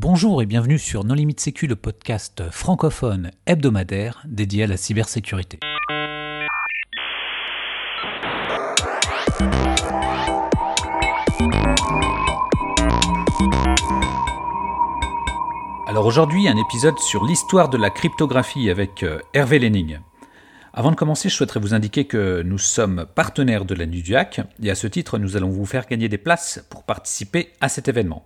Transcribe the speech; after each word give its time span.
Bonjour 0.00 0.40
et 0.42 0.46
bienvenue 0.46 0.78
sur 0.78 1.02
Non 1.02 1.14
Limite 1.14 1.40
Sécu, 1.40 1.66
le 1.66 1.74
podcast 1.74 2.44
francophone 2.52 3.32
hebdomadaire 3.46 4.22
dédié 4.28 4.62
à 4.62 4.66
la 4.68 4.76
cybersécurité. 4.76 5.58
Alors 15.88 16.06
aujourd'hui, 16.06 16.46
un 16.46 16.56
épisode 16.56 17.00
sur 17.00 17.24
l'histoire 17.24 17.68
de 17.68 17.76
la 17.76 17.90
cryptographie 17.90 18.70
avec 18.70 19.02
euh, 19.02 19.18
Hervé 19.34 19.58
Lenning. 19.58 19.98
Avant 20.78 20.92
de 20.92 20.96
commencer, 20.96 21.28
je 21.28 21.34
souhaiterais 21.34 21.58
vous 21.58 21.74
indiquer 21.74 22.04
que 22.04 22.42
nous 22.42 22.56
sommes 22.56 23.04
partenaires 23.16 23.64
de 23.64 23.74
la 23.74 23.84
Nuit 23.84 24.04
du 24.04 24.14
Hack 24.14 24.42
et 24.62 24.70
à 24.70 24.76
ce 24.76 24.86
titre, 24.86 25.18
nous 25.18 25.36
allons 25.36 25.50
vous 25.50 25.66
faire 25.66 25.86
gagner 25.88 26.08
des 26.08 26.18
places 26.18 26.64
pour 26.70 26.84
participer 26.84 27.50
à 27.60 27.68
cet 27.68 27.88
événement. 27.88 28.24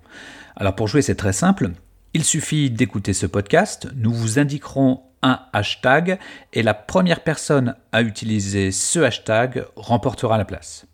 Alors 0.54 0.76
pour 0.76 0.86
jouer, 0.86 1.00
c'est 1.00 1.14
très 1.14 1.32
simple. 1.32 1.70
Il 2.12 2.24
suffit 2.24 2.70
d'écouter 2.70 3.14
ce 3.14 3.24
podcast, 3.24 3.88
nous 3.96 4.12
vous 4.12 4.38
indiquerons 4.38 5.00
un 5.22 5.40
hashtag 5.54 6.18
et 6.52 6.62
la 6.62 6.74
première 6.74 7.20
personne 7.20 7.74
à 7.90 8.02
utiliser 8.02 8.70
ce 8.70 8.98
hashtag 8.98 9.64
remportera 9.74 10.36
la 10.36 10.44
place. 10.44 10.84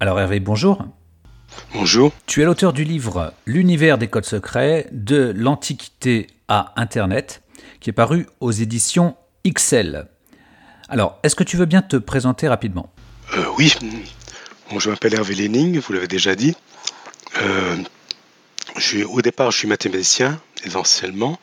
Alors 0.00 0.18
Hervé, 0.18 0.40
bonjour. 0.40 0.84
Bonjour. 1.72 2.12
Tu 2.26 2.42
es 2.42 2.46
l'auteur 2.46 2.72
du 2.72 2.82
livre 2.82 3.32
L'univers 3.46 3.96
des 3.96 4.08
codes 4.08 4.24
secrets 4.24 4.88
de 4.90 5.32
l'Antiquité 5.36 6.26
à 6.48 6.72
Internet, 6.74 7.44
qui 7.78 7.90
est 7.90 7.92
paru 7.92 8.26
aux 8.40 8.50
éditions 8.50 9.14
XL. 9.46 10.08
Alors, 10.92 11.18
est-ce 11.22 11.34
que 11.34 11.42
tu 11.42 11.56
veux 11.56 11.64
bien 11.64 11.80
te 11.80 11.96
présenter 11.96 12.48
rapidement? 12.48 12.90
Euh, 13.34 13.46
Oui. 13.56 13.74
je 14.78 14.90
m'appelle 14.90 15.14
Hervé 15.14 15.34
Lenning, 15.34 15.78
vous 15.78 15.94
l'avez 15.94 16.06
déjà 16.06 16.34
dit. 16.34 16.54
Euh, 17.40 17.76
au 19.08 19.22
départ, 19.22 19.50
je 19.52 19.56
suis 19.56 19.68
mathématicien, 19.68 20.38
essentiellement, 20.66 21.38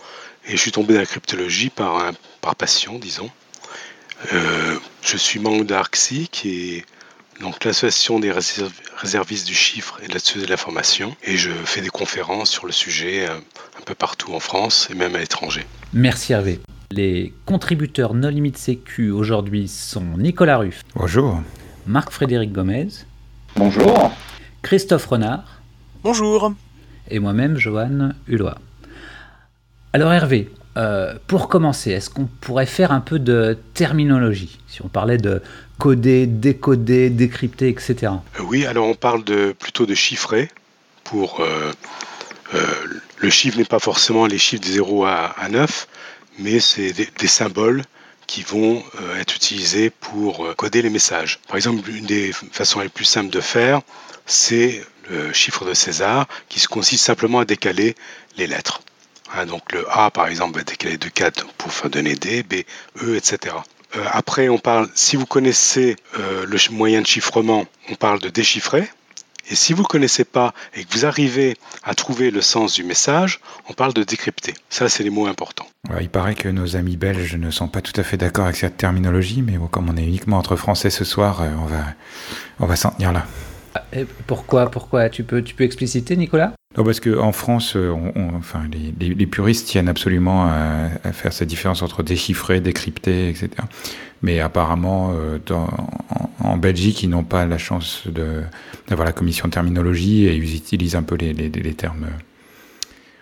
et 0.45 0.52
je 0.52 0.57
suis 0.57 0.71
tombé 0.71 0.93
dans 0.93 0.99
la 0.99 1.07
cryptologie 1.07 1.71
par, 1.71 2.12
par 2.41 2.55
passion, 2.55 2.99
disons. 2.99 3.32
Euh, 4.34 4.77
je 5.01 5.18
suis 5.18 5.40
membre 5.40 5.63
d'ARCSI, 5.63 6.27
qui 6.32 6.76
est 6.76 6.85
donc 7.41 7.66
l'association 7.66 8.20
des 8.20 8.32
réservistes 8.98 9.48
du 9.48 9.55
chiffre 9.55 9.99
et 10.04 10.07
de 10.07 10.13
la 10.13 10.20
de 10.20 10.45
l'information, 10.45 11.16
et 11.23 11.38
je 11.38 11.49
fais 11.66 11.82
des 11.82 11.90
conférences 11.90 12.51
sur 12.51 12.68
le 12.68 12.71
sujet 12.71 13.26
un 13.26 13.82
peu 13.84 13.95
partout 13.95 14.32
en 14.35 14.40
France 14.40 14.90
et 14.91 14.93
même 14.93 15.16
à 15.16 15.20
l'étranger. 15.20 15.66
Merci 15.91 16.34
Hervé. 16.34 16.60
Les 16.91 17.34
contributeurs 17.45 18.15
No 18.15 18.32
Limite 18.32 18.57
Sécu 18.57 19.12
aujourd'hui 19.12 19.68
sont 19.68 20.18
Nicolas 20.18 20.57
Ruff. 20.57 20.84
Bonjour. 20.95 21.40
Marc-Frédéric 21.85 22.51
Gomez. 22.51 22.87
Bonjour. 23.55 24.12
Christophe 24.63 25.05
Renard. 25.05 25.62
Bonjour. 26.04 26.51
Et 27.12 27.20
moi-même, 27.20 27.57
Johan 27.57 28.13
Hulot. 28.27 28.49
Alors 29.93 30.12
Hervé, 30.12 30.49
euh, 30.77 31.13
pour 31.27 31.48
commencer, 31.48 31.91
est-ce 31.91 32.10
qu'on 32.10 32.26
pourrait 32.26 32.65
faire 32.65 32.91
un 32.91 33.01
peu 33.01 33.20
de 33.20 33.55
terminologie? 33.76 34.57
Si 34.67 34.82
on 34.82 34.87
parlait 34.87 35.20
de 35.20 35.43
coder, 35.77 36.26
décoder, 36.26 37.12
décrypter, 37.12 37.70
etc. 37.70 38.13
Euh, 38.40 38.43
oui, 38.45 38.65
alors 38.65 38.87
on 38.87 38.95
parle 38.95 39.23
de, 39.23 39.51
plutôt 39.51 39.85
de 39.85 39.93
chiffrer. 39.93 40.49
Pour, 41.04 41.41
euh, 41.41 41.71
le 43.20 43.29
chiffre 43.29 43.60
n'est 43.60 43.65
pas 43.65 43.77
forcément 43.77 44.26
les 44.26 44.40
chiffres 44.40 44.63
de 44.63 44.71
0 44.71 45.05
à, 45.05 45.35
à 45.37 45.49
9, 45.49 45.87
mais 46.40 46.59
c'est 46.59 46.93
des, 46.93 47.27
symboles 47.27 47.84
qui 48.27 48.43
vont 48.43 48.84
euh, 49.01 49.20
être 49.20 49.35
utilisés 49.35 49.90
pour 49.90 50.45
euh, 50.45 50.54
coder 50.54 50.82
les 50.82 50.90
messages. 50.90 51.40
Par 51.48 51.57
exemple, 51.57 51.90
une 51.90 52.05
des 52.05 52.32
façons 52.51 52.79
les 52.79 52.90
plus 52.90 53.05
simples 53.05 53.29
de 53.29 53.41
faire, 53.41 53.82
c'est 54.26 54.84
le 55.10 55.34
chiffre 55.34 55.65
de 55.65 55.73
César 55.73 56.27
qui 56.48 56.62
consiste 56.65 57.04
simplement 57.04 57.40
à 57.40 57.45
décaler 57.45 57.95
les 58.37 58.48
lettres. 58.48 58.82
Hein, 59.34 59.45
donc 59.45 59.71
le 59.71 59.85
A, 59.90 60.12
par 60.12 60.27
exemple, 60.27 60.57
va 60.57 60.63
décaler 60.63 60.98
de 60.98 61.10
4 61.10 61.48
pour 61.57 61.71
donner 61.90 62.15
D, 62.15 62.43
B, 62.43 62.63
E, 63.01 63.15
etc. 63.15 63.55
Euh, 63.95 64.06
après, 64.12 64.50
on 64.50 64.59
parle, 64.59 64.88
si 64.94 65.16
vous 65.16 65.25
connaissez 65.25 65.95
le 66.16 66.71
moyen 66.71 67.01
de 67.01 67.07
chiffrement, 67.07 67.66
on 67.89 67.95
parle 67.95 68.19
de 68.19 68.29
déchiffrer. 68.29 68.89
Et 69.49 69.55
si 69.55 69.73
vous 69.73 69.81
ne 69.81 69.87
connaissez 69.87 70.25
pas 70.25 70.53
et 70.75 70.83
que 70.83 70.93
vous 70.93 71.05
arrivez 71.05 71.57
à 71.83 71.95
trouver 71.95 72.29
le 72.31 72.41
sens 72.41 72.73
du 72.73 72.83
message, 72.83 73.39
on 73.67 73.73
parle 73.73 73.93
de 73.93 74.03
décrypter. 74.03 74.53
Ça, 74.69 74.89
c'est 74.89 75.03
les 75.03 75.09
mots 75.09 75.27
importants. 75.27 75.67
il 75.99 76.09
paraît 76.09 76.35
que 76.35 76.49
nos 76.49 76.75
amis 76.75 76.97
belges 76.97 77.35
ne 77.35 77.49
sont 77.49 77.67
pas 77.67 77.81
tout 77.81 77.99
à 77.99 78.03
fait 78.03 78.17
d'accord 78.17 78.45
avec 78.45 78.57
cette 78.57 78.77
terminologie, 78.77 79.41
mais 79.41 79.57
comme 79.71 79.89
on 79.89 79.97
est 79.97 80.05
uniquement 80.05 80.38
entre 80.38 80.55
français 80.55 80.89
ce 80.89 81.03
soir, 81.03 81.41
euh, 81.41 81.49
on 81.61 81.65
va, 81.65 81.83
on 82.59 82.65
va 82.67 82.75
s'en 82.75 82.91
tenir 82.91 83.11
là. 83.11 83.25
Ah, 83.75 83.84
pourquoi, 84.28 84.69
pourquoi 84.69 85.09
tu 85.09 85.24
peux, 85.24 85.41
tu 85.41 85.56
peux 85.56 85.63
expliciter, 85.63 86.16
Nicolas? 86.16 86.53
Non, 86.78 86.84
parce 86.84 87.00
qu'en 87.00 87.31
France, 87.31 87.75
euh, 87.75 87.94
enfin, 88.38 88.62
les, 89.00 89.25
puristes 89.25 89.68
tiennent 89.68 89.90
absolument 89.90 90.46
à, 90.46 91.12
faire 91.13 91.34
cette 91.34 91.47
différence 91.47 91.81
entre 91.81 92.03
déchiffrer, 92.03 92.62
décrypter, 92.62 93.30
etc. 93.30 93.50
Mais 94.22 94.40
apparemment, 94.40 95.13
euh, 95.16 95.40
en, 96.44 96.57
Belgique, 96.57 97.02
ils 97.02 97.09
n'ont 97.09 97.24
pas 97.24 97.46
la 97.46 97.57
chance 97.57 98.03
d'avoir 98.88 99.06
la 99.06 99.13
commission 99.13 99.47
de 99.47 99.53
terminologie 99.53 100.25
et 100.25 100.36
ils 100.36 100.56
utilisent 100.56 100.96
un 100.96 101.03
peu 101.03 101.16
les, 101.16 101.74
termes. 101.74 102.06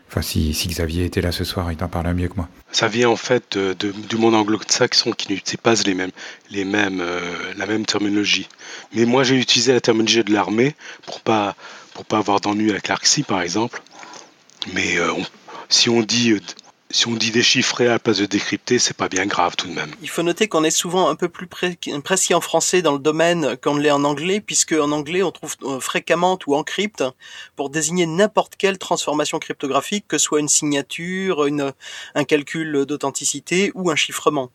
Enfin, 0.09 0.22
si, 0.22 0.51
Xavier 0.51 1.06
était 1.06 1.22
là 1.22 1.31
ce 1.31 1.44
soir, 1.44 1.72
il 1.72 1.78
t'en 1.78 1.90
parlerait 1.90 2.13
mieux 2.13 2.29
que 2.29 2.35
moi. 2.35 2.47
Ça 2.72 2.88
vient 2.88 3.09
en 3.09 3.18
fait 3.18 3.57
du 3.57 4.18
monde 4.18 4.35
anglo-saxon 4.35 5.12
qui 5.12 5.31
n'utilise 5.31 5.57
pas 5.57 5.73
les 5.85 5.94
mêmes, 5.94 6.12
les 6.50 6.63
mêmes, 6.63 7.01
euh, 7.01 7.53
la 7.57 7.66
même 7.66 7.85
terminologie. 7.85 8.47
Mais 8.94 9.06
moi, 9.06 9.23
j'ai 9.23 9.35
utilisé 9.35 9.73
la 9.73 9.81
terminologie 9.81 10.23
de 10.23 10.31
l'armée 10.34 10.75
pour 11.06 11.22
pas 11.22 11.56
pour 11.94 12.06
pas 12.06 12.19
avoir 12.19 12.40
d'ennui 12.40 12.69
avec 12.69 12.88
l'ARCSI 12.88 13.23
par 13.23 13.41
exemple. 13.41 13.81
Mais 14.73 14.97
euh, 14.97 15.12
si 15.67 15.90
on 15.90 16.01
dit 16.01 16.40
si 16.89 17.07
on 17.07 17.13
dit 17.13 17.31
déchiffrer 17.31 17.87
à 17.87 17.91
la 17.91 17.99
place 17.99 18.17
de 18.19 18.25
décrypter, 18.25 18.79
c'est 18.79 18.95
pas 18.95 19.09
bien 19.09 19.25
grave 19.25 19.55
tout 19.55 19.67
de 19.67 19.73
même. 19.73 19.91
Il 20.01 20.09
faut 20.09 20.23
noter 20.23 20.47
qu'on 20.47 20.63
est 20.63 20.71
souvent 20.71 21.09
un 21.09 21.15
peu 21.15 21.27
plus 21.27 21.47
précis 21.47 22.33
en 22.33 22.41
français 22.41 22.81
dans 22.81 22.93
le 22.93 22.99
domaine 22.99 23.57
qu'on 23.61 23.77
l'est 23.77 23.91
en 23.91 24.03
anglais, 24.03 24.39
puisque 24.39 24.73
en 24.73 24.91
anglais 24.91 25.23
on 25.23 25.31
trouve 25.31 25.55
euh, 25.63 25.79
fréquemment 25.79 26.39
ou 26.47 26.55
encrypte 26.55 27.03
pour 27.55 27.69
désigner 27.69 28.05
n'importe 28.05 28.55
quelle 28.55 28.77
transformation 28.77 29.39
cryptographique, 29.39 30.05
que 30.07 30.17
ce 30.17 30.25
soit 30.25 30.39
une 30.39 30.47
signature, 30.47 31.45
une, 31.45 31.73
un 32.15 32.23
calcul 32.23 32.85
d'authenticité 32.85 33.71
ou 33.75 33.89
un 33.89 33.95
chiffrement. 33.95 34.49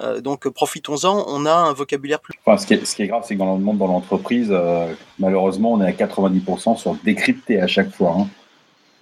Euh, 0.00 0.20
donc 0.20 0.48
profitons-en, 0.48 1.24
on 1.26 1.46
a 1.46 1.54
un 1.54 1.72
vocabulaire 1.72 2.20
plus. 2.20 2.34
Enfin, 2.44 2.58
ce, 2.58 2.66
qui 2.66 3.02
est, 3.02 3.06
grave, 3.06 3.24
c'est 3.26 3.34
que 3.34 3.38
dans 3.38 3.54
le 3.54 3.62
monde, 3.62 3.78
dans 3.78 3.86
l'entreprise, 3.86 4.48
euh, 4.50 4.92
malheureusement, 5.18 5.72
on 5.72 5.82
est 5.82 5.86
à 5.86 5.92
90% 5.92 6.76
sur 6.76 6.94
décrypter 6.96 7.60
à 7.60 7.66
chaque 7.66 7.94
fois. 7.94 8.16
Hein. 8.18 8.28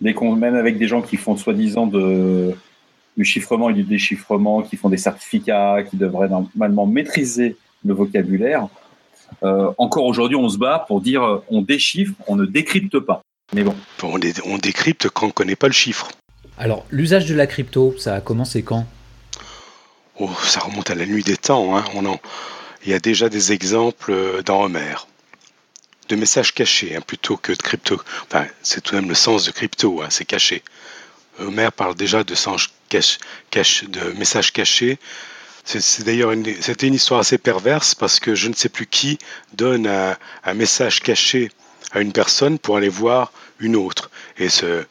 Dès 0.04 0.12
qu'on, 0.12 0.37
même 0.37 0.54
avec 0.54 0.76
des 0.76 0.87
gens 0.87 1.00
qui 1.03 1.16
font 1.16 1.34
soi-disant 1.34 1.87
de, 1.87 2.54
du 3.16 3.25
chiffrement 3.25 3.70
et 3.70 3.72
du 3.72 3.84
déchiffrement, 3.84 4.60
qui 4.60 4.76
font 4.76 4.91
des 4.91 4.98
certificats, 4.98 5.82
qui 5.82 5.97
devraient 5.97 6.28
normalement 6.28 6.87
maîtriser 6.87 7.56
le 7.87 7.94
vocabulaire, 7.94 8.69
euh, 9.42 9.70
encore 9.78 10.04
aujourd'hui, 10.04 10.37
on 10.37 10.50
se 10.50 10.59
bat 10.59 10.84
pour 10.87 11.00
dire 11.00 11.41
on 11.48 11.62
déchiffre, 11.62 12.12
on 12.28 12.37
ne 12.37 12.44
décrypte 12.44 12.98
pas. 12.98 13.22
Mais 13.54 13.62
bon. 13.62 13.75
On, 14.03 14.20
on 14.44 14.59
décrypte 14.59 15.09
quand 15.09 15.25
on 15.25 15.28
ne 15.28 15.32
connaît 15.32 15.56
pas 15.56 15.69
le 15.69 15.72
chiffre. 15.72 16.10
Alors, 16.59 16.84
l'usage 16.91 17.26
de 17.26 17.34
la 17.34 17.47
crypto, 17.47 17.94
ça 17.98 18.15
a 18.15 18.21
commencé 18.21 18.62
quand? 18.62 18.86
Oh, 20.21 20.31
ça 20.42 20.60
remonte 20.60 20.91
à 20.91 20.94
la 20.94 21.06
nuit 21.06 21.25
des 21.25 21.38
temps. 21.38 21.76
Hein. 21.76 21.84
On 21.97 22.04
il 22.84 22.91
y 22.91 22.94
a 22.94 22.98
déjà 22.98 23.31
des 23.31 23.53
exemples 23.53 24.12
euh, 24.12 24.42
dans 24.42 24.65
Homère 24.65 25.06
de 26.09 26.16
messages 26.16 26.53
cachés 26.54 26.97
hein, 26.97 27.00
plutôt 27.00 27.37
que 27.37 27.53
de 27.53 27.62
crypto. 27.62 28.00
Enfin, 28.25 28.47
c'est 28.62 28.82
tout 28.82 28.94
de 28.94 29.00
même 29.00 29.09
le 29.09 29.15
sens 29.15 29.44
de 29.44 29.50
crypto, 29.50 30.03
hein, 30.03 30.09
c'est 30.10 30.25
caché. 30.25 30.62
Homère 31.38 31.72
parle 31.72 31.94
déjà 31.94 32.22
de, 32.25 32.34
messages 34.16 34.53
cachés. 34.53 34.98
C'est 35.65 36.04
d'ailleurs 36.04 36.32
c'était 36.60 36.87
une 36.87 36.94
histoire 36.94 37.20
assez 37.20 37.38
perverse 37.38 37.94
parce 37.94 38.20
que 38.20 38.34
je 38.34 38.48
ne 38.48 38.54
sais 38.54 38.69
plus 38.69 38.87
qui 38.87 39.19
donne 39.54 39.87
un, 39.87 40.16
un 40.44 40.54
message 40.54 41.00
caché 41.00 41.50
à 41.92 42.00
une 42.00 42.12
personne 42.12 42.59
pour 42.59 42.76
aller 42.76 42.91
voir 42.91 43.32
une 43.59 43.75
autre. 43.75 44.10
Et 44.36 44.50
ce, 44.50 44.84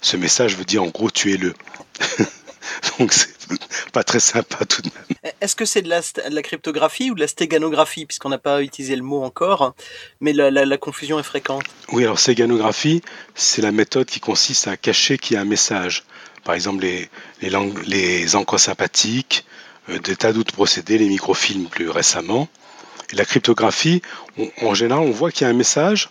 ce 0.00 0.16
message 0.16 0.56
veut 0.56 0.64
dire 0.64 0.82
en 0.82 0.88
gros 0.88 1.10
tuez-le. 1.10 1.54
Donc 2.98 3.12
c'est 3.12 3.39
pas 3.92 4.04
très 4.04 4.20
sympa 4.20 4.64
tout 4.64 4.82
de 4.82 4.90
même. 4.94 5.32
Est-ce 5.40 5.56
que 5.56 5.64
c'est 5.64 5.82
de 5.82 5.88
la, 5.88 6.42
cryptographie 6.42 7.10
ou 7.10 7.14
de 7.14 7.20
la 7.20 7.28
stéganographie, 7.28 8.06
puisqu'on 8.06 8.28
n'a 8.28 8.38
pas 8.38 8.62
utilisé 8.62 8.96
le 8.96 9.02
mot 9.02 9.22
encore, 9.22 9.74
mais 10.20 10.32
la, 10.32 10.78
confusion 10.78 11.18
est 11.18 11.24
fréquente 11.24 11.64
Oui, 11.92 12.04
alors 12.04 12.18
stéganographie, 12.18 13.02
c'est 13.34 13.62
la 13.62 13.72
méthode 13.72 14.06
qui 14.06 14.20
consiste 14.20 14.68
à 14.68 14.76
cacher 14.76 15.18
qu'il 15.18 15.34
y 15.34 15.36
a 15.38 15.42
un 15.42 15.46
message. 15.46 16.04
Par 16.44 16.54
exemple, 16.54 16.82
les, 16.82 17.08
les, 17.42 17.50
langues, 17.50 17.78
les 17.86 18.34
encres 18.34 18.58
sympathiques, 18.58 19.44
euh, 19.90 19.98
des 19.98 20.16
tas 20.16 20.32
d'autres 20.32 20.54
procédés, 20.54 20.98
les 20.98 21.08
microfilms 21.08 21.68
plus 21.68 21.90
récemment. 21.90 22.48
Et 23.12 23.16
la 23.16 23.24
cryptographie, 23.24 24.02
en 24.62 24.74
général, 24.74 25.04
on 25.04 25.10
voit 25.10 25.32
qu'il 25.32 25.44
y 25.44 25.48
a 25.48 25.50
un 25.50 25.56
message, 25.56 26.10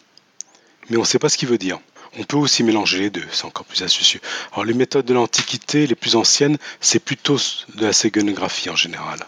mais 0.90 0.98
on 0.98 1.02
ne 1.02 1.06
sait 1.06 1.20
pas 1.20 1.30
ce 1.30 1.38
qu'il 1.38 1.48
veut 1.48 1.58
dire. 1.58 1.80
On 2.18 2.24
peut 2.24 2.38
aussi 2.38 2.64
mélanger 2.64 3.00
les 3.00 3.10
deux, 3.10 3.26
c'est 3.32 3.46
encore 3.46 3.66
plus 3.66 3.84
astucieux. 3.84 4.20
Alors 4.54 4.66
les 4.66 4.74
méthodes 4.74 5.06
de 5.06 5.14
l'Antiquité, 5.14 5.86
les 5.86 5.96
plus 5.96 6.16
anciennes, 6.16 6.58
c'est 6.80 7.00
plutôt 7.00 7.38
de 7.76 7.86
la 7.86 7.94
ségonographie 7.94 8.70
en 8.70 8.76
général. 8.76 9.20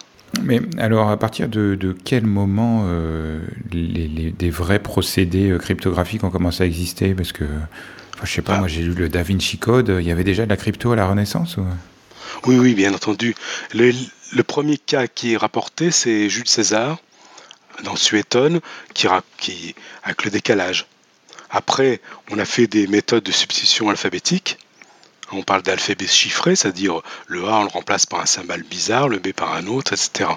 Mais 0.42 0.62
alors, 0.78 1.10
à 1.10 1.18
partir 1.18 1.50
de, 1.50 1.96
quel 2.06 2.26
moment 2.26 2.86
euh, 2.86 3.42
les, 3.72 4.32
des 4.32 4.50
vrais 4.50 4.80
procédés 4.80 5.50
euh, 5.50 5.58
cryptographiques 5.58 6.24
ont 6.24 6.30
commencé 6.30 6.64
à 6.64 6.66
exister? 6.66 7.14
Parce 7.14 7.32
que 7.32 7.44
je 8.24 8.32
sais 8.32 8.42
pas, 8.42 8.58
moi 8.58 8.68
j'ai 8.68 8.82
lu 8.82 8.94
le 8.94 9.10
Da 9.10 9.24
Vinci 9.24 9.58
Code, 9.58 9.96
il 10.00 10.06
y 10.06 10.12
avait 10.12 10.24
déjà 10.24 10.46
de 10.46 10.50
la 10.50 10.58
crypto 10.58 10.92
à 10.92 10.96
la 10.96 11.08
Renaissance 11.08 11.58
Oui, 12.46 12.58
oui, 12.58 12.74
bien 12.76 12.94
entendu. 12.94 13.36
Le, 13.74 14.44
premier 14.44 14.78
cas 14.78 15.08
qui 15.08 15.34
est 15.34 15.38
rapporté, 15.38 15.92
c'est 15.92 16.30
Jules 16.30 16.48
César, 16.48 17.00
dans 17.84 17.96
Suétone, 17.96 18.60
qui, 18.94 19.08
qui, 19.38 19.76
avec 20.04 20.24
le 20.24 20.32
décalage. 20.32 20.86
Après, 21.52 22.00
on 22.32 22.40
a 22.40 22.46
fait 22.46 22.68
des 22.68 22.88
méthodes 22.88 23.24
de 23.24 23.32
substitution 23.32 23.90
alphabétique. 23.90 24.58
On 25.34 25.44
parle 25.44 25.62
d'alphabet 25.62 26.08
chiffré, 26.08 26.56
c'est-à-dire 26.56 27.02
le 27.28 27.46
A, 27.48 27.60
on 27.60 27.64
le 27.64 27.70
remplace 27.70 28.06
par 28.06 28.22
un 28.22 28.26
symbole 28.26 28.64
bizarre, 28.64 29.10
le 29.10 29.20
B 29.20 29.34
par 29.34 29.54
un 29.54 29.68
autre, 29.68 29.94
etc. 29.94 30.30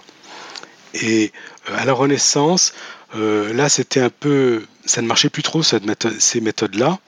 Et 0.94 1.32
euh, 1.70 1.76
à 1.76 1.84
la 1.84 1.92
Renaissance, 1.92 2.74
euh, 3.14 3.52
là, 3.52 3.68
c'était 3.68 4.00
un 4.00 4.10
peu, 4.10 4.64
ça 4.84 5.02
ne 5.02 5.06
marchait 5.06 5.30
plus 5.30 5.42
trop 5.42 5.62
ces 5.62 6.40
méthodes-là. 6.40 6.98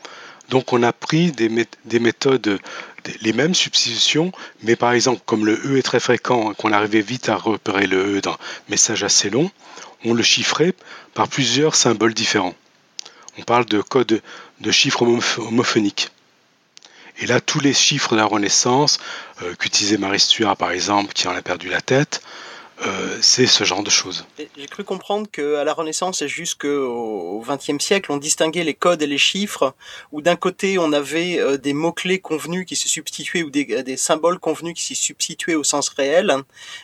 Donc, 0.51 0.73
on 0.73 0.83
a 0.85 0.93
pris 0.93 1.33
des, 1.33 1.49
méthodes, 1.99 2.61
les 3.21 3.33
mêmes 3.33 3.55
substitutions, 3.55 4.31
mais 4.63 4.77
par 4.77 4.93
exemple, 4.93 5.21
comme 5.27 5.45
le 5.45 5.55
E 5.65 5.79
est 5.79 5.83
très 5.83 5.99
fréquent, 5.99 6.55
qu'on 6.55 6.73
arrivait 6.73 7.01
vite 7.01 7.29
à 7.29 7.35
repérer 7.35 7.89
le 7.89 8.19
E 8.19 8.21
dans 8.21 8.37
message 8.69 9.03
assez 9.03 9.31
long, 9.31 9.51
on 10.05 10.15
le 10.15 10.23
chiffrait 10.23 10.75
par 11.15 11.27
plusieurs 11.27 11.75
symboles 11.75 12.15
différents. 12.15 12.55
On 13.39 13.43
parle 13.43 13.67
de 13.67 13.81
code 13.81 14.23
de 14.61 14.71
chiffres 14.71 15.03
homophoniques. 15.39 16.11
Et 17.19 17.27
là, 17.27 17.41
tous 17.41 17.61
les 17.61 17.73
chiffres 17.73 18.13
de 18.13 18.17
la 18.17 18.27
Renaissance, 18.27 18.99
euh, 19.43 19.55
qu'utilisait 19.55 19.97
Marie 19.97 20.21
Stuart 20.21 20.57
par 20.57 20.71
exemple, 20.71 21.13
qui 21.13 21.29
en 21.29 21.35
a 21.35 21.43
perdu 21.43 21.69
la 21.69 21.81
tête, 21.81 22.23
euh, 22.85 23.19
c'est 23.23 23.47
ce 23.47 23.65
genre 23.65 23.83
de 23.83 23.89
choses. 23.89 24.27
J'ai 24.39 24.67
cru 24.67 24.85
comprendre 24.85 25.27
qu'à 25.31 25.65
la 25.65 25.73
Renaissance 25.73 26.21
et 26.21 26.29
jusqu'au 26.29 27.43
XXe 27.47 27.83
siècle, 27.83 28.13
on 28.13 28.19
distinguait 28.19 28.65
les 28.65 28.75
codes 28.75 29.01
et 29.01 29.07
les 29.07 29.19
chiffres, 29.19 29.75
où 30.13 30.21
d'un 30.21 30.37
côté 30.37 30.79
on 30.79 30.93
avait 30.93 31.39
euh, 31.39 31.57
des 31.57 31.73
mots-clés 31.73 32.19
convenus 32.19 32.67
qui 32.67 32.77
se 32.77 32.89
substituaient, 32.89 33.43
ou 33.43 33.51
des, 33.51 33.97
symboles 33.97 34.39
convenus 34.39 34.75
qui 34.75 34.95
se 34.95 34.95
substituaient 34.95 35.55
au 35.55 35.65
sens 35.65 35.89
réel, 35.89 36.35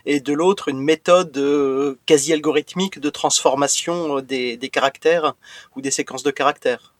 et 0.07 0.21
de 0.21 0.33
l'autre 0.33 0.69
une 0.69 0.81
méthode 0.81 1.37
euh, 1.37 1.99
quasi 2.07 2.33
algorithmique 2.33 2.99
de 2.99 3.11
transformation 3.11 4.21
des, 4.21 4.59
caractères 4.73 5.35
ou 5.77 5.83
des 5.83 5.91
séquences 5.91 6.23
de 6.23 6.31
caractères. 6.31 6.95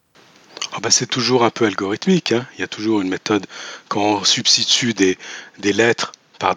Ah 0.75 0.81
bah 0.81 0.91
c'est 0.91 1.07
toujours 1.07 1.45
un 1.45 1.51
peu 1.51 1.65
algorithmique, 1.65 2.33
hein. 2.33 2.47
il 2.57 2.61
y 2.61 2.65
a 2.65 2.69
toujours 2.69 3.01
une 3.01 3.09
méthode 3.09 3.47
quand 3.89 4.03
on 4.03 4.25
substitue 4.25 4.93
des, 4.93 5.19
des 5.59 5.73
lettres 5.73 6.13
par 6.43 6.57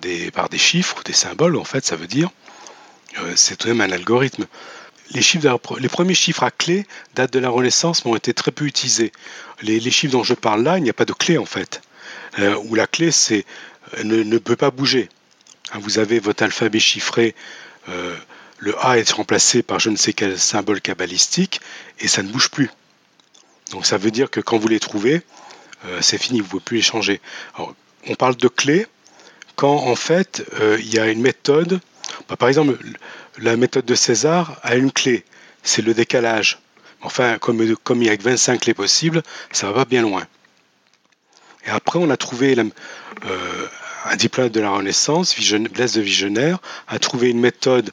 des, 0.49 0.57
chiffres, 0.57 1.03
des 1.05 1.13
symboles, 1.13 1.55
en 1.57 1.63
fait, 1.63 1.85
ça 1.85 1.95
veut 1.95 2.07
dire. 2.07 2.31
Euh, 3.19 3.33
c'est 3.35 3.55
tout 3.55 3.67
de 3.67 3.73
même 3.73 3.87
un 3.87 3.93
algorithme. 3.93 4.47
Les, 5.11 5.21
chiffres 5.21 5.59
les 5.77 5.89
premiers 5.89 6.15
chiffres 6.15 6.41
à 6.41 6.49
clé 6.49 6.87
datent 7.13 7.31
de 7.31 7.37
la 7.37 7.49
Renaissance, 7.49 8.03
mais 8.03 8.09
ont 8.09 8.15
été 8.15 8.33
très 8.33 8.49
peu 8.49 8.65
utilisés. 8.65 9.11
Les, 9.61 9.79
chiffres 9.91 10.13
dont 10.13 10.23
je 10.23 10.33
parle 10.33 10.63
là, 10.63 10.79
il 10.79 10.83
n'y 10.83 10.89
a 10.89 10.93
pas 10.93 11.05
de 11.05 11.13
clé, 11.13 11.37
en 11.37 11.45
fait. 11.45 11.81
Euh, 12.39 12.57
où 12.65 12.73
la 12.73 12.87
clé, 12.87 13.11
c'est 13.11 13.45
euh, 13.99 14.03
ne, 14.03 14.37
peut 14.39 14.55
pas 14.55 14.71
bouger. 14.71 15.07
Hein, 15.71 15.77
vous 15.83 15.99
avez 15.99 16.17
votre 16.17 16.41
alphabet 16.41 16.79
chiffré, 16.79 17.35
le 18.57 18.83
A 18.83 18.97
est 18.97 19.11
remplacé 19.11 19.61
par 19.61 19.79
je 19.79 19.91
ne 19.91 19.95
sais 19.95 20.13
quel 20.13 20.39
symbole 20.39 20.81
cabalistique, 20.81 21.61
et 21.99 22.07
ça 22.07 22.23
ne 22.23 22.31
bouge 22.31 22.49
plus. 22.49 22.71
Donc 23.69 23.85
ça 23.85 23.99
veut 23.99 24.09
dire 24.09 24.31
que 24.31 24.39
quand 24.39 24.57
vous 24.57 24.67
les 24.67 24.79
trouvez, 24.79 25.21
c'est 26.01 26.17
fini, 26.17 26.39
vous 26.39 26.45
ne 26.45 26.49
pouvez 26.49 26.63
plus 26.63 26.77
les 26.77 26.81
changer. 26.81 27.21
on 28.07 28.15
parle 28.15 28.35
de 28.38 28.47
clé, 28.47 28.88
quand 29.55 29.75
en 29.75 29.95
fait 29.95 30.45
euh, 30.59 30.77
il 30.79 30.93
y 30.93 30.99
a 30.99 31.07
une 31.07 31.21
méthode, 31.21 31.79
bah, 32.29 32.35
par 32.35 32.49
exemple 32.49 32.77
la 33.37 33.57
méthode 33.57 33.85
de 33.85 33.95
César 33.95 34.59
a 34.63 34.75
une 34.75 34.91
clé, 34.91 35.25
c'est 35.63 35.81
le 35.81 35.93
décalage. 35.93 36.59
Enfin, 37.01 37.37
comme, 37.37 37.61
il 37.61 38.03
y 38.03 38.09
a 38.09 38.17
que 38.17 38.23
25 38.23 38.61
clés 38.61 38.73
possibles, 38.73 39.21
ça 39.51 39.67
va 39.67 39.73
pas 39.73 39.85
bien 39.85 40.01
loin. 40.01 40.25
Et 41.65 41.69
après, 41.69 41.99
on 41.99 42.09
a 42.09 42.17
trouvé 42.17 42.55
euh, 42.57 43.67
un 44.05 44.15
diplôme 44.15 44.49
de 44.49 44.59
la 44.59 44.71
Renaissance, 44.71 45.35
Blaise 45.71 45.93
de 45.93 46.01
Visionnaire, 46.01 46.59
a 46.87 46.97
trouvé 46.99 47.29
une 47.29 47.39
méthode 47.39 47.91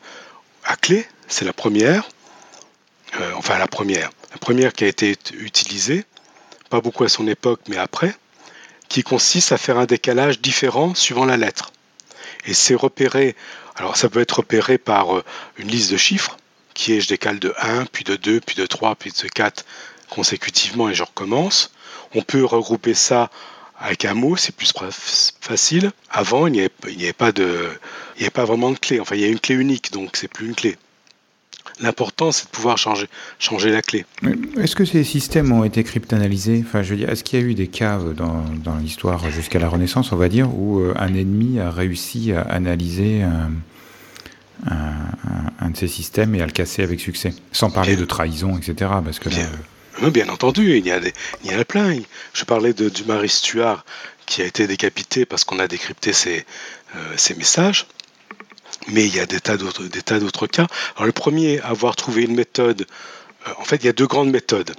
à 0.64 0.76
clé, 0.76 1.06
c'est 1.28 1.44
la 1.44 1.52
première, 1.52 2.08
euh, 3.20 3.32
enfin 3.34 3.58
la 3.58 3.66
première, 3.66 4.10
la 4.30 4.38
première 4.38 4.72
qui 4.72 4.84
a 4.84 4.88
été 4.88 5.16
utilisée, 5.38 6.04
pas 6.70 6.80
beaucoup 6.80 7.04
à 7.04 7.08
son 7.08 7.26
époque, 7.26 7.60
mais 7.68 7.76
après, 7.76 8.14
qui 8.88 9.02
consiste 9.02 9.52
à 9.52 9.58
faire 9.58 9.78
un 9.78 9.86
décalage 9.86 10.40
différent 10.40 10.94
suivant 10.94 11.24
la 11.24 11.36
lettre. 11.36 11.72
Et 12.46 12.54
c'est 12.54 12.74
repéré, 12.74 13.36
alors 13.76 13.96
ça 13.96 14.08
peut 14.08 14.20
être 14.20 14.38
repéré 14.38 14.78
par 14.78 15.16
euh, 15.16 15.24
une 15.56 15.68
liste 15.68 15.92
de 15.92 15.96
chiffres, 15.96 16.36
qui 16.74 16.94
est 16.94 17.00
je 17.00 17.08
décale 17.08 17.38
de 17.38 17.54
1, 17.58 17.86
puis 17.86 18.04
de 18.04 18.16
2, 18.16 18.40
puis 18.40 18.56
de 18.56 18.66
3, 18.66 18.96
puis 18.96 19.10
de 19.10 19.28
4 19.28 19.64
consécutivement 20.10 20.88
et 20.88 20.94
je 20.94 21.02
recommence. 21.02 21.72
On 22.14 22.22
peut 22.22 22.44
regrouper 22.44 22.94
ça 22.94 23.30
avec 23.78 24.04
un 24.04 24.14
mot, 24.14 24.36
c'est 24.36 24.54
plus 24.54 24.72
facile. 25.40 25.90
Avant, 26.10 26.46
il 26.46 26.52
n'y 26.52 26.60
avait, 26.60 26.68
pas 27.12 27.30
il 27.36 28.22
avait 28.22 28.30
pas 28.30 28.44
vraiment 28.44 28.70
de 28.70 28.78
clé. 28.78 29.00
Enfin, 29.00 29.16
il 29.16 29.22
y 29.22 29.24
a 29.24 29.28
une 29.28 29.40
clé 29.40 29.54
unique, 29.54 29.92
donc 29.92 30.16
c'est 30.16 30.28
plus 30.28 30.46
une 30.46 30.54
clé. 30.54 30.76
L'important, 31.82 32.32
c'est 32.32 32.46
de 32.46 32.50
pouvoir 32.50 32.78
changer, 32.78 33.08
changer 33.38 33.70
la 33.70 33.82
clé. 33.82 34.06
Est-ce 34.58 34.76
que 34.76 34.84
ces 34.84 35.04
systèmes 35.04 35.52
ont 35.52 35.64
été 35.64 35.82
cryptanalysés 35.84 36.64
Enfin, 36.66 36.82
je 36.82 36.90
veux 36.90 36.96
dire, 36.96 37.10
est-ce 37.10 37.24
qu'il 37.24 37.40
y 37.40 37.42
a 37.42 37.44
eu 37.44 37.54
des 37.54 37.66
cas 37.66 37.98
dans, 37.98 38.44
dans 38.64 38.76
l'histoire 38.76 39.30
jusqu'à 39.30 39.58
la 39.58 39.68
Renaissance, 39.68 40.12
on 40.12 40.16
va 40.16 40.28
dire, 40.28 40.48
où 40.54 40.80
euh, 40.80 40.94
un 40.96 41.12
ennemi 41.14 41.58
a 41.58 41.70
réussi 41.70 42.32
à 42.32 42.42
analyser 42.42 43.22
un, 43.22 43.50
un, 44.66 45.70
de 45.70 45.76
ces 45.76 45.88
systèmes 45.88 46.34
et 46.34 46.42
à 46.42 46.46
le 46.46 46.52
casser 46.52 46.82
avec 46.82 47.00
succès, 47.00 47.34
sans 47.52 47.70
parler 47.70 47.96
de 47.96 48.04
trahison, 48.04 48.56
etc. 48.56 48.90
Parce 49.04 49.18
que 49.18 49.28
bien, 49.28 49.48
bien 50.10 50.28
entendu, 50.28 50.76
il 50.76 50.86
y, 50.86 50.92
a 50.92 51.00
des, 51.00 51.12
il 51.44 51.50
y 51.50 51.54
en 51.54 51.58
a 51.58 51.64
plein. 51.64 51.96
Je 52.32 52.44
parlais 52.44 52.72
de, 52.72 52.88
du 52.88 53.04
Marie 53.04 53.28
Stuart 53.28 53.84
qui 54.26 54.42
a 54.42 54.46
été 54.46 54.66
décapité 54.66 55.26
parce 55.26 55.44
qu'on 55.44 55.58
a 55.58 55.68
décrypté 55.68 56.12
ses, 56.12 56.44
euh, 56.96 56.98
ses 57.16 57.34
messages. 57.34 57.86
Mais 58.88 59.06
il 59.06 59.14
y 59.14 59.20
a 59.20 59.26
des 59.26 59.40
tas 59.40 59.56
d'autres, 59.56 59.84
des 59.84 60.02
tas 60.02 60.18
d'autres 60.18 60.46
cas. 60.46 60.66
Alors 60.96 61.06
le 61.06 61.12
premier, 61.12 61.60
avoir 61.60 61.96
trouvé 61.96 62.22
une 62.22 62.34
méthode, 62.34 62.86
euh, 63.46 63.52
en 63.58 63.64
fait 63.64 63.76
il 63.76 63.86
y 63.86 63.88
a 63.88 63.92
deux 63.92 64.06
grandes 64.06 64.30
méthodes. 64.30 64.74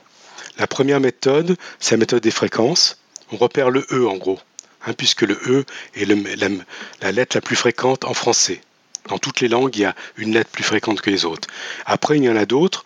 La 0.60 0.68
première 0.68 1.00
méthode, 1.00 1.58
c'est 1.80 1.96
la 1.96 2.00
méthode 2.00 2.22
des 2.22 2.32
fréquences. 2.32 3.00
On 3.32 3.38
repère 3.38 3.70
le 3.70 3.86
E 3.92 4.08
en 4.08 4.18
gros, 4.18 4.40
hein, 4.86 4.94
puisque 4.94 5.22
le 5.22 5.40
E 5.48 5.66
est 5.96 6.06
la, 6.06 7.12
lettre 7.12 7.38
la 7.38 7.42
plus 7.42 7.56
fréquente 7.56 8.04
en 8.04 8.14
français. 8.14 8.62
Dans 9.10 9.18
toutes 9.18 9.42
les 9.42 9.48
langues, 9.48 9.76
il 9.76 9.82
y 9.82 9.86
a 9.86 9.96
une 10.18 10.34
lettre 10.34 10.52
plus 10.52 10.64
fréquente 10.64 11.02
que 11.02 11.10
les 11.10 11.26
autres. 11.26 11.48
Après, 11.86 12.18
il 12.18 12.24
y 12.24 12.30
en 12.30 12.38
a 12.38 12.46
d'autres. 12.46 12.86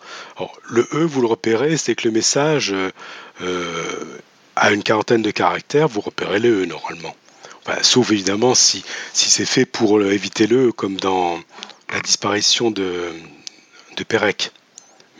le 0.68 0.88
E, 0.92 1.04
vous 1.04 1.20
le 1.20 1.28
repérez, 1.28 1.76
c'est 1.76 1.94
que 1.94 2.08
le 2.08 2.12
message 2.12 2.72
euh, 2.72 2.90
euh, 3.42 4.18
a 4.56 4.72
une 4.72 4.82
quarantaine 4.82 5.22
de 5.22 5.30
caractères. 5.30 5.86
Vous 5.86 6.00
repérez 6.00 6.40
le 6.40 6.62
E 6.62 6.64
normalement 6.64 7.14
sauf 7.82 8.10
évidemment 8.10 8.54
si, 8.54 8.84
si 9.12 9.30
c'est 9.30 9.46
fait 9.46 9.66
pour 9.66 10.02
éviter 10.02 10.46
le, 10.46 10.72
comme 10.72 10.96
dans 10.96 11.38
la 11.92 12.00
disparition 12.00 12.70
de, 12.70 13.12
de 13.96 14.04
Pérec. 14.04 14.52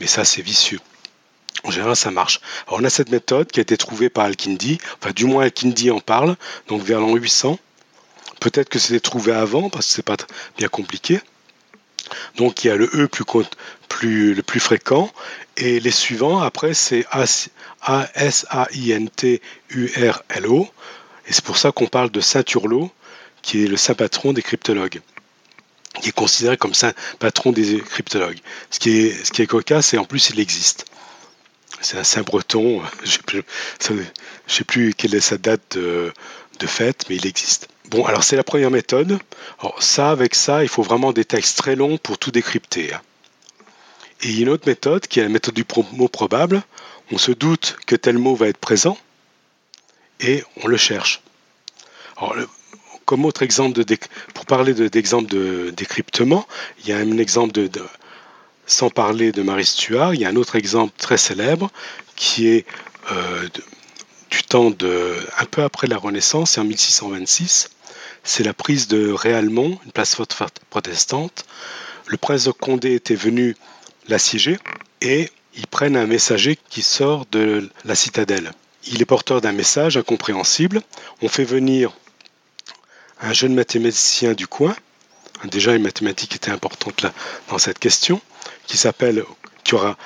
Mais 0.01 0.07
ça, 0.07 0.25
c'est 0.25 0.43
vicieux. 0.43 0.81
En 1.65 1.71
général, 1.71 1.97
ça 1.97 2.11
marche. 2.11 2.41
Alors, 2.67 2.81
on 2.81 2.85
a 2.85 2.91
cette 2.91 3.11
méthode 3.11 3.51
qui 3.51 3.59
a 3.61 3.63
été 3.63 3.77
trouvée 3.77 4.09
par 4.11 4.27
Al-Kindi, 4.27 4.79
enfin, 5.01 5.11
du 5.13 5.25
moins 5.25 5.43
Al-Kindi 5.45 5.91
en 5.91 6.01
parle, 6.01 6.37
donc 6.69 6.83
vers 6.83 7.01
l'an 7.01 7.15
800. 7.17 7.59
Peut-être 8.41 8.69
que 8.69 8.79
c'était 8.79 9.01
trouvé 9.01 9.33
avant, 9.33 9.69
parce 9.69 9.89
que 9.89 9.93
c'est 9.93 10.03
pas 10.03 10.17
bien 10.57 10.69
compliqué. 10.69 11.21
Donc, 12.37 12.63
il 12.63 12.69
y 12.69 12.71
a 12.71 12.77
le 12.77 12.89
E 12.95 13.09
plus, 13.09 13.25
plus, 13.89 14.35
le 14.35 14.43
plus 14.43 14.61
fréquent, 14.61 15.13
et 15.57 15.81
les 15.81 15.91
suivants, 15.91 16.39
après, 16.41 16.75
c'est 16.75 17.05
A-S-A-I-N-T-U-R-L-O. 17.81 18.31
Et 21.29 21.33
c'est 21.33 21.45
pour 21.45 21.59
ça 21.59 21.73
qu'on 21.73 21.87
parle 21.87 22.11
de 22.11 22.21
Saint 22.21 22.43
Turlot, 22.43 22.91
qui 23.43 23.65
est 23.65 23.69
le 23.69 23.77
saint 23.77 23.95
patron 23.95 24.33
des 24.33 24.43
cryptologues, 24.43 25.01
qui 26.01 26.09
est 26.09 26.13
considéré 26.13 26.57
comme 26.57 26.75
saint 26.75 26.93
patron 27.19 27.53
des 27.53 27.81
cryptologues. 27.81 28.39
Ce 28.71 28.79
qui 28.79 28.91
est, 28.91 29.47
cocasse, 29.47 29.95
et 29.95 29.99
en 29.99 30.05
plus 30.05 30.31
il 30.31 30.41
existe. 30.41 30.87
C'est 31.81 31.99
un 31.99 32.05
saint 32.05 32.23
breton, 32.23 32.83
je 33.05 33.19
ne 33.93 34.03
sais 34.47 34.65
plus 34.65 34.95
quelle 34.95 35.15
est 35.15 35.21
sa 35.21 35.39
date 35.39 35.77
de, 35.77 36.13
fête, 36.67 37.05
mais 37.09 37.17
il 37.17 37.27
existe. 37.27 37.69
Bon, 37.91 38.05
alors 38.05 38.25
c'est 38.25 38.37
la 38.37 38.43
première 38.43 38.71
méthode. 38.71 39.19
Alors 39.61 39.83
ça, 39.83 40.11
avec 40.11 40.35
ça, 40.35 40.65
il 40.65 40.69
faut 40.69 40.83
vraiment 40.83 41.13
des 41.13 41.25
textes 41.25 41.57
très 41.59 41.77
longs 41.77 41.99
pour 41.99 42.19
tout 42.19 42.31
décrypter. 42.31 42.93
Hein. 42.93 43.01
Et 44.23 44.41
une 44.41 44.49
autre 44.49 44.67
méthode 44.67 45.07
qui 45.07 45.21
est 45.21 45.23
la 45.23 45.29
méthode 45.29 45.55
du 45.55 45.65
mot 45.93 46.09
probable. 46.09 46.63
On 47.13 47.19
se 47.19 47.31
doute 47.33 47.77
que 47.87 47.97
tel 47.97 48.19
mot 48.19 48.35
va 48.35 48.49
être 48.49 48.59
présent, 48.59 48.99
et 50.21 50.43
on 50.63 50.69
le 50.69 50.77
cherche. 50.77 51.21
comme 53.05 53.25
autre 53.25 53.43
exemple, 53.43 53.83
pour 54.35 54.47
parler 54.47 54.75
d'exemple 54.75 55.31
de, 55.31 55.71
décryptement, 55.77 56.47
il 56.81 56.91
y 56.91 56.93
a 56.93 56.99
un 56.99 57.19
exemple 57.19 57.53
de, 57.53 57.71
sans 58.67 58.91
parler 58.91 59.33
de 59.33 59.43
Marie 59.43 59.65
Stuart, 59.65 60.15
il 60.15 60.21
y 60.21 60.25
a 60.25 60.29
un 60.29 60.37
autre 60.37 60.57
exemple 60.57 60.93
très 60.99 61.17
célèbre 61.17 61.71
qui 62.17 62.49
est 62.49 62.67
euh, 63.13 63.49
du 64.31 64.43
temps 64.43 64.71
de 64.71 65.17
un 65.39 65.47
peu 65.47 65.63
après 65.63 65.87
la 65.87 65.97
Renaissance, 65.97 66.59
en 66.59 66.65
1626. 66.65 67.71
C'est 68.25 68.45
la 68.45 68.53
prise 68.53 68.89
de 68.89 69.11
Réalmont, 69.11 69.79
une 69.87 69.93
place 69.93 70.17
protestante. 70.69 71.47
Le 72.07 72.19
prince 72.19 72.45
de 72.45 72.51
Condé 72.51 72.95
était 72.95 73.15
venu 73.15 73.57
l'assiéger 74.09 74.59
et 75.01 75.31
ils 75.55 75.67
prennent 75.67 75.97
un 75.97 76.07
messager 76.07 76.59
qui 76.69 76.83
sort 76.83 77.25
de 77.31 77.71
la 77.85 77.95
citadelle 77.95 78.53
il 78.87 79.03
est 79.03 79.07
porteur 79.07 79.41
d'un 79.41 79.53
message 79.53 79.97
incompréhensible. 79.97 80.83
On 81.23 81.29
fait 81.29 81.45
venir 81.45 81.93
un 83.21 83.33
jeune 83.33 83.55
mathématicien 83.55 84.35
du 84.35 84.47
coin. 84.47 84.75
Déjà, 85.45 85.73
les 85.73 85.79
mathématiques 85.79 86.35
étaient 86.35 86.51
importantes 86.51 87.03
là, 87.03 87.13
dans 87.49 87.59
cette 87.59 87.79
question, 87.79 88.21
qui 88.67 88.77
s'appelle, 88.77 89.25
qui 89.65 89.75
aura 89.75 89.97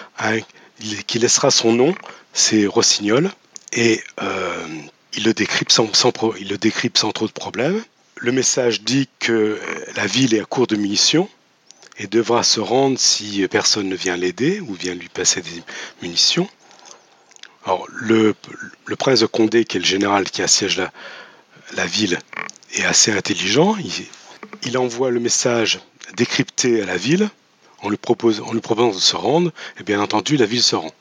qui 1.06 1.18
laissera 1.18 1.50
son 1.50 1.72
nom, 1.72 1.94
c'est 2.32 2.66
Rossignol, 2.66 3.30
et 3.72 4.02
euh, 4.20 4.66
il, 5.14 5.24
le 5.24 5.34
décrypte 5.34 5.72
sans, 5.72 5.90
il 6.38 6.48
le 6.48 6.58
décrypte 6.58 6.98
sans 6.98 7.12
trop 7.12 7.26
de 7.26 7.32
problèmes. 7.32 7.82
Le 8.16 8.32
message 8.32 8.82
dit 8.82 9.08
que 9.18 9.60
la 9.96 10.06
ville 10.06 10.34
est 10.34 10.40
à 10.40 10.44
court 10.44 10.66
de 10.66 10.76
munitions 10.76 11.28
et 11.98 12.06
devra 12.06 12.42
se 12.42 12.60
rendre 12.60 12.98
si 12.98 13.46
personne 13.48 13.88
ne 13.88 13.96
vient 13.96 14.16
l'aider 14.16 14.60
ou 14.60 14.74
vient 14.74 14.94
lui 14.94 15.08
passer 15.08 15.40
des 15.40 15.62
munitions. 16.02 16.48
Alors, 17.64 17.86
le, 17.92 18.34
prince 18.98 19.20
de 19.20 19.26
Condé, 19.26 19.64
qui 19.64 19.76
est 19.76 19.80
le 19.80 19.86
général 19.86 20.24
qui 20.30 20.42
assiège 20.42 20.82
la, 21.76 21.86
ville, 21.86 22.18
est 22.74 22.84
assez 22.84 23.12
intelligent. 23.12 23.76
Il, 24.64 24.78
envoie 24.78 25.10
le 25.10 25.20
message 25.20 25.80
décrypté 26.16 26.82
à 26.82 26.86
la 26.86 26.96
ville 26.96 27.28
en 27.82 27.88
lui, 27.88 27.96
propose, 27.96 28.40
en 28.40 28.52
lui 28.52 28.60
proposant 28.60 28.90
de 28.90 29.00
se 29.00 29.16
rendre, 29.16 29.52
et 29.78 29.84
bien 29.84 30.00
entendu, 30.00 30.36
la 30.36 30.46
ville 30.46 30.62
se 30.62 30.76
rend. 30.76 30.92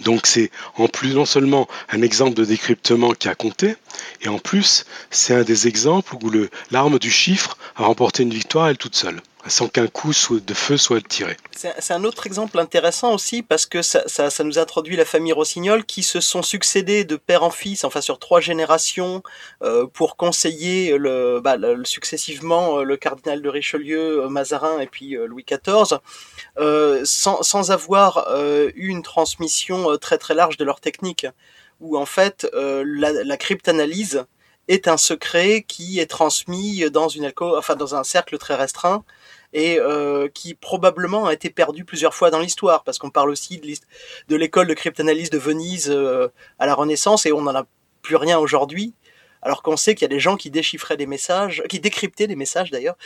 Donc 0.00 0.26
c'est 0.26 0.50
en 0.76 0.86
plus 0.86 1.14
non 1.14 1.24
seulement 1.24 1.68
un 1.90 2.02
exemple 2.02 2.34
de 2.34 2.44
décryptement 2.44 3.12
qui 3.12 3.28
a 3.28 3.34
compté, 3.34 3.74
et 4.22 4.28
en 4.28 4.38
plus 4.38 4.86
c'est 5.10 5.34
un 5.34 5.42
des 5.42 5.66
exemples 5.66 6.14
où 6.22 6.30
l'arme 6.70 7.00
du 7.00 7.10
chiffre 7.10 7.58
a 7.74 7.84
remporté 7.84 8.22
une 8.22 8.32
victoire 8.32 8.68
elle 8.68 8.78
toute 8.78 8.94
seule 8.94 9.20
sans 9.48 9.68
qu'un 9.68 9.86
coup 9.86 10.12
de 10.30 10.54
feu 10.54 10.76
soit 10.76 11.06
tiré. 11.06 11.36
C'est 11.52 11.92
un 11.92 12.04
autre 12.04 12.26
exemple 12.26 12.58
intéressant 12.58 13.14
aussi 13.14 13.42
parce 13.42 13.66
que 13.66 13.82
ça, 13.82 14.04
nous 14.44 14.58
introduit 14.58 14.96
la 14.96 15.04
famille 15.04 15.32
Rossignol 15.32 15.84
qui 15.84 16.02
se 16.02 16.20
sont 16.20 16.42
succédés 16.42 17.04
de 17.04 17.16
père 17.16 17.42
en 17.42 17.50
fils, 17.50 17.84
enfin 17.84 18.00
sur 18.00 18.18
trois 18.18 18.40
générations, 18.40 19.22
euh, 19.62 19.86
pour 19.86 20.16
conseiller 20.16 20.96
bah, 21.40 21.56
successivement 21.84 22.78
euh, 22.78 22.82
le 22.84 22.96
cardinal 22.96 23.42
de 23.42 23.48
Richelieu, 23.48 24.24
euh, 24.24 24.28
Mazarin 24.28 24.78
et 24.80 24.86
puis 24.86 25.16
Louis 25.26 25.44
XIV, 25.44 25.98
sans, 27.04 27.70
avoir 27.70 28.28
eu 28.74 28.88
une 28.88 29.02
transmission 29.02 29.96
très 29.98 30.18
très 30.18 30.34
large 30.34 30.56
de 30.56 30.64
leur 30.64 30.80
technique, 30.80 31.26
où 31.80 31.98
en 31.98 32.06
fait 32.06 32.48
la, 32.54 33.12
la 33.12 33.36
cryptanalyse 33.36 34.24
est 34.68 34.86
un 34.86 34.96
secret 34.96 35.64
qui 35.66 35.98
est 35.98 36.06
transmis 36.06 36.88
dans 36.90 37.08
une 37.08 37.32
enfin 37.40 37.74
dans 37.74 37.94
un 37.94 38.04
cercle 38.04 38.38
très 38.38 38.54
restreint 38.54 39.04
et 39.52 39.78
euh, 39.78 40.28
qui 40.28 40.54
probablement 40.54 41.26
a 41.26 41.32
été 41.32 41.50
perdu 41.50 41.84
plusieurs 41.84 42.14
fois 42.14 42.30
dans 42.30 42.40
l'histoire, 42.40 42.84
parce 42.84 42.98
qu'on 42.98 43.10
parle 43.10 43.30
aussi 43.30 43.60
de 44.28 44.36
l'école 44.36 44.66
de 44.66 44.74
cryptanalyse 44.74 45.30
de 45.30 45.38
Venise 45.38 45.90
euh, 45.90 46.28
à 46.58 46.66
la 46.66 46.74
Renaissance, 46.74 47.26
et 47.26 47.32
on 47.32 47.42
n'en 47.42 47.54
a 47.54 47.66
plus 48.02 48.16
rien 48.16 48.38
aujourd'hui 48.38 48.94
alors 49.42 49.62
qu'on 49.62 49.76
sait 49.76 49.94
qu'il 49.94 50.02
y 50.02 50.10
a 50.10 50.14
des 50.14 50.20
gens 50.20 50.36
qui 50.36 50.50
déchiffraient 50.50 50.96
des 50.96 51.06
messages, 51.06 51.62
qui 51.68 51.80
décryptaient 51.80 52.26
des 52.26 52.36
messages 52.36 52.70
d'ailleurs, 52.70 52.96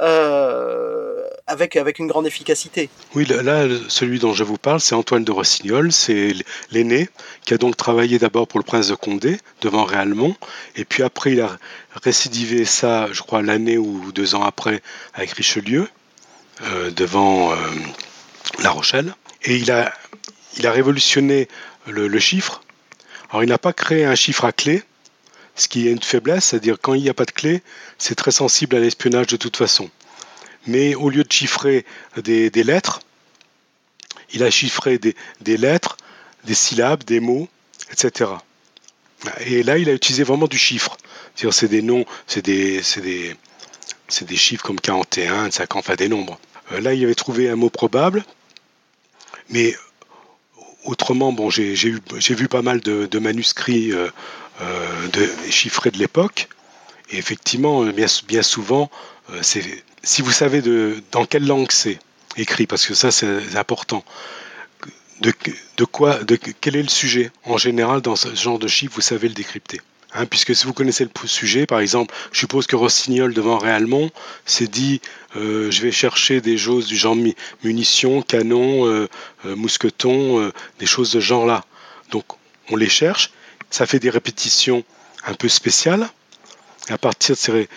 euh, 0.00 1.28
avec, 1.46 1.76
avec 1.76 1.98
une 1.98 2.06
grande 2.06 2.26
efficacité. 2.26 2.88
Oui, 3.14 3.24
là, 3.24 3.66
celui 3.88 4.18
dont 4.18 4.32
je 4.32 4.44
vous 4.44 4.58
parle, 4.58 4.80
c'est 4.80 4.94
Antoine 4.94 5.24
de 5.24 5.32
Rossignol, 5.32 5.92
c'est 5.92 6.34
l'aîné, 6.70 7.08
qui 7.44 7.54
a 7.54 7.58
donc 7.58 7.76
travaillé 7.76 8.18
d'abord 8.18 8.48
pour 8.48 8.58
le 8.58 8.64
prince 8.64 8.88
de 8.88 8.94
Condé, 8.94 9.38
devant 9.60 9.84
Réalmont, 9.84 10.36
et 10.76 10.84
puis 10.84 11.02
après 11.02 11.32
il 11.32 11.40
a 11.40 11.58
récidivé 12.02 12.64
ça, 12.64 13.08
je 13.12 13.22
crois, 13.22 13.42
l'année 13.42 13.78
ou 13.78 14.12
deux 14.12 14.34
ans 14.34 14.42
après, 14.42 14.82
avec 15.14 15.32
Richelieu, 15.32 15.88
euh, 16.62 16.90
devant 16.90 17.52
euh, 17.52 17.56
La 18.62 18.70
Rochelle, 18.70 19.14
et 19.42 19.56
il 19.56 19.70
a, 19.70 19.92
il 20.56 20.66
a 20.66 20.72
révolutionné 20.72 21.48
le, 21.86 22.08
le 22.08 22.18
chiffre. 22.18 22.62
Alors 23.30 23.42
il 23.42 23.48
n'a 23.48 23.58
pas 23.58 23.72
créé 23.72 24.04
un 24.04 24.14
chiffre 24.14 24.44
à 24.44 24.52
clé, 24.52 24.82
ce 25.56 25.68
qui 25.68 25.88
est 25.88 25.92
une 25.92 26.02
faiblesse, 26.02 26.46
c'est-à-dire 26.46 26.76
quand 26.80 26.94
il 26.94 27.02
n'y 27.02 27.08
a 27.08 27.14
pas 27.14 27.24
de 27.24 27.30
clé, 27.30 27.62
c'est 27.98 28.14
très 28.14 28.32
sensible 28.32 28.76
à 28.76 28.80
l'espionnage 28.80 29.28
de 29.28 29.36
toute 29.36 29.56
façon. 29.56 29.90
Mais 30.66 30.94
au 30.94 31.10
lieu 31.10 31.24
de 31.24 31.32
chiffrer 31.32 31.84
des, 32.16 32.50
lettres, 32.50 33.00
il 34.32 34.42
a 34.42 34.50
chiffré 34.50 34.98
des, 34.98 35.56
lettres, 35.56 35.96
des 36.44 36.54
syllabes, 36.54 37.04
des 37.04 37.20
mots, 37.20 37.48
etc. 37.92 38.30
Et 39.46 39.62
là, 39.62 39.78
il 39.78 39.88
a 39.88 39.92
utilisé 39.92 40.22
vraiment 40.22 40.48
du 40.48 40.58
chiffre. 40.58 40.96
C'est-à-dire, 41.34 41.54
c'est 41.54 41.68
des 41.68 41.82
noms, 41.82 42.04
c'est 42.26 42.42
des, 42.42 42.82
chiffres 44.36 44.64
comme 44.64 44.80
41, 44.80 45.50
50, 45.50 45.78
enfin 45.78 45.94
des 45.94 46.08
nombres. 46.08 46.38
Euh, 46.72 46.80
là, 46.80 46.94
il 46.94 47.04
avait 47.04 47.14
trouvé 47.14 47.50
un 47.50 47.56
mot 47.56 47.70
probable, 47.70 48.24
mais 49.50 49.76
autrement, 50.84 51.34
j'ai 51.50 51.74
vu 51.74 52.48
pas 52.48 52.62
mal 52.62 52.80
de, 52.80 53.18
manuscrits 53.18 53.92
euh, 53.92 54.08
de, 54.60 55.28
chiffrés 55.50 55.90
de 55.90 55.98
l'époque. 55.98 56.48
Et 57.10 57.18
effectivement, 57.18 57.84
euh, 57.84 57.92
bien, 57.92 58.42
souvent, 58.42 58.90
euh, 59.30 59.42
si 59.42 60.22
vous 60.22 60.32
savez 60.32 60.62
de, 60.62 61.02
dans 61.12 61.24
quelle 61.24 61.46
langue 61.46 61.70
c'est 61.70 61.98
écrit, 62.36 62.66
parce 62.66 62.86
que 62.86 62.94
ça 62.94 63.10
c'est 63.10 63.56
important, 63.56 64.04
de, 65.20 65.32
de, 65.76 65.84
quoi, 65.84 66.22
de 66.24 66.36
quel 66.36 66.76
est 66.76 66.82
le 66.82 66.88
sujet. 66.88 67.30
En 67.44 67.56
général, 67.56 68.00
dans 68.00 68.16
ce 68.16 68.34
genre 68.34 68.58
de 68.58 68.68
chiffre, 68.68 68.94
vous 68.94 69.00
savez 69.00 69.28
le 69.28 69.34
décrypter. 69.34 69.80
Hein, 70.16 70.26
puisque 70.26 70.54
si 70.54 70.66
vous 70.66 70.72
connaissez 70.72 71.04
le 71.04 71.28
sujet, 71.28 71.66
par 71.66 71.80
exemple, 71.80 72.14
je 72.32 72.38
suppose 72.38 72.66
que 72.66 72.76
Rossignol 72.76 73.34
devant 73.34 73.58
Réalmont 73.58 74.10
s'est 74.44 74.68
dit 74.68 75.00
je 75.34 75.82
vais 75.82 75.90
chercher 75.90 76.40
des 76.40 76.56
choses 76.56 76.86
du 76.86 76.96
genre 76.96 77.16
munitions, 77.64 78.22
canons, 78.22 79.08
mousquetons, 79.44 80.52
des 80.78 80.86
choses 80.86 81.10
de 81.10 81.20
ce 81.20 81.24
genre-là. 81.24 81.64
Donc 82.12 82.24
on 82.70 82.76
les 82.76 82.88
cherche 82.88 83.32
ça 83.74 83.86
fait 83.86 83.98
des 83.98 84.10
répétitions 84.10 84.84
un 85.26 85.34
peu 85.34 85.48
spéciales. 85.48 86.08
À 86.90 86.98
partir 86.98 87.34
de 87.34 87.40
ces, 87.40 87.68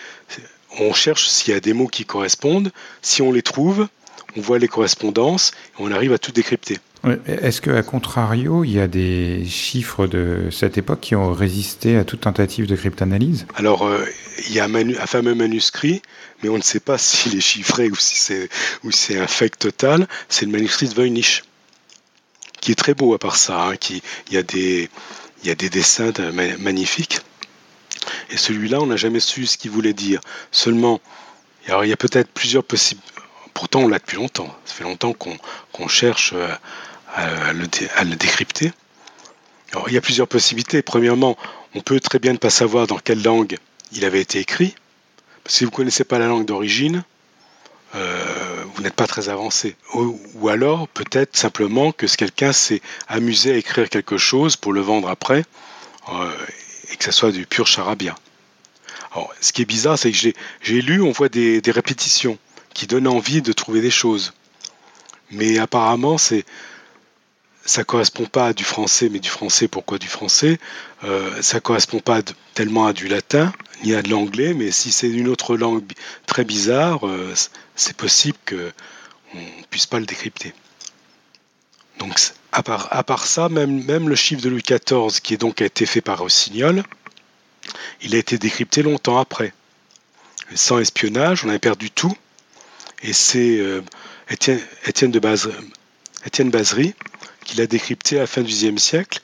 on 0.78 0.92
cherche 0.92 1.26
s'il 1.26 1.52
y 1.52 1.56
a 1.56 1.60
des 1.60 1.72
mots 1.72 1.88
qui 1.88 2.04
correspondent. 2.04 2.70
Si 3.02 3.20
on 3.20 3.32
les 3.32 3.42
trouve, 3.42 3.88
on 4.36 4.40
voit 4.40 4.60
les 4.60 4.68
correspondances 4.68 5.50
et 5.50 5.82
on 5.82 5.90
arrive 5.90 6.12
à 6.12 6.18
tout 6.18 6.30
décrypter. 6.30 6.78
Est-ce 7.26 7.60
qu'à 7.60 7.82
contrario, 7.82 8.62
il 8.62 8.72
y 8.72 8.80
a 8.80 8.86
des 8.86 9.44
chiffres 9.46 10.06
de 10.06 10.50
cette 10.52 10.78
époque 10.78 11.00
qui 11.00 11.16
ont 11.16 11.32
résisté 11.32 11.96
à 11.96 12.04
toute 12.04 12.20
tentative 12.20 12.66
de 12.66 12.76
cryptanalyse? 12.76 13.46
Alors, 13.56 13.84
euh, 13.84 14.04
il 14.46 14.52
y 14.52 14.60
a 14.60 14.66
un, 14.66 15.06
fameux 15.06 15.34
manuscrit, 15.34 16.02
mais 16.42 16.48
on 16.48 16.58
ne 16.58 16.62
sait 16.62 16.80
pas 16.80 16.98
s'il 16.98 17.36
est 17.36 17.40
chiffré 17.40 17.90
ou 17.90 17.96
si 17.96 18.16
c'est, 18.16 18.48
c'est 18.90 19.18
un 19.18 19.26
fake 19.26 19.58
total. 19.58 20.06
C'est 20.28 20.46
le 20.46 20.52
manuscrit 20.52 20.88
de 20.88 20.94
Voynich, 20.94 21.42
qui 22.60 22.70
est 22.70 22.76
très 22.76 22.94
beau 22.94 23.14
à 23.14 23.18
part 23.18 23.36
ça. 23.36 23.68
Hein, 23.68 23.76
qui, 23.76 24.02
il 24.28 24.34
y 24.34 24.36
a 24.36 24.42
des, 24.42 24.90
il 25.42 25.48
y 25.48 25.50
a 25.50 25.54
des 25.54 25.70
dessins 25.70 26.12
magnifiques. 26.58 27.20
Et 28.30 28.36
celui-là, 28.36 28.80
on 28.80 28.86
n'a 28.86 28.96
jamais 28.96 29.20
su 29.20 29.46
ce 29.46 29.56
qu'il 29.56 29.70
voulait 29.70 29.92
dire. 29.92 30.20
Seulement, 30.50 31.00
alors 31.66 31.84
il 31.84 31.88
y 31.88 31.92
a 31.92 31.96
peut-être 31.96 32.30
plusieurs 32.30 32.64
possibles. 32.64 33.02
Pourtant, 33.54 33.80
on 33.80 33.88
l'a 33.88 33.98
depuis 33.98 34.16
longtemps. 34.16 34.54
Ça 34.64 34.74
fait 34.74 34.84
longtemps 34.84 35.12
qu'on 35.12 35.88
cherche 35.88 36.32
euh, 36.34 36.48
à, 37.14 37.52
le 37.52 37.66
à, 37.96 38.04
le 38.04 38.14
décrypter. 38.16 38.72
Alors, 39.72 39.88
il 39.88 39.94
y 39.94 39.98
a 39.98 40.00
plusieurs 40.00 40.28
possibilités. 40.28 40.80
Premièrement, 40.82 41.36
on 41.74 41.80
peut 41.80 42.00
très 42.00 42.18
bien 42.18 42.32
ne 42.32 42.38
pas 42.38 42.50
savoir 42.50 42.86
dans 42.86 42.98
quelle 42.98 43.22
langue 43.22 43.56
il 43.92 44.04
avait 44.04 44.20
été 44.20 44.38
écrit. 44.38 44.74
Si 45.46 45.64
vous 45.64 45.70
ne 45.70 45.76
connaissez 45.76 46.04
pas 46.04 46.18
la 46.18 46.26
langue 46.26 46.46
d'origine, 46.46 47.02
euh, 47.94 48.47
vous 48.78 48.84
n'êtes 48.84 48.94
pas 48.94 49.08
très 49.08 49.28
avancé. 49.28 49.74
Ou, 49.94 50.48
alors, 50.48 50.86
peut-être 50.86 51.36
simplement 51.36 51.90
que 51.90 52.06
quelqu'un 52.06 52.52
s'est 52.52 52.80
amusé 53.08 53.52
à 53.52 53.56
écrire 53.56 53.88
quelque 53.88 54.18
chose 54.18 54.54
pour 54.54 54.72
le 54.72 54.80
vendre 54.80 55.08
après, 55.08 55.44
euh, 56.12 56.32
et 56.92 56.96
que 56.96 57.02
ce 57.02 57.10
soit 57.10 57.32
du 57.32 57.44
pur 57.44 57.66
charabia. 57.66 58.14
Alors, 59.10 59.34
ce 59.40 59.52
qui 59.52 59.62
est 59.62 59.64
bizarre, 59.64 59.98
c'est 59.98 60.12
que 60.12 60.18
j'ai 60.62 60.80
lu, 60.80 61.02
on 61.02 61.10
voit 61.10 61.28
des, 61.28 61.60
répétitions 61.66 62.38
qui 62.72 62.86
donnent 62.86 63.08
envie 63.08 63.42
de 63.42 63.52
trouver 63.52 63.80
des 63.80 63.90
choses. 63.90 64.32
Mais 65.32 65.58
apparemment, 65.58 66.16
c'est 66.16 66.44
ça 67.64 67.82
correspond 67.82 68.26
pas 68.26 68.46
à 68.46 68.52
du 68.52 68.64
français, 68.64 69.08
mais 69.10 69.18
du 69.18 69.28
français, 69.28 69.66
pourquoi 69.66 69.98
du 69.98 70.06
français? 70.06 70.58
Euh, 71.04 71.42
Ça 71.42 71.58
correspond 71.60 71.98
pas 71.98 72.22
tellement 72.54 72.86
à 72.86 72.92
du 72.92 73.08
latin, 73.08 73.52
ni 73.84 73.92
à 73.94 74.02
de 74.02 74.08
l'anglais, 74.08 74.54
mais 74.54 74.70
si 74.70 74.92
c'est 74.92 75.10
une 75.10 75.28
autre 75.28 75.56
langue 75.56 75.82
très 76.26 76.44
bizarre, 76.44 77.06
euh, 77.06 77.34
c'est 77.78 77.96
possible 77.96 78.36
qu'on 78.46 79.38
ne 79.38 79.64
puisse 79.70 79.86
pas 79.86 80.00
le 80.00 80.06
décrypter. 80.06 80.52
Donc, 81.98 82.18
à 82.52 82.62
part, 82.62 83.26
ça, 83.26 83.48
même, 83.48 84.08
le 84.08 84.14
chiffre 84.14 84.42
de 84.42 84.48
Louis 84.48 84.62
XIV, 84.62 85.20
qui 85.22 85.34
est 85.34 85.38
donc 85.38 85.62
a 85.62 85.64
été 85.64 85.86
fait 85.86 86.00
par 86.00 86.18
Rossignol, 86.18 86.82
il 88.02 88.14
a 88.14 88.18
été 88.18 88.36
décrypté 88.38 88.82
longtemps 88.82 89.18
après. 89.18 89.52
Sans 90.54 90.78
espionnage, 90.78 91.44
on 91.44 91.50
a 91.50 91.58
perdu 91.58 91.90
tout. 91.90 92.16
Et 93.02 93.12
c'est 93.12 93.58
euh, 93.58 93.82
Étienne, 94.28 94.60
de 95.10 95.20
Étienne 96.24 96.50
Bazery 96.50 96.94
qui 97.44 97.56
l'a 97.56 97.66
décrypté 97.66 98.16
à 98.16 98.20
la 98.20 98.26
fin 98.26 98.42
du 98.42 98.52
XIe 98.52 98.78
siècle. 98.78 99.20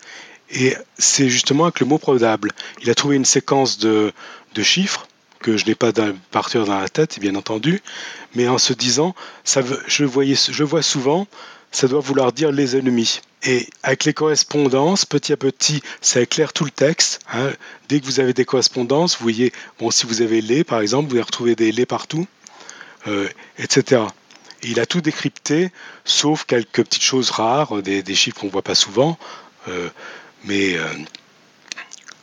Et 0.50 0.76
c'est 0.98 1.28
justement 1.28 1.64
avec 1.64 1.80
le 1.80 1.86
mot 1.86 1.98
probable. 1.98 2.52
Il 2.82 2.90
a 2.90 2.94
trouvé 2.94 3.16
une 3.16 3.24
séquence 3.24 3.78
de, 3.78 4.12
de 4.54 4.62
chiffres 4.62 5.08
que 5.44 5.58
je 5.58 5.66
n'ai 5.66 5.74
pas 5.74 5.92
par 6.30 6.48
cœur 6.48 6.64
dans 6.64 6.80
la 6.80 6.88
tête, 6.88 7.20
bien 7.20 7.34
entendu, 7.34 7.82
mais 8.34 8.48
en 8.48 8.56
se 8.56 8.72
disant, 8.72 9.14
ça 9.44 9.60
je, 9.86 10.04
voyais, 10.04 10.36
je 10.36 10.64
vois 10.64 10.80
souvent, 10.80 11.26
ça 11.70 11.86
doit 11.86 12.00
vouloir 12.00 12.32
dire 12.32 12.50
les 12.50 12.76
ennemis. 12.76 13.20
Et 13.42 13.68
avec 13.82 14.04
les 14.04 14.14
correspondances, 14.14 15.04
petit 15.04 15.34
à 15.34 15.36
petit, 15.36 15.82
ça 16.00 16.22
éclaire 16.22 16.54
tout 16.54 16.64
le 16.64 16.70
texte. 16.70 17.20
Hein. 17.30 17.50
Dès 17.90 18.00
que 18.00 18.06
vous 18.06 18.20
avez 18.20 18.32
des 18.32 18.46
correspondances, 18.46 19.18
vous 19.18 19.22
voyez, 19.22 19.52
bon, 19.78 19.90
si 19.90 20.06
vous 20.06 20.22
avez 20.22 20.40
les, 20.40 20.64
par 20.64 20.80
exemple, 20.80 21.10
vous 21.10 21.16
allez 21.16 21.22
retrouver 21.22 21.54
des 21.54 21.72
les 21.72 21.84
partout, 21.84 22.26
euh, 23.06 23.28
etc. 23.58 24.00
il 24.62 24.80
a 24.80 24.86
tout 24.86 25.02
décrypté, 25.02 25.70
sauf 26.06 26.44
quelques 26.44 26.84
petites 26.84 27.02
choses 27.02 27.28
rares, 27.28 27.82
des, 27.82 28.14
chiffres 28.14 28.40
qu'on 28.40 28.46
ne 28.46 28.52
voit 28.52 28.62
pas 28.62 28.74
souvent. 28.74 29.18
Euh, 29.68 29.90
mais 30.44 30.78
euh, 30.78 30.86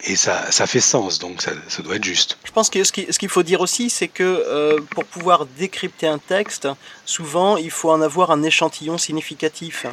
et 0.03 0.15
ça, 0.15 0.51
ça, 0.51 0.67
fait 0.67 0.79
sens, 0.79 1.19
donc 1.19 1.41
ça, 1.41 1.51
ça, 1.67 1.81
doit 1.81 1.95
être 1.95 2.03
juste. 2.03 2.37
Je 2.43 2.51
pense 2.51 2.69
que 2.69 2.83
ce 2.83 2.91
qu'il 2.91 3.29
faut 3.29 3.43
dire 3.43 3.61
aussi, 3.61 3.89
c'est 3.89 4.07
que 4.07 4.79
pour 4.91 5.05
pouvoir 5.05 5.45
décrypter 5.45 6.07
un 6.07 6.17
texte, 6.17 6.67
souvent 7.05 7.57
il 7.57 7.71
faut 7.71 7.91
en 7.91 8.01
avoir 8.01 8.31
un 8.31 8.43
échantillon 8.43 8.97
significatif. 8.97 9.85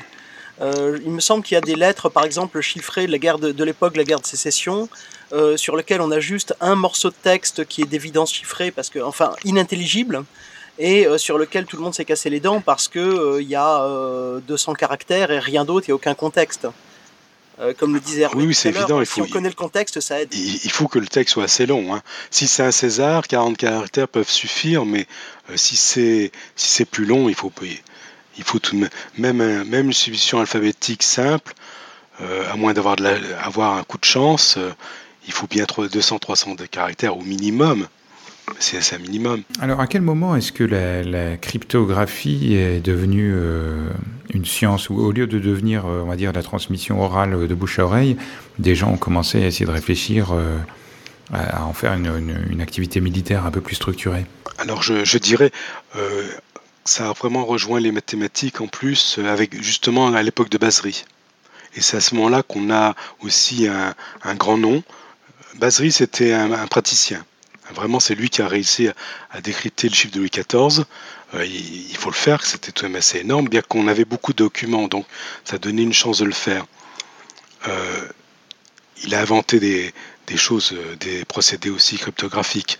Euh, 0.61 0.99
il 1.05 1.11
me 1.11 1.21
semble 1.21 1.45
qu'il 1.45 1.55
y 1.55 1.59
a 1.59 1.61
des 1.61 1.77
lettres, 1.77 2.09
par 2.09 2.25
exemple, 2.25 2.61
chiffrées 2.61 3.07
de, 3.07 3.13
la 3.13 3.53
de, 3.53 3.65
l'époque, 3.65 3.97
la 3.97 4.05
guerre 4.05 4.21
de 4.21 4.27
sécession, 4.27 4.89
euh, 5.33 5.57
sur 5.57 5.77
lesquelles 5.77 6.01
on 6.01 6.11
a 6.11 6.21
juste 6.21 6.55
un 6.61 6.75
morceau 6.75 7.11
de 7.11 7.15
texte 7.23 7.65
qui 7.67 7.83
est 7.83 7.87
d'évidence 7.87 8.33
chiffré, 8.33 8.71
parce 8.71 8.91
que, 8.91 8.99
enfin, 8.99 9.33
inintelligible, 9.45 10.25
et 10.79 11.07
euh, 11.07 11.19
sur 11.19 11.39
lequel 11.39 11.67
tout 11.67 11.77
le 11.77 11.83
monde 11.83 11.95
s'est 11.95 12.05
cassé 12.05 12.31
les 12.31 12.41
dents 12.41 12.61
parce 12.61 12.87
que 12.87 13.41
il 13.41 13.49
y 13.49 13.57
a 13.57 13.85
200 14.47 14.75
caractères 14.75 15.31
et 15.31 15.39
rien 15.39 15.65
d'autre, 15.65 15.91
a 15.91 15.95
aucun 15.95 16.15
contexte. 16.15 16.69
Comme 17.77 17.95
le 17.95 18.01
disait 18.01 18.23
Hervé 18.23 18.45
oui, 18.45 18.55
c'est 18.55 18.69
évident. 18.69 19.01
Il 19.01 19.07
faut, 19.07 19.25
si 19.25 19.31
on 19.31 19.33
connaît 19.33 19.49
le 19.49 19.55
contexte, 19.55 20.01
ça 20.01 20.21
aide. 20.21 20.33
Il, 20.35 20.71
faut 20.71 20.89
que 20.89 20.99
le 20.99 21.07
texte 21.07 21.35
soit 21.35 21.45
assez 21.45 21.67
long. 21.67 21.95
Hein. 21.95 22.03
Si 22.31 22.47
c'est 22.47 22.63
un 22.63 22.71
César, 22.71 23.27
40 23.27 23.57
caractères 23.57 24.09
peuvent 24.09 24.31
suffire, 24.31 24.85
mais 24.85 25.07
si 25.57 25.77
c'est 25.77 26.31
si 26.57 26.69
c'est 26.69 26.85
plus 26.85 27.05
long, 27.05 27.29
il 27.29 27.35
faut 27.35 27.53
il 28.37 28.45
faut 28.45 28.59
tout 28.59 28.77
de 28.77 28.81
même, 29.17 29.37
même, 29.37 29.65
même 29.65 29.87
une 29.87 29.93
substitution 29.93 30.41
alphabétique 30.41 31.03
simple, 31.03 31.55
euh, 32.21 32.51
à 32.51 32.57
moins 32.57 32.73
d'avoir 32.73 32.97
avoir 33.43 33.75
un 33.75 33.85
coup 33.85 33.99
de 33.99 34.05
chance, 34.05 34.57
euh, 34.59 34.73
il 35.27 35.33
faut 35.33 35.47
bien 35.47 35.65
200-300 35.65 36.57
de 36.57 36.67
caractères 36.67 37.17
au 37.17 37.23
minimum. 37.23 37.87
C'est 38.59 38.95
un 38.95 38.99
minimum. 38.99 39.43
Alors, 39.61 39.81
à 39.81 39.87
quel 39.87 40.03
moment 40.03 40.37
est-ce 40.37 40.53
que 40.53 40.65
la, 40.65 41.37
cryptographie 41.37 42.55
est 42.55 42.81
devenue 42.81 43.33
euh, 43.35 43.89
une 44.33 44.45
science 44.45 44.91
où, 44.91 44.97
au 44.97 45.13
lieu 45.13 45.27
de 45.27 45.39
devenir, 45.39 45.85
on 45.85 46.07
va 46.07 46.17
dire, 46.17 46.33
la 46.33 46.43
transmission 46.43 47.01
orale 47.01 47.47
de 47.47 47.55
bouche 47.55 47.79
à 47.79 47.85
oreille, 47.85 48.17
des 48.59 48.75
gens 48.75 48.93
ont 48.93 48.97
commencé 48.97 49.43
à 49.43 49.47
essayer 49.47 49.67
de 49.67 49.71
réfléchir 49.71 50.35
à 51.33 51.65
en 51.65 51.73
faire 51.73 51.93
une, 51.93 52.61
activité 52.61 53.01
militaire 53.01 53.47
un 53.47 53.51
peu 53.51 53.61
plus 53.61 53.77
structurée? 53.77 54.27
Alors, 54.59 54.83
je, 54.83 55.05
je 55.05 55.19
dirais, 55.19 55.53
ça 56.89 57.11
a 57.11 57.13
vraiment 57.13 57.45
rejoint 57.45 57.81
les 57.81 57.93
mathématiques 57.93 58.61
en 58.61 58.67
plus 58.67 59.19
euh, 59.19 59.31
avec 59.31 59.63
justement 59.63 60.09
à 60.09 60.23
l'époque 60.23 60.49
de 60.49 60.59
Basri. 60.59 61.05
Et 61.75 61.83
c'est 61.83 61.99
à 61.99 62.01
ce 62.01 62.15
moment-là 62.15 62.43
qu'on 62.43 62.73
a 62.73 62.95
aussi 63.21 63.69
un, 63.69 64.35
grand 64.35 64.57
nom. 64.57 64.83
Basri, 65.59 65.93
c'était 65.93 66.33
un, 66.33 66.67
praticien. 66.67 67.25
Vraiment, 67.75 68.01
c'est 68.01 68.15
lui 68.15 68.31
qui 68.31 68.43
a 68.43 68.49
réussi 68.49 68.89
à, 69.31 69.41
décrypter 69.41 69.89
le 69.89 69.95
chiffre 69.95 70.15
de 70.15 70.21
Louis 70.21 70.31
XIV. 70.31 70.85
Euh, 71.35 71.45
il, 71.45 71.97
faut 71.97 72.11
le 72.11 72.15
faire, 72.15 72.45
c'était 72.45 72.73
tout 72.73 72.83
de 72.85 72.89
même 72.89 72.97
assez 72.97 73.19
énorme, 73.19 73.49
bien 73.49 73.63
qu'on 73.63 73.89
avait 73.89 74.05
beaucoup 74.07 74.33
de 74.33 74.39
documents, 74.39 74.89
donc 74.89 75.07
ça 75.45 75.59
donnait 75.59 75.83
une 75.83 75.93
chance 75.93 76.19
de 76.19 76.25
le 76.25 76.33
faire. 76.33 76.65
Euh, 77.67 78.09
il 79.05 79.15
a 79.15 79.21
inventé 79.21 79.61
des, 79.61 80.37
choses, 80.37 80.73
euh, 80.73 80.97
des 80.97 81.25
procédés 81.25 81.71
aussi 81.71 81.99
cryptographiques. 81.99 82.79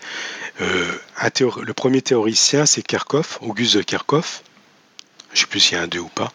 Le 0.59 1.71
premier 1.73 2.01
théoricien, 2.01 2.65
c'est 2.65 2.81
Kerkhoff, 2.81 3.37
Auguste 3.41 3.85
Kerkhoff, 3.85 4.43
je 5.31 5.37
ne 5.37 5.39
sais 5.41 5.47
plus 5.47 5.59
s'il 5.59 5.77
y 5.77 5.79
a 5.79 5.83
un 5.83 5.87
deux 5.87 5.99
ou 5.99 6.09
pas, 6.09 6.33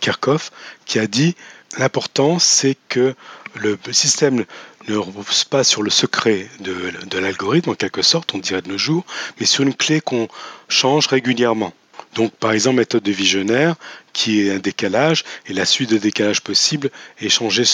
Kerkhoff, 0.00 0.50
qui 0.86 0.98
a 0.98 1.06
dit 1.06 1.34
l'important 1.76 2.38
c'est 2.38 2.76
que 2.88 3.14
le 3.54 3.78
système 3.92 4.44
ne 4.88 4.96
repose 4.96 5.44
pas 5.44 5.64
sur 5.64 5.82
le 5.82 5.90
secret 5.90 6.48
de, 6.60 7.18
l'algorithme 7.18 7.70
en 7.70 7.74
quelque 7.74 8.02
sorte, 8.02 8.34
on 8.34 8.38
dirait 8.38 8.62
de 8.62 8.68
nos 8.68 8.78
jours, 8.78 9.04
mais 9.38 9.46
sur 9.46 9.62
une 9.62 9.74
clé 9.74 10.00
qu'on 10.00 10.28
change 10.68 11.06
régulièrement. 11.06 11.72
Donc 12.14 12.32
par 12.32 12.52
exemple 12.52 12.76
méthode 12.76 13.02
de 13.02 13.12
visionnaire 13.12 13.74
qui 14.12 14.42
est 14.42 14.52
un 14.52 14.58
décalage 14.58 15.24
et 15.46 15.52
la 15.52 15.64
suite 15.64 15.90
de 15.90 15.98
décalage 15.98 16.42
possible 16.42 16.90
est 17.20 17.28
changée 17.28 17.64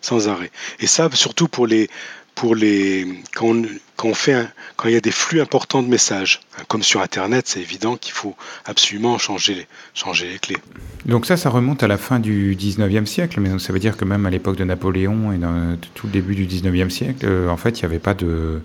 sans 0.00 0.28
arrêt. 0.28 0.50
Et 0.80 0.86
ça, 0.86 1.10
surtout 1.12 1.48
pour 1.48 1.66
les, 1.66 1.88
pour 2.34 2.54
les, 2.54 3.06
quand, 3.34 3.54
on, 4.02 4.14
fait 4.14 4.48
quand 4.76 4.88
il 4.88 4.94
y 4.94 4.96
a 4.96 5.00
des 5.00 5.10
flux 5.10 5.40
importants 5.40 5.82
de 5.82 5.88
messages, 5.88 6.40
comme 6.68 6.82
sur 6.82 7.00
Internet, 7.00 7.46
c'est 7.46 7.60
évident 7.60 7.96
qu'il 7.96 8.12
faut 8.12 8.34
absolument 8.64 9.18
changer 9.18 9.54
les, 9.54 9.66
changer 9.94 10.28
les 10.28 10.38
clés. 10.38 10.56
Donc 11.06 11.26
ça, 11.26 11.36
ça 11.36 11.50
remonte 11.50 11.82
à 11.82 11.88
la 11.88 11.98
fin 11.98 12.18
du 12.18 12.56
19e 12.56 13.06
siècle, 13.06 13.40
mais 13.40 13.58
ça 13.58 13.72
veut 13.72 13.78
dire 13.78 13.96
que 13.96 14.04
même 14.04 14.26
à 14.26 14.30
l'époque 14.30 14.56
de 14.56 14.64
Napoléon 14.64 15.32
et 15.32 15.38
dans 15.38 15.76
tout 15.94 16.06
le 16.06 16.12
début 16.12 16.34
du 16.34 16.46
19e 16.46 16.90
siècle, 16.90 17.24
euh, 17.24 17.48
en 17.48 17.56
fait, 17.56 17.80
il 17.80 17.82
n'y 17.82 17.86
avait 17.86 17.98
pas 17.98 18.14
de... 18.14 18.60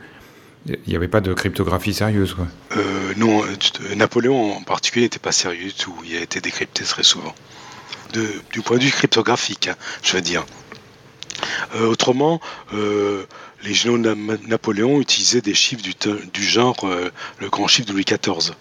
Il 0.67 0.89
n'y 0.89 0.95
avait 0.97 1.07
pas 1.07 1.21
de 1.21 1.33
cryptographie 1.33 1.93
sérieuse. 1.93 2.33
Quoi. 2.33 2.45
Euh, 2.75 3.13
non, 3.15 3.43
euh, 3.43 3.95
Napoléon 3.95 4.57
en 4.57 4.61
particulier 4.61 5.05
n'était 5.05 5.17
pas 5.17 5.31
sérieux 5.31 5.67
du 5.67 5.73
tout. 5.73 5.95
Il 6.05 6.17
a 6.17 6.21
été 6.21 6.41
décrypté 6.41 6.83
très 6.83 7.01
souvent. 7.01 7.33
De, 8.11 8.27
du 8.51 8.61
point 8.61 8.77
de 8.77 8.83
vue 8.83 8.91
cryptographique, 8.91 9.69
hein, 9.69 9.75
je 10.03 10.17
veux 10.17 10.21
dire. 10.21 10.45
Euh, 11.75 11.87
autrement, 11.87 12.41
euh, 12.73 13.25
les 13.63 13.73
généraux 13.73 13.97
de 13.97 14.47
Napoléon 14.47 15.01
utilisaient 15.01 15.41
des 15.41 15.53
chiffres 15.53 15.83
du, 16.33 16.43
genre 16.43 16.77
euh, 16.83 17.11
le 17.39 17.49
grand 17.49 17.67
chiffre 17.67 17.87
de 17.87 17.93
Louis 17.93 18.05
XIV. 18.05 18.53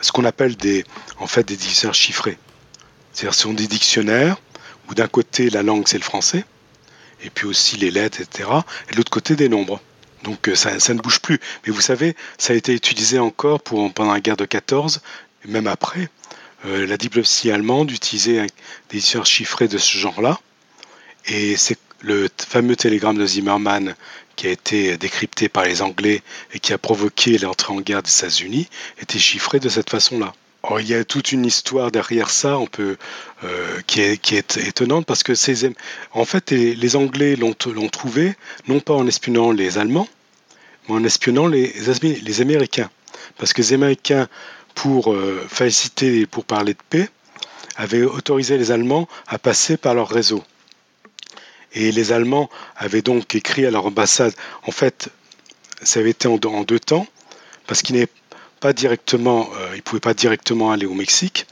Ce 0.00 0.12
qu'on 0.12 0.24
appelle 0.24 0.56
des, 0.56 0.84
en 1.18 1.26
fait, 1.26 1.44
des 1.44 1.56
dictionnaires 1.56 1.94
chiffrés. 1.94 2.38
C'est-à-dire 3.12 3.34
ce 3.34 3.42
sont 3.42 3.52
des 3.52 3.66
dictionnaires 3.66 4.36
où 4.88 4.94
d'un 4.94 5.08
côté 5.08 5.50
la 5.50 5.62
langue 5.62 5.86
c'est 5.86 5.98
le 5.98 6.04
français, 6.04 6.44
et 7.22 7.30
puis 7.30 7.46
aussi 7.46 7.76
les 7.76 7.90
lettres, 7.90 8.20
etc., 8.20 8.48
et 8.88 8.92
de 8.92 8.96
l'autre 8.96 9.10
côté 9.10 9.36
des 9.36 9.48
nombres. 9.48 9.80
Donc 10.24 10.50
ça, 10.54 10.72
ne 10.72 11.00
bouge 11.00 11.20
plus. 11.20 11.40
Mais 11.66 11.72
vous 11.72 11.80
savez, 11.80 12.16
ça 12.38 12.52
a 12.52 12.56
été 12.56 12.72
utilisé 12.74 13.18
encore 13.18 13.60
pendant 13.60 14.12
la 14.12 14.20
guerre 14.20 14.36
de 14.36 14.44
14, 14.44 15.00
et 15.44 15.48
même 15.48 15.66
après. 15.66 16.10
la 16.64 16.96
diplomatie 16.96 17.50
allemande 17.50 17.90
utilisait 17.90 18.46
des 18.90 18.98
dictionnaires 18.98 19.26
chiffrés 19.26 19.68
de 19.68 19.78
ce 19.78 19.98
genre-là, 19.98 20.38
et 21.26 21.56
c'est 21.56 21.78
le 22.00 22.28
fameux 22.36 22.76
télégramme 22.76 23.18
de 23.18 23.26
Zimmermann 23.26 23.94
qui 24.36 24.46
a 24.46 24.50
été 24.50 24.96
décrypté 24.96 25.48
par 25.48 25.64
les 25.64 25.82
Anglais 25.82 26.22
et 26.52 26.60
qui 26.60 26.72
a 26.72 26.78
provoqué 26.78 27.38
l'entrée 27.38 27.72
en 27.72 27.80
guerre 27.80 28.02
des 28.02 28.10
États-Unis 28.10 28.68
était 29.00 29.18
chiffré 29.18 29.58
de 29.58 29.68
cette 29.68 29.90
façon-là. 29.90 30.32
Or, 30.62 30.80
il 30.80 30.88
y 30.88 30.94
a 30.94 31.04
toute 31.04 31.32
une 31.32 31.44
histoire 31.44 31.90
derrière 31.90 32.30
ça, 32.30 32.58
euh, 32.80 32.96
qui, 33.86 34.00
est, 34.00 34.56
étonnante 34.58 35.06
parce 35.06 35.22
que 35.22 35.34
ces, 35.34 35.70
en 36.12 36.24
fait, 36.24 36.50
les, 36.50 36.96
Anglais 36.96 37.36
l'ont 37.36 37.54
trouvé 37.54 38.34
non 38.66 38.80
pas 38.80 38.94
en 38.94 39.06
espionnant 39.06 39.52
les 39.52 39.78
Allemands, 39.78 40.08
mais 40.88 40.96
en 40.96 41.04
espionnant 41.04 41.46
les, 41.46 41.72
Américains. 42.40 42.90
Parce 43.38 43.52
que 43.52 43.62
les 43.62 43.72
Américains, 43.72 44.28
pour 44.74 45.12
euh, 45.12 45.46
féliciter, 45.48 46.26
pour 46.26 46.44
parler 46.44 46.74
de 46.74 46.82
paix, 46.90 47.08
avaient 47.76 48.02
autorisé 48.02 48.58
les 48.58 48.72
Allemands 48.72 49.08
à 49.28 49.38
passer 49.38 49.76
par 49.76 49.94
leur 49.94 50.08
réseau. 50.08 50.42
Et 51.72 51.92
les 51.92 52.12
Allemands 52.12 52.48
avaient 52.76 53.02
donc 53.02 53.34
écrit 53.34 53.66
à 53.66 53.70
leur 53.70 53.86
ambassade. 53.86 54.32
En 54.66 54.70
fait, 54.70 55.10
ça 55.82 56.00
avait 56.00 56.10
été 56.10 56.28
en, 56.28 56.38
deux 56.38 56.80
temps, 56.80 57.06
parce 57.66 57.82
qu'ils 57.82 58.06
pas 58.60 58.72
directement, 58.72 59.48
euh, 59.56 59.76
ils 59.76 59.82
pouvaient 59.82 60.00
pas 60.00 60.14
directement 60.14 60.72
aller 60.72 60.86
au 60.86 60.94
Mexique. 60.94 61.46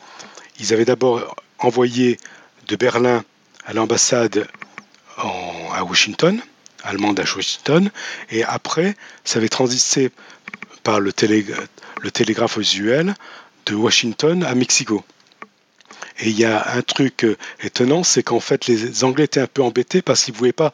Ils 0.59 0.73
avaient 0.73 0.85
d'abord 0.85 1.37
envoyé 1.59 2.19
de 2.67 2.77
Berlin 2.77 3.25
à 3.65 3.73
l'ambassade 3.73 4.47
à 5.17 5.85
Washington, 5.85 6.41
allemande 6.83 7.19
à 7.21 7.23
Washington, 7.23 7.91
et 8.31 8.45
après, 8.45 8.97
ça 9.25 9.39
avait 9.39 9.49
transité 9.49 10.11
par 10.83 11.01
le, 11.01 11.13
le 12.03 12.11
télégraphe 12.11 12.57
usuel 12.59 13.15
de 13.67 13.75
Washington 13.75 14.45
à 14.45 14.55
Mexico. 14.55 15.05
Et 16.19 16.31
il 16.31 16.39
y 16.39 16.45
a 16.45 16.75
un 16.75 16.83
truc 16.83 17.25
euh, 17.25 17.37
étonnant, 17.63 18.03
c'est 18.03 18.23
qu'en 18.23 18.41
fait 18.41 18.67
les 18.67 19.05
Anglais 19.05 19.25
étaient 19.25 19.41
un 19.41 19.47
peu 19.47 19.63
embêtés 19.63 20.01
parce 20.03 20.25
qu'ils 20.25 20.35
ne 20.35 20.39
voulaient 20.39 20.53
pas, 20.53 20.73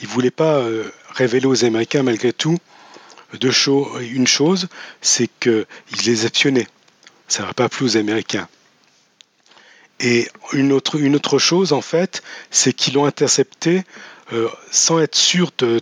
ils 0.00 0.06
voulaient 0.06 0.30
pas 0.30 0.58
euh, 0.58 0.84
révéler 1.10 1.46
aux 1.46 1.64
Américains 1.64 2.02
malgré 2.02 2.32
tout. 2.32 2.58
Une 3.32 4.26
chose, 4.28 4.68
c'est 5.00 5.28
qu'ils 5.40 5.66
les 6.06 6.24
espionnaient. 6.24 6.68
Ça 7.26 7.42
n'aurait 7.42 7.54
pas 7.54 7.68
plu 7.68 7.86
aux 7.86 7.96
Américains. 7.96 8.48
Et 10.00 10.28
une 10.52 10.72
autre, 10.72 11.00
une 11.00 11.16
autre 11.16 11.38
chose, 11.38 11.72
en 11.72 11.80
fait, 11.80 12.22
c'est 12.50 12.72
qu'ils 12.72 12.94
l'ont 12.94 13.06
intercepté 13.06 13.82
euh, 14.32 14.48
sans 14.70 15.00
être 15.00 15.14
sûr 15.14 15.50
de, 15.58 15.80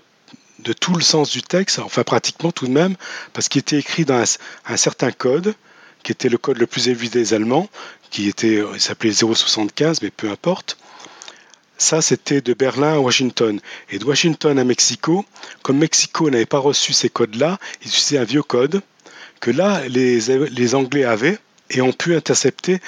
tout 0.81 0.95
le 0.95 1.03
sens 1.03 1.31
du 1.31 1.43
texte, 1.43 1.79
enfin 1.79 2.05
pratiquement 2.05 2.53
tout 2.53 2.67
de 2.67 2.73
même, 2.73 2.97
parce 3.33 3.49
qu'il 3.49 3.61
était 3.61 3.79
écrit 3.79 4.05
dans 4.05 4.23
un 4.67 4.77
certain 4.77 5.11
code, 5.11 5.55
qui 6.03 6.13
était 6.13 6.29
le 6.29 6.39
code 6.39 6.59
le 6.59 6.67
plus 6.67 6.89
élevé 6.89 7.09
des 7.09 7.35
Allemands, 7.35 7.69
qui 8.11 8.29
était, 8.29 8.63
il 8.75 8.81
s'appelait 8.81 9.13
075, 9.13 10.03
mais 10.03 10.11
peu 10.11 10.31
importe. 10.31 10.77
Ça, 11.79 12.01
c'était 12.03 12.41
de 12.41 12.55
Berlin 12.55 12.95
à 12.95 12.99
Washington. 12.99 13.61
Et 13.91 13.99
de 13.99 14.05
Washington 14.05 14.59
à 14.59 14.65
Mexico, 14.65 15.25
comme 15.63 15.79
Mexico 15.79 16.31
n'avait 16.31 16.47
pas 16.47 16.59
reçu 16.59 16.93
ces 16.93 17.09
codes-là, 17.09 17.59
ils 17.83 17.89
utilisaient 17.89 18.19
un 18.19 18.25
vieux 18.25 18.43
code 18.43 18.83
que 19.41 19.51
là, 19.51 19.83
les, 19.89 20.21
les 20.21 20.75
Anglais 20.75 21.05
avaient 21.05 21.39
et 21.71 21.81
ont 21.81 21.93
pu 21.93 22.15
intercepter 22.15 22.81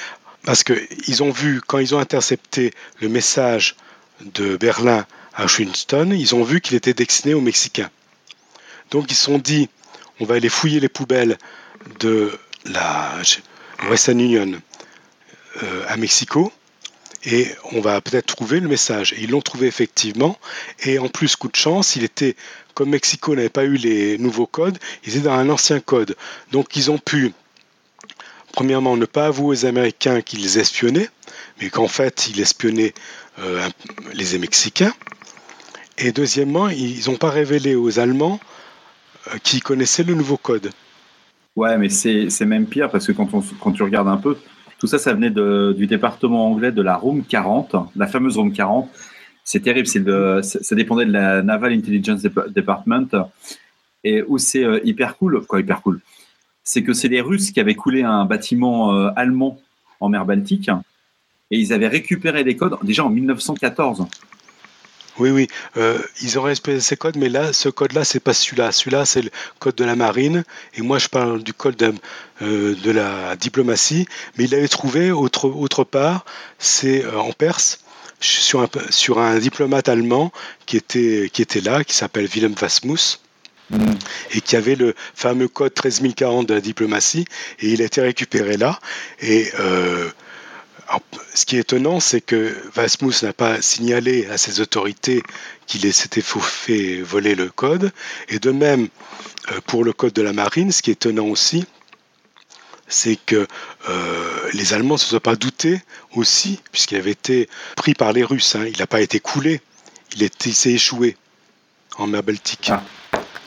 parce 0.44 0.62
qu'ils 0.62 1.22
ont 1.22 1.30
vu, 1.30 1.60
quand 1.66 1.78
ils 1.78 1.94
ont 1.94 1.98
intercepté 1.98 2.72
le 3.00 3.08
message 3.08 3.76
de 4.20 4.56
Berlin 4.56 5.06
à 5.34 5.42
Washington, 5.42 6.12
ils 6.12 6.34
ont 6.34 6.44
vu 6.44 6.60
qu'il 6.60 6.76
était 6.76 6.94
destiné 6.94 7.34
aux 7.34 7.40
Mexicains. 7.40 7.90
Donc 8.90 9.10
ils 9.10 9.14
se 9.14 9.24
sont 9.24 9.38
dit, 9.38 9.68
on 10.20 10.24
va 10.24 10.36
aller 10.36 10.48
fouiller 10.48 10.80
les 10.80 10.88
poubelles 10.88 11.38
de 12.00 12.30
la 12.64 13.20
Western 13.88 14.20
Union 14.20 14.60
euh, 15.62 15.84
à 15.88 15.96
Mexico 15.96 16.52
et 17.26 17.48
on 17.72 17.80
va 17.80 18.00
peut-être 18.00 18.26
trouver 18.26 18.60
le 18.60 18.68
message. 18.68 19.14
Ils 19.18 19.30
l'ont 19.30 19.40
trouvé 19.40 19.66
effectivement. 19.66 20.38
Et 20.82 20.98
en 20.98 21.08
plus, 21.08 21.36
coup 21.36 21.48
de 21.48 21.56
chance, 21.56 21.96
il 21.96 22.04
était, 22.04 22.36
comme 22.74 22.90
Mexico 22.90 23.34
n'avait 23.34 23.48
pas 23.48 23.64
eu 23.64 23.76
les 23.76 24.18
nouveaux 24.18 24.46
codes, 24.46 24.78
ils 25.04 25.16
étaient 25.16 25.26
dans 25.26 25.32
un 25.32 25.48
ancien 25.48 25.80
code. 25.80 26.16
Donc 26.52 26.76
ils 26.76 26.90
ont 26.90 26.98
pu, 26.98 27.32
premièrement, 28.52 28.96
ne 28.96 29.06
pas 29.06 29.26
avouer 29.26 29.56
aux 29.56 29.66
Américains 29.66 30.20
qu'ils 30.20 30.58
espionnaient, 30.58 31.08
mais 31.60 31.70
qu'en 31.70 31.88
fait, 31.88 32.28
ils 32.28 32.40
espionnaient 32.40 32.92
euh, 33.38 33.68
les 34.12 34.38
Mexicains. 34.38 34.92
Et 35.96 36.12
deuxièmement, 36.12 36.68
ils 36.68 37.08
n'ont 37.08 37.16
pas 37.16 37.30
révélé 37.30 37.74
aux 37.74 37.98
Allemands 37.98 38.38
euh, 39.28 39.38
qu'ils 39.42 39.62
connaissaient 39.62 40.02
le 40.02 40.14
nouveau 40.14 40.36
code. 40.36 40.72
Ouais, 41.56 41.78
mais 41.78 41.88
c'est 41.88 42.46
même 42.46 42.66
pire 42.66 42.90
parce 42.90 43.06
que 43.06 43.12
quand, 43.12 43.32
on, 43.32 43.42
quand 43.60 43.72
tu 43.72 43.82
regardes 43.82 44.08
un 44.08 44.16
peu, 44.16 44.36
tout 44.78 44.86
ça, 44.86 44.98
ça 44.98 45.14
venait 45.14 45.30
du 45.30 45.86
département 45.86 46.50
anglais 46.50 46.72
de 46.72 46.82
la 46.82 46.96
Room 46.96 47.24
40, 47.24 47.76
la 47.96 48.06
fameuse 48.06 48.36
Room 48.36 48.52
40. 48.52 48.90
C'est 49.44 49.60
terrible, 49.60 49.88
le, 50.06 50.42
ça 50.42 50.74
dépendait 50.74 51.04
de 51.04 51.12
la 51.12 51.42
Naval 51.42 51.72
Intelligence 51.72 52.22
Department. 52.22 53.08
Et 54.02 54.22
où 54.22 54.36
c'est 54.36 54.64
euh, 54.64 54.80
hyper 54.84 55.16
cool, 55.16 55.46
quoi, 55.46 55.60
hyper 55.60 55.80
cool. 55.80 56.00
C'est 56.62 56.82
que 56.82 56.92
c'est 56.92 57.08
les 57.08 57.22
Russes 57.22 57.52
qui 57.52 57.60
avaient 57.60 57.74
coulé 57.74 58.02
un 58.02 58.26
bâtiment 58.26 58.94
euh, 58.94 59.10
allemand 59.16 59.58
en 60.00 60.10
mer 60.10 60.26
Baltique 60.26 60.68
et 61.50 61.58
ils 61.58 61.72
avaient 61.72 61.88
récupéré 61.88 62.44
les 62.44 62.56
codes 62.56 62.76
déjà 62.82 63.04
en 63.04 63.10
1914. 63.10 64.06
Oui, 65.18 65.30
oui, 65.30 65.48
euh, 65.76 65.98
ils 66.22 66.38
ont 66.40 66.42
respecté 66.42 66.80
ces 66.80 66.96
codes, 66.96 67.16
mais 67.16 67.28
là, 67.28 67.52
ce 67.52 67.68
code-là, 67.68 68.04
c'est 68.04 68.18
pas 68.18 68.34
celui-là. 68.34 68.72
Celui-là, 68.72 69.04
c'est 69.04 69.22
le 69.22 69.30
code 69.60 69.76
de 69.76 69.84
la 69.84 69.94
marine, 69.94 70.42
et 70.74 70.82
moi, 70.82 70.98
je 70.98 71.06
parle 71.08 71.42
du 71.42 71.54
code 71.54 71.76
de, 71.76 71.94
euh, 72.42 72.74
la 72.84 73.36
diplomatie. 73.36 74.06
Mais 74.36 74.44
il 74.44 74.50
l'avait 74.50 74.66
trouvé 74.68 75.12
autre, 75.12 75.48
autre 75.48 75.84
part, 75.84 76.24
c'est 76.58 77.04
euh, 77.04 77.20
en 77.20 77.32
Perse, 77.32 77.80
sur 78.20 78.60
un, 79.18 79.38
diplomate 79.38 79.88
allemand 79.88 80.32
qui 80.66 80.78
était, 80.78 81.30
là, 81.62 81.84
qui 81.84 81.94
s'appelle 81.94 82.26
Willem 82.26 82.54
Vasmus. 82.54 83.20
et 84.32 84.40
qui 84.40 84.56
avait 84.56 84.74
le 84.74 84.94
fameux 85.14 85.48
code 85.48 85.74
13040 85.74 86.46
de 86.46 86.54
la 86.54 86.60
diplomatie, 86.60 87.24
et 87.60 87.68
il 87.68 87.82
a 87.82 87.86
été 87.86 88.00
récupéré 88.02 88.56
là. 88.56 88.78
Ce 91.34 91.44
qui 91.44 91.56
est 91.56 91.60
étonnant, 91.60 91.98
c'est 91.98 92.20
que 92.20 92.54
Vasmus 92.74 93.22
n'a 93.22 93.32
pas 93.32 93.60
signalé 93.60 94.26
à 94.28 94.38
ses 94.38 94.60
autorités 94.60 95.22
qu'il 95.66 95.92
s'était 95.92 96.22
fait 96.22 97.02
voler 97.02 97.34
le 97.34 97.50
code. 97.50 97.92
Et 98.28 98.38
de 98.38 98.52
même, 98.52 98.88
euh, 99.50 99.60
pour 99.66 99.84
le 99.84 99.92
code 99.92 100.12
de 100.12 100.22
la 100.22 100.32
marine, 100.32 100.70
ce 100.70 100.80
qui 100.80 100.90
est 100.90 100.94
étonnant 100.94 101.26
aussi, 101.26 101.66
c'est 102.86 103.16
que 103.16 103.48
euh, 103.88 104.50
les 104.52 104.74
Allemands 104.74 104.94
ne 104.94 105.00
se 105.00 105.06
sont 105.06 105.18
pas 105.18 105.34
doutés 105.34 105.82
aussi, 106.14 106.60
puisqu'il 106.70 106.98
avait 106.98 107.10
été 107.10 107.48
pris 107.76 107.94
par 107.94 108.12
les 108.12 108.22
Russes. 108.22 108.54
Hein. 108.54 108.66
Il 108.66 108.78
n'a 108.78 108.86
pas 108.86 109.00
été 109.00 109.18
coulé, 109.18 109.60
il, 110.16 110.54
s'est 110.54 110.72
échoué 110.72 111.16
en 111.98 112.06
mer 112.06 112.22
Baltique. 112.22 112.70
Ah. 112.70 112.84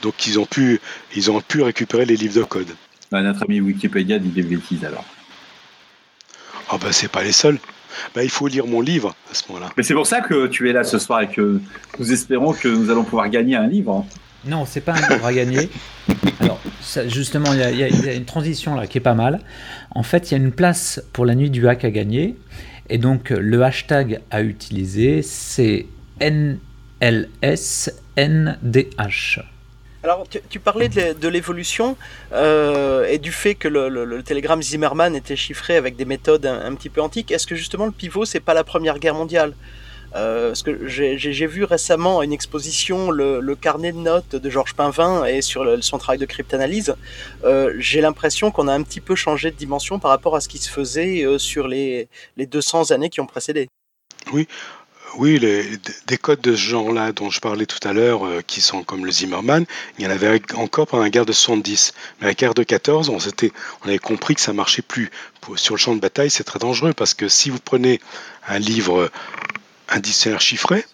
Donc 0.02 0.28
ils 0.28 0.38
ont, 0.40 0.46
pu, 0.46 0.82
ils 1.16 1.32
ont 1.32 1.40
pu 1.40 1.62
récupérer 1.62 2.06
les 2.06 2.18
livres 2.18 2.36
de 2.36 2.44
code. 2.44 2.76
Bah, 3.12 3.22
notre 3.22 3.44
ami 3.44 3.62
Wikipédia 3.62 4.20
dit 4.20 4.30
des 4.30 4.44
bêtises 4.44 4.84
alors. 4.84 5.06
Ah 6.70 6.78
ben 6.78 6.92
c'est 6.92 7.08
pas 7.08 7.24
les 7.24 7.32
seuls. 7.32 7.60
Ben, 8.16 8.22
il 8.22 8.30
faut 8.30 8.48
lire 8.48 8.68
mon 8.68 8.82
livre 8.82 9.16
à 9.32 9.34
ce 9.34 9.44
moment-là. 9.50 9.72
Mais 9.78 9.84
c'est 9.84 9.94
pour 9.94 10.08
ça 10.08 10.22
que 10.22 10.48
tu 10.48 10.70
es 10.70 10.74
là 10.74 10.84
ce 10.84 10.98
soir 11.00 11.22
et 11.22 11.28
que 11.28 11.60
nous 12.00 12.12
espérons 12.12 12.54
que 12.54 12.68
nous 12.68 12.90
allons 12.90 13.04
pouvoir 13.04 13.30
gagner 13.30 13.56
un 13.56 13.68
livre. 13.68 14.06
Non, 14.46 14.66
c'est 14.66 14.82
pas 14.82 14.94
un 14.94 15.10
livre 15.10 15.26
à 15.26 15.34
gagner. 15.34 15.70
Alors, 16.40 16.62
justement, 17.08 17.54
il 17.54 17.60
y, 17.78 17.84
a 17.84 18.14
une 18.14 18.26
transition 18.26 18.76
là 18.76 18.88
qui 18.88 19.00
est 19.00 19.02
pas 19.02 19.16
mal. 19.16 19.42
En 19.92 20.04
fait, 20.04 20.32
il 20.32 20.34
y 20.34 20.36
a 20.36 20.38
une 20.44 20.52
place 20.52 21.04
pour 21.12 21.26
la 21.26 21.36
nuit 21.36 21.50
du 21.50 21.68
hack 21.68 21.84
à 21.84 21.92
gagner. 21.92 22.36
Et 22.90 22.98
donc, 22.98 23.32
le 23.32 23.62
hashtag 23.64 24.22
à 24.32 24.42
utiliser, 24.42 25.22
c'est 25.22 25.86
NLSNDH. 26.22 26.58
Alors, 30.08 30.26
tu, 30.50 30.62
parlais 30.62 30.88
de 30.88 31.28
l'évolution 31.28 31.98
euh, 32.32 33.06
et 33.10 33.18
du 33.18 33.34
fait 33.34 33.56
que 33.56 33.68
le, 33.68 34.24
télégramme 34.24 34.64
Zimmerman 34.64 35.18
était 35.18 35.36
chiffré 35.36 35.76
avec 35.76 35.98
des 35.98 36.06
méthodes 36.06 36.46
un, 36.46 36.74
petit 36.76 36.88
peu 36.88 37.02
antiques. 37.02 37.30
Est-ce 37.30 37.46
que 37.46 37.56
justement 37.56 37.86
le 37.86 37.92
pivot, 37.92 38.24
c'est 38.24 38.40
pas 38.40 38.54
la 38.54 38.64
Première 38.64 39.00
Guerre 39.00 39.16
mondiale? 39.16 39.54
Euh, 40.16 40.48
Parce 40.48 40.64
que 40.64 40.88
j'ai 40.88 41.48
vu 41.48 41.66
récemment 41.66 42.24
une 42.24 42.32
exposition, 42.32 43.12
le, 43.12 43.56
carnet 43.56 43.92
de 43.92 43.98
notes 43.98 44.38
de 44.38 44.50
Georges 44.50 44.76
Pinvin 44.76 45.26
et 45.26 45.42
sur 45.42 45.84
son 45.84 45.98
travail 45.98 46.20
de 46.20 46.26
cryptanalyse. 46.26 46.96
Euh, 47.44 47.74
j'ai 47.78 48.00
l'impression 48.00 48.50
qu'on 48.50 48.70
a 48.70 48.74
un 48.74 48.84
petit 48.84 49.02
peu 49.02 49.16
changé 49.16 49.52
de 49.52 49.58
dimension 49.58 50.00
par 50.00 50.12
rapport 50.12 50.38
à 50.38 50.40
ce 50.40 50.48
qui 50.48 50.60
se 50.60 50.70
faisait 50.70 51.26
sur 51.38 51.68
les, 51.68 52.08
les 52.38 52.46
200 52.46 52.92
années 52.92 53.10
qui 53.10 53.20
ont 53.20 53.28
précédé. 53.28 53.68
Oui, 54.32 54.48
oui, 55.16 55.40
des 55.40 56.18
codes 56.18 56.42
de 56.42 56.56
ce 56.56 56.62
genre-là 56.62 57.12
dont 57.12 57.30
je 57.30 57.40
parlais 57.40 57.66
tout 57.66 57.86
à 57.88 57.94
l'heure, 57.94 58.26
euh, 58.26 58.42
qui 58.46 58.62
sont 58.62 58.84
comme 58.84 59.06
le 59.06 59.12
Zimmerman, 59.12 59.66
il 59.98 60.06
y 60.06 60.08
en 60.08 60.12
avait 60.12 60.42
encore 60.56 60.88
pendant 60.88 61.04
la 61.04 61.10
guerre 61.10 61.26
de 61.26 61.34
70. 61.34 61.94
Mais 62.20 62.28
la 62.28 62.34
guerre 62.34 62.54
de 62.54 62.64
14, 62.64 63.10
on, 63.10 63.18
avait 63.86 64.00
compris 64.00 64.36
que 64.36 64.42
ça 64.42 64.54
marchait 64.54 64.82
plus. 64.82 65.10
sur 65.56 65.76
le 65.76 65.80
champ 65.80 65.96
de 65.96 66.02
bataille, 66.02 66.30
c'est 66.30 66.44
très 66.44 66.60
dangereux 66.60 66.94
parce 66.94 67.14
que 67.14 67.28
si 67.28 67.50
vous 67.50 67.60
prenez 67.60 68.00
un 68.48 68.60
livre, 68.60 69.10
un 69.90 70.00
dictionnaire 70.00 70.42
chiffré, 70.42 70.86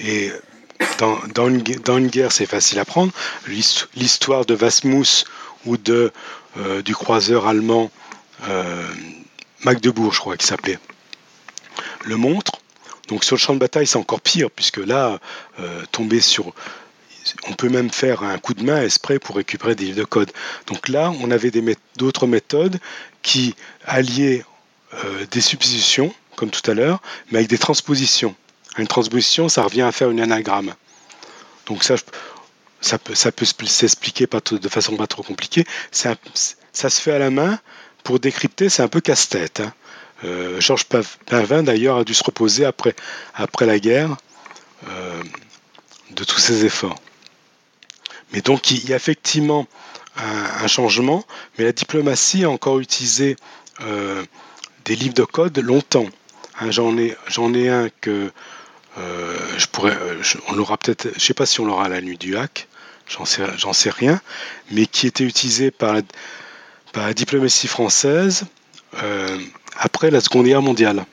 et 0.00 0.30
dans, 0.98 1.48
une, 1.48 2.08
guerre, 2.08 2.32
c'est 2.32 2.46
facile 2.46 2.78
à 2.78 2.84
prendre, 2.84 3.12
l'histoire 3.48 4.44
de 4.44 4.54
Vasmus 4.54 5.24
ou 5.66 5.76
de, 5.76 6.12
euh, 6.58 6.82
du 6.82 6.94
croiseur 6.94 7.46
allemand 7.46 7.90
euh, 8.48 8.86
Magdebourg, 9.64 10.12
je 10.12 10.20
crois 10.20 10.36
qu'il 10.36 10.46
s'appelait, 10.46 10.78
le 12.04 12.16
montre. 12.16 12.43
Donc 13.14 13.22
sur 13.22 13.36
le 13.36 13.40
champ 13.40 13.54
de 13.54 13.60
bataille, 13.60 13.86
c'est 13.86 13.96
encore 13.96 14.20
pire, 14.20 14.50
puisque 14.50 14.78
là, 14.78 15.20
euh, 15.60 15.84
tomber 15.92 16.18
sur... 16.18 16.52
On 17.46 17.52
peut 17.52 17.68
même 17.68 17.88
faire 17.88 18.24
un 18.24 18.38
coup 18.38 18.54
de 18.54 18.64
main 18.64 18.82
esprit 18.82 19.20
pour 19.20 19.36
récupérer 19.36 19.76
des 19.76 19.84
livres 19.84 19.98
de 19.98 20.04
code. 20.04 20.32
Donc 20.66 20.88
là, 20.88 21.12
on 21.20 21.30
avait 21.30 21.52
d'autres 21.96 22.26
méthodes 22.26 22.80
qui 23.22 23.54
alliaient 23.84 24.44
euh, 24.94 25.26
des 25.30 25.40
substitutions, 25.40 26.12
comme 26.34 26.50
tout 26.50 26.68
à 26.68 26.74
l'heure, 26.74 27.00
mais 27.30 27.38
avec 27.38 27.48
des 27.48 27.56
transpositions. 27.56 28.34
Une 28.78 28.88
transposition, 28.88 29.48
ça 29.48 29.62
revient 29.62 29.82
à 29.82 29.92
faire 29.92 30.10
une 30.10 30.20
anagramme. 30.20 30.74
Donc 31.66 31.84
ça, 31.84 32.98
peut 32.98 33.14
s'expliquer 33.14 34.26
de 34.26 34.68
façon 34.68 34.96
pas 34.96 35.06
trop 35.06 35.22
compliquée. 35.22 35.64
ça 35.92 36.16
se 36.72 37.00
fait 37.00 37.12
à 37.12 37.20
la 37.20 37.30
main. 37.30 37.60
Pour 38.02 38.18
décrypter, 38.18 38.68
c'est 38.68 38.82
un 38.82 38.88
peu 38.88 39.00
casse-tête. 39.00 39.60
Hein. 39.60 39.72
Euh, 40.24 40.60
Georges 40.60 40.86
Pavin, 41.26 41.62
d'ailleurs, 41.62 41.98
a 41.98 42.04
dû 42.04 42.14
se 42.14 42.24
reposer 42.24 42.64
après, 42.64 42.94
la 43.60 43.78
guerre 43.78 44.16
euh, 44.88 45.22
de 46.10 46.24
tous 46.24 46.38
ses 46.38 46.64
efforts. 46.64 46.98
Mais 48.32 48.40
donc, 48.40 48.70
il 48.70 48.88
y 48.88 48.92
a 48.92 48.96
effectivement 48.96 49.66
un, 50.16 50.66
changement, 50.66 51.24
mais 51.58 51.64
la 51.64 51.72
diplomatie 51.72 52.44
a 52.44 52.50
encore 52.50 52.78
utilisé 52.80 53.36
euh, 53.82 54.24
des 54.84 54.96
livres 54.96 55.14
de 55.14 55.24
code 55.24 55.58
longtemps. 55.58 56.06
Hein, 56.60 56.70
j'en 56.70 56.96
ai, 56.96 57.68
un 57.68 57.88
que 58.00 58.30
je 58.96 59.66
pourrais, 59.66 59.96
on 60.48 60.54
peut-être, 60.76 61.08
je 61.16 61.20
sais 61.20 61.34
pas 61.34 61.46
si 61.46 61.60
on 61.60 61.66
l'aura 61.66 61.86
à 61.86 61.88
la 61.88 62.00
nuit 62.00 62.16
du 62.16 62.36
hack, 62.36 62.68
j'en 63.08 63.24
sais, 63.24 63.42
sais 63.72 63.90
rien, 63.90 64.20
mais 64.70 64.86
qui 64.86 65.06
était 65.06 65.24
utilisé 65.24 65.70
par 65.70 65.94
la 66.94 67.14
diplomatie 67.14 67.66
française 67.66 68.46
après 69.78 70.10
la 70.10 70.20
Seconde 70.20 70.46
Guerre 70.46 70.62
mondiale. 70.62 71.04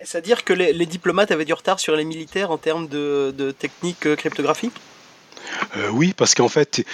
C'est-à-dire 0.00 0.44
que 0.44 0.52
les, 0.52 0.86
diplomates 0.86 1.30
avaient 1.30 1.44
du 1.44 1.54
retard 1.54 1.80
sur 1.80 1.96
les 1.96 2.04
militaires 2.04 2.50
en 2.50 2.58
termes 2.58 2.86
de, 2.86 3.34
de 3.36 3.50
techniques 3.50 4.06
euh, 4.06 4.14
cryptographiques 4.14 4.74
euh, 5.76 5.88
Oui, 5.90 6.12
parce 6.14 6.34
qu'en 6.34 6.48
fait, 6.48 6.84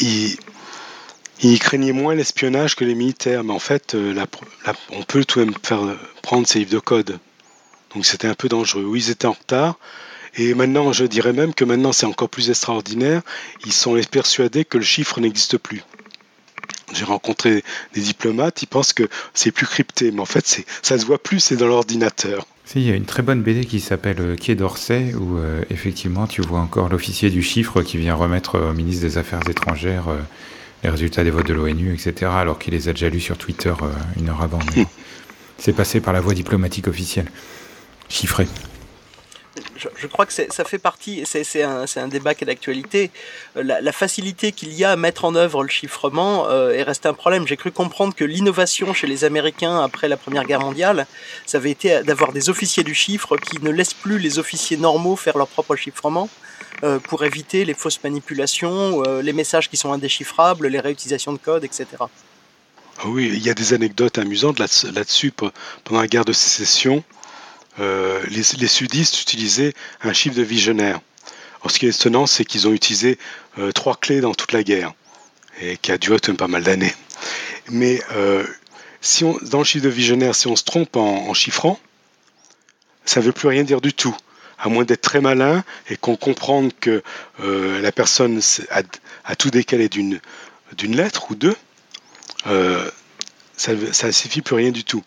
ils, 0.00 1.58
craignaient 1.58 1.92
moins 1.92 2.14
l'espionnage 2.14 2.76
que 2.76 2.84
les 2.84 2.94
militaires. 2.94 3.44
Mais 3.44 3.52
en 3.52 3.58
fait, 3.58 3.96
on 4.90 5.02
peut 5.02 5.24
tout 5.24 5.40
de 5.40 5.44
même 5.44 5.54
faire 5.62 5.80
prendre 6.22 6.46
ces 6.46 6.60
livres 6.60 6.72
de 6.72 6.78
code. 6.78 7.18
Donc 7.94 8.06
c'était 8.06 8.28
un 8.28 8.34
peu 8.34 8.48
dangereux. 8.48 8.84
Oui, 8.84 9.00
ils 9.06 9.10
étaient 9.10 9.26
en 9.26 9.32
retard. 9.32 9.78
Et 10.36 10.54
maintenant, 10.54 10.92
je 10.92 11.04
dirais 11.04 11.32
même 11.32 11.54
que 11.54 11.64
maintenant 11.64 11.92
c'est 11.92 12.06
encore 12.06 12.28
plus 12.28 12.50
extraordinaire. 12.50 13.22
Ils 13.64 13.72
sont 13.72 14.00
persuadés 14.10 14.64
que 14.64 14.78
le 14.78 14.84
chiffre 14.84 15.20
n'existe 15.20 15.58
plus 15.58 15.82
j'ai 16.98 17.04
rencontré 17.04 17.62
des 17.94 18.00
diplomates, 18.00 18.62
ils 18.62 18.66
pensent 18.66 18.92
que 18.92 19.08
c'est 19.34 19.50
plus 19.50 19.66
crypté, 19.66 20.10
mais 20.10 20.20
en 20.20 20.26
fait, 20.26 20.46
c'est, 20.46 20.64
ça 20.82 20.98
se 20.98 21.06
voit 21.06 21.22
plus, 21.22 21.40
c'est 21.40 21.56
dans 21.56 21.68
l'ordinateur. 21.68 22.46
Si, 22.64 22.80
il 22.80 22.86
y 22.86 22.92
a 22.92 22.94
une 22.94 23.06
très 23.06 23.22
bonne 23.22 23.42
BD 23.42 23.64
qui 23.64 23.80
s'appelle 23.80 24.20
euh, 24.20 24.36
Quai 24.36 24.54
d'Orsay, 24.54 25.14
où 25.14 25.38
euh, 25.38 25.62
effectivement 25.70 26.26
tu 26.26 26.42
vois 26.42 26.60
encore 26.60 26.90
l'officier 26.90 27.30
du 27.30 27.42
chiffre 27.42 27.82
qui 27.82 27.96
vient 27.96 28.14
remettre 28.14 28.58
au 28.58 28.72
ministre 28.74 29.02
des 29.02 29.16
Affaires 29.16 29.40
étrangères 29.48 30.08
les 30.82 30.90
résultats 30.90 31.24
des 31.24 31.30
votes 31.30 31.46
de 31.46 31.54
l'ONU, 31.54 31.92
etc., 31.92 32.30
alors 32.34 32.58
qu'il 32.58 32.74
les 32.74 32.88
a 32.88 32.92
déjà 32.92 33.08
lus 33.08 33.20
sur 33.20 33.36
Twitter 33.38 33.72
une 34.18 34.28
heure 34.28 34.42
avant. 34.42 34.60
C'est 35.58 35.72
passé 35.72 36.00
par 36.00 36.12
la 36.12 36.20
voie 36.20 36.34
diplomatique 36.34 36.86
officielle, 36.86 37.26
chiffrée 38.08 38.46
je, 39.78 40.06
crois 40.06 40.26
que 40.26 40.32
ça 40.32 40.64
fait 40.64 40.78
partie, 40.78 41.22
c'est 41.24 41.62
un, 41.62 42.08
débat 42.08 42.34
qui 42.34 42.44
est 42.44 42.46
d'actualité. 42.46 43.10
Euh, 43.56 43.62
la, 43.62 43.92
facilité 43.92 44.52
qu'il 44.52 44.72
y 44.72 44.84
a 44.84 44.92
à 44.92 44.96
mettre 44.96 45.24
en 45.24 45.34
œuvre 45.34 45.62
le 45.62 45.68
chiffrement 45.68 46.46
euh, 46.48 46.70
est 46.70 46.82
resté 46.82 47.08
un 47.08 47.14
problème. 47.14 47.46
J'ai 47.46 47.56
cru 47.56 47.70
comprendre 47.70 48.14
que 48.14 48.24
l'innovation 48.24 48.92
chez 48.92 49.06
les 49.06 49.24
Américains 49.24 49.80
après 49.80 50.08
la 50.08 50.16
Première 50.16 50.44
Guerre 50.44 50.60
mondiale, 50.60 51.06
ça 51.46 51.58
avait 51.58 51.70
été 51.70 52.02
d'avoir 52.02 52.32
des 52.32 52.50
officiers 52.50 52.84
du 52.84 52.94
chiffre 52.94 53.36
qui 53.36 53.62
ne 53.62 53.70
laissent 53.70 53.94
plus 53.94 54.18
les 54.18 54.38
officiers 54.38 54.76
normaux 54.76 55.16
faire 55.16 55.38
leur 55.38 55.48
propre 55.48 55.76
chiffrement 55.76 56.28
euh, 56.84 57.00
pour 57.00 57.24
éviter 57.24 57.64
les 57.64 57.74
fausses 57.74 58.02
manipulations, 58.04 59.02
euh, 59.04 59.20
les 59.20 59.32
messages 59.32 59.68
qui 59.68 59.76
sont 59.76 59.92
indéchiffrables, 59.92 60.68
les 60.68 60.78
réutilisations 60.78 61.32
de 61.32 61.38
code, 61.38 61.64
etc. 61.64 61.86
Ah 61.98 63.06
oui, 63.06 63.30
il 63.32 63.44
y 63.44 63.50
a 63.50 63.54
des 63.54 63.74
anecdotes 63.74 64.18
amusantes 64.18 64.58
là-dessus. 64.58 65.32
Pendant 65.32 66.00
la 66.00 66.06
guerre 66.06 66.24
de 66.24 66.32
sécession, 66.32 67.02
euh, 67.80 68.22
les, 68.28 68.42
sudistes 68.42 69.22
utilisaient 69.22 69.72
un 70.02 70.12
chiffre 70.12 70.36
de 70.36 70.42
visionnaire. 70.42 71.00
ce 71.68 71.78
qui 71.78 71.86
est 71.86 71.90
étonnant, 71.90 72.26
c'est 72.26 72.44
qu'ils 72.44 72.66
ont 72.66 72.72
utilisé 72.72 73.18
euh, 73.58 73.72
trois 73.72 73.96
clés 73.96 74.20
dans 74.20 74.34
toute 74.34 74.52
la 74.52 74.62
guerre, 74.62 74.92
et 75.60 75.76
qui 75.76 75.92
a 75.92 75.98
duré 75.98 76.18
pas 76.18 76.48
mal 76.48 76.64
d'années. 76.64 76.94
Mais 77.70 78.02
euh, 78.12 78.44
si 79.00 79.24
on, 79.24 79.38
dans 79.42 79.58
le 79.58 79.64
chiffre 79.64 79.84
de 79.84 79.90
visionnaire, 79.90 80.34
si 80.34 80.46
on 80.46 80.56
se 80.56 80.64
trompe 80.64 80.96
en, 80.96 81.32
chiffrant, 81.34 81.78
ça 83.04 83.20
ne 83.20 83.26
veut 83.26 83.32
plus 83.32 83.48
rien 83.48 83.64
dire 83.64 83.80
du 83.80 83.92
tout 83.92 84.16
à 84.60 84.68
moins 84.68 84.84
d'être 84.84 85.02
très 85.02 85.20
malin 85.20 85.62
et 85.88 85.96
qu'on 85.96 86.16
comprenne 86.16 86.72
que 86.72 87.00
la 87.38 87.92
personne 87.92 88.40
a, 88.70 89.36
tout 89.36 89.50
décalé 89.50 89.88
d'une 89.88 90.20
lettre 90.82 91.30
ou 91.30 91.36
deux, 91.36 91.54
ça 93.56 93.74
ne 93.74 94.10
suffit 94.10 94.42
plus 94.42 94.56
rien 94.56 94.72
du 94.72 94.82
tout. 94.82 95.04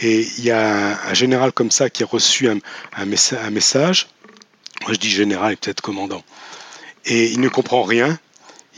Et 0.00 0.26
il 0.38 0.44
y 0.44 0.50
a 0.50 1.08
un, 1.08 1.14
général 1.14 1.52
comme 1.52 1.70
ça 1.70 1.90
qui 1.90 2.02
a 2.02 2.06
reçu 2.06 2.48
un, 2.48 3.04
message. 3.04 4.08
Moi, 4.82 4.92
je 4.92 4.98
dis 4.98 5.10
général 5.10 5.52
et 5.52 5.56
peut-être 5.56 5.80
commandant. 5.80 6.24
Et 7.04 7.30
il 7.30 7.40
ne 7.40 7.48
comprend 7.48 7.82
rien. 7.82 8.18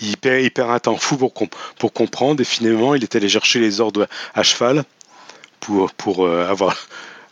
Il 0.02 0.16
perd, 0.16 0.58
un 0.58 0.78
temps 0.78 0.96
fou 0.96 1.16
pour, 1.16 1.92
comprendre. 1.92 2.40
Et 2.40 2.44
finalement, 2.44 2.94
il 2.94 3.02
est 3.02 3.14
allé 3.14 3.28
chercher 3.28 3.60
les 3.60 3.80
ordres 3.80 4.08
à 4.34 4.42
cheval 4.42 4.84
pour, 5.60 6.26
euh, 6.26 6.48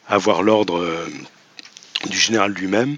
avoir, 0.09 0.43
l'ordre 0.43 0.79
euh, 0.79 1.07
du 2.09 2.19
général 2.19 2.53
lui-même. 2.53 2.97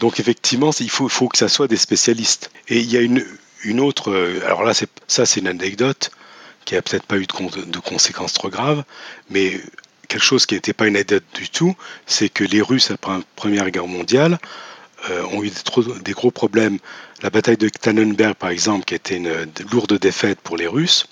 Donc 0.00 0.20
effectivement, 0.20 0.72
il 0.80 0.90
faut, 0.90 1.08
faut 1.08 1.28
que 1.28 1.38
ça 1.38 1.48
soit 1.48 1.68
des 1.68 1.76
spécialistes. 1.76 2.50
Et 2.68 2.80
il 2.80 2.90
y 2.90 2.96
a 2.96 3.00
une, 3.00 3.24
une 3.64 3.80
autre, 3.80 4.10
euh, 4.10 4.44
alors 4.44 4.62
là, 4.64 4.72
ça 5.06 5.24
c'est 5.24 5.40
une 5.40 5.48
anecdote 5.48 6.10
qui 6.66 6.74
n'a 6.74 6.82
peut-être 6.82 7.06
pas 7.06 7.16
eu 7.16 7.26
de, 7.26 7.78
conséquences 7.78 8.34
trop 8.34 8.50
graves, 8.50 8.84
mais 9.30 9.58
quelque 10.08 10.22
chose 10.22 10.44
qui 10.44 10.54
n'était 10.54 10.74
pas 10.74 10.86
une 10.86 10.96
anecdote 10.96 11.24
du 11.32 11.48
tout, 11.48 11.74
c'est 12.04 12.28
que 12.28 12.44
les 12.44 12.60
Russes, 12.60 12.90
après 12.90 13.12
la 13.12 13.22
Première 13.36 13.70
Guerre 13.70 13.86
mondiale, 13.86 14.38
euh, 15.08 15.22
ont 15.32 15.42
eu 15.42 15.50
des, 16.02 16.12
gros 16.12 16.30
problèmes. 16.30 16.78
La 17.22 17.30
bataille 17.30 17.56
de 17.56 17.68
Tannenberg, 17.68 18.34
par 18.34 18.50
exemple, 18.50 18.84
qui 18.84 18.94
était 18.94 19.16
une 19.16 19.46
lourde 19.70 19.98
défaite 19.98 20.40
pour 20.40 20.56
les 20.56 20.66
Russes, 20.66 21.06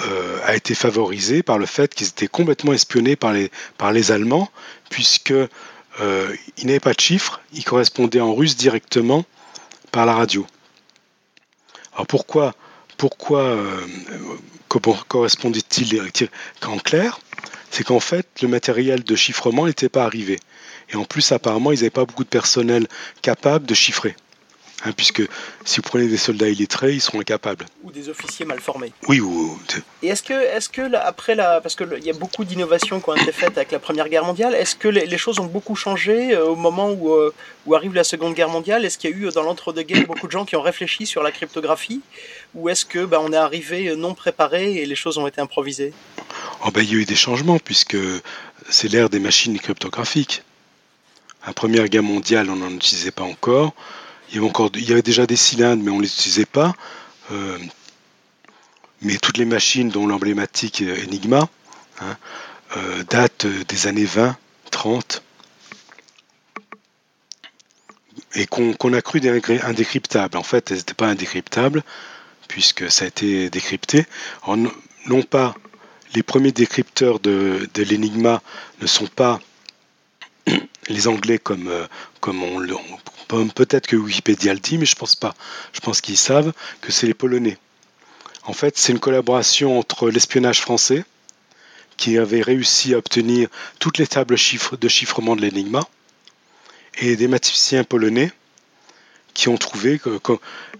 euh, 0.00 0.38
a 0.44 0.54
été 0.54 0.74
favorisée 0.74 1.42
par 1.42 1.58
le 1.58 1.66
fait 1.66 1.92
qu'ils 1.94 2.08
étaient 2.08 2.28
complètement 2.28 2.74
espionnés 2.74 3.16
par 3.16 3.32
les, 3.32 4.12
Allemands, 4.12 4.50
puisque 4.90 5.32
euh, 5.32 6.36
n'avaient 6.62 6.78
pas 6.78 6.92
de 6.92 7.00
chiffres, 7.00 7.40
ils 7.54 7.64
correspondaient 7.64 8.20
en 8.20 8.34
russe 8.34 8.56
directement 8.56 9.24
par 9.90 10.04
la 10.04 10.14
radio. 10.14 10.46
Alors 11.94 12.06
pourquoi 12.06 12.54
pourquoi 12.98 13.42
euh, 13.42 13.86
correspondait-il 15.08 16.02
en 16.66 16.78
clair 16.78 17.20
C'est 17.70 17.84
qu'en 17.84 18.00
fait, 18.00 18.26
le 18.42 18.48
matériel 18.48 19.02
de 19.04 19.16
chiffrement 19.16 19.66
n'était 19.66 19.88
pas 19.88 20.04
arrivé. 20.04 20.38
Et 20.90 20.96
en 20.96 21.04
plus, 21.04 21.32
apparemment, 21.32 21.72
ils 21.72 21.76
n'avaient 21.76 21.90
pas 21.90 22.04
beaucoup 22.04 22.24
de 22.24 22.28
personnel 22.28 22.86
capable 23.22 23.64
de 23.66 23.74
chiffrer. 23.74 24.14
Hein, 24.84 24.92
puisque 24.92 25.22
si 25.64 25.76
vous 25.76 25.82
prenez 25.82 26.06
des 26.06 26.16
soldats 26.16 26.48
illettrés, 26.48 26.92
ils 26.92 27.00
seront 27.00 27.20
incapables. 27.20 27.66
Ou 27.82 27.90
des 27.90 28.08
officiers 28.08 28.46
mal 28.46 28.60
formés. 28.60 28.92
Oui, 29.08 29.18
ou. 29.18 29.58
Et 30.02 30.08
est-ce 30.08 30.22
que, 30.22 30.32
est-ce 30.32 30.68
que 30.68 30.94
après 30.94 31.34
la, 31.34 31.60
parce 31.60 31.74
qu'il 31.74 32.04
y 32.04 32.10
a 32.10 32.12
beaucoup 32.12 32.44
d'innovations 32.44 33.00
qui 33.00 33.10
ont 33.10 33.16
été 33.16 33.32
faites 33.32 33.56
avec 33.56 33.72
la 33.72 33.80
Première 33.80 34.08
Guerre 34.08 34.24
mondiale, 34.24 34.54
est-ce 34.54 34.76
que 34.76 34.86
les, 34.86 35.18
choses 35.18 35.40
ont 35.40 35.46
beaucoup 35.46 35.74
changé 35.74 36.32
euh, 36.32 36.44
au 36.44 36.54
moment 36.54 36.92
où, 36.92 37.12
euh, 37.12 37.34
où 37.66 37.74
arrive 37.74 37.92
la 37.92 38.04
Seconde 38.04 38.34
Guerre 38.34 38.50
mondiale? 38.50 38.84
Est-ce 38.84 38.98
qu'il 38.98 39.10
y 39.10 39.12
a 39.12 39.16
eu 39.16 39.28
dans 39.32 39.42
l'entre-deux-guerres 39.42 40.06
beaucoup 40.06 40.28
de 40.28 40.32
gens 40.32 40.44
qui 40.44 40.54
ont 40.54 40.62
réfléchi 40.62 41.06
sur 41.06 41.24
la 41.24 41.32
cryptographie, 41.32 42.00
ou 42.54 42.68
est-ce 42.68 42.84
que 42.84 43.04
ben, 43.04 43.18
on 43.20 43.32
est 43.32 43.36
arrivé 43.36 43.96
non 43.96 44.14
préparé 44.14 44.74
et 44.74 44.86
les 44.86 44.94
choses 44.94 45.18
ont 45.18 45.26
été 45.26 45.40
improvisées? 45.40 45.92
Oh 46.64 46.70
ben, 46.70 46.82
il 46.82 46.92
y 46.92 46.94
a 46.94 46.98
eu 46.98 47.04
des 47.04 47.16
changements 47.16 47.58
puisque 47.58 47.96
c'est 48.68 48.88
l'ère 48.88 49.10
des 49.10 49.18
machines 49.18 49.58
cryptographiques. 49.58 50.44
La 51.44 51.52
Première 51.52 51.88
Guerre 51.88 52.04
mondiale, 52.04 52.48
on 52.48 52.56
n'en 52.56 52.70
utilisait 52.70 53.10
pas 53.10 53.24
encore. 53.24 53.74
Il 54.32 54.42
y 54.88 54.92
avait, 54.92 55.02
déjà 55.02 55.26
des 55.26 55.36
cylindres, 55.36 55.82
mais 55.82 55.90
on 55.90 55.96
ne 55.96 56.02
les 56.02 56.08
utilisait 56.08 56.44
pas. 56.44 56.74
Euh, 57.30 57.58
mais 59.00 59.16
toutes 59.18 59.38
les 59.38 59.44
machines, 59.44 59.88
dont 59.88 60.06
l'emblématique 60.06 60.82
Enigma, 60.82 61.48
hein, 62.00 62.16
euh, 62.76 63.04
datent 63.04 63.46
des 63.46 63.86
années 63.86 64.04
20, 64.04 64.36
30, 64.70 65.22
et 68.34 68.46
qu'on 68.46 68.92
a 68.92 69.02
cru 69.02 69.20
indécryptables. 69.62 70.36
En 70.36 70.42
fait, 70.42 70.70
elles 70.70 70.78
n'étaient 70.78 70.94
pas 70.94 71.06
indécryptables, 71.06 71.82
puisque 72.48 72.90
ça 72.90 73.04
a 73.04 73.08
été 73.08 73.48
décrypté. 73.50 74.06
non 75.06 75.22
pas 75.22 75.54
les 76.14 76.22
premiers 76.22 76.52
décrypteurs 76.52 77.20
de 77.20 77.68
l'Enigma 77.76 78.42
ne 78.80 78.86
sont 78.86 79.06
pas 79.06 79.40
les 80.88 81.08
Anglais 81.08 81.38
comme, 81.38 81.68
euh, 81.68 81.86
on, 83.30 83.48
peut-être 83.48 83.86
que 83.86 83.96
Wikipédia 83.96 84.54
le 84.54 84.60
dit, 84.60 84.78
mais 84.78 84.86
je 84.86 84.96
pense 84.96 85.16
pas. 85.16 85.34
Je 85.72 85.80
pense 85.80 86.00
qu'ils 86.00 86.16
savent 86.16 86.52
que 86.80 86.92
c'est 86.92 87.06
les 87.06 87.14
Polonais. 87.14 87.58
En 88.44 88.52
fait, 88.52 88.78
c'est 88.78 88.92
une 88.92 89.00
collaboration 89.00 89.78
entre 89.78 90.10
l'espionnage 90.10 90.60
français, 90.60 91.04
qui 91.96 92.16
avait 92.16 92.42
réussi 92.42 92.94
à 92.94 92.98
obtenir 92.98 93.48
toutes 93.78 93.98
les 93.98 94.06
tables 94.06 94.36
de 94.36 94.88
chiffrement 94.88 95.36
de 95.36 95.42
l'énigma, 95.42 95.86
et 97.00 97.16
des 97.16 97.28
mathématiciens 97.28 97.84
polonais 97.84 98.32
qui 99.34 99.48
ont 99.48 99.56
trouvé, 99.56 100.00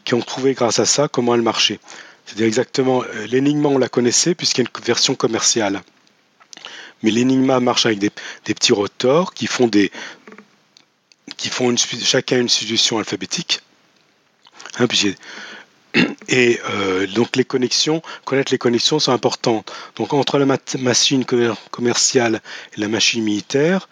qui 0.05 0.15
ont 0.15 0.21
trouvé 0.21 0.55
grâce 0.55 0.79
à 0.79 0.87
ça 0.87 1.09
comment 1.09 1.35
elle 1.35 1.43
marchait. 1.43 1.79
C'est-à-dire 2.27 2.47
exactement, 2.47 3.03
euh, 3.03 3.27
l'énigma 3.27 3.69
on 3.69 3.79
la 3.79 3.89
connaissait 3.89 4.35
puisqu'il 4.35 4.63
y 4.63 4.67
a 4.67 4.69
une 4.69 4.85
version 4.85 5.15
commerciale. 5.15 5.83
Mais 7.03 7.11
l'énigma 7.11 7.61
marche 7.61 7.87
avec 7.87 7.99
des, 7.99 8.11
petits 8.45 8.73
rotors 8.73 9.33
qui 9.35 9.47
font 9.47 9.69
des, 9.69 9.91
qui 11.37 11.49
font 11.49 11.75
chacun 11.77 12.41
une 12.41 12.49
substitution 12.49 12.99
alphabétique. 12.99 13.61
Hein, 14.79 14.87
et 16.29 16.61
euh, 16.71 17.07
donc 17.07 17.37
les 17.37 17.45
connexions, 17.45 18.03
connaître 18.25 18.53
les 18.53 18.59
connexions 18.59 18.99
sont 18.99 19.13
importantes. 19.13 19.73
Donc 19.97 20.13
entre 20.13 20.39
la 20.39 20.47
machine 20.81 21.25
commerciale 21.71 22.43
et 22.77 22.81
la 22.81 22.89
machine 22.89 23.23
militaire, 23.23 23.89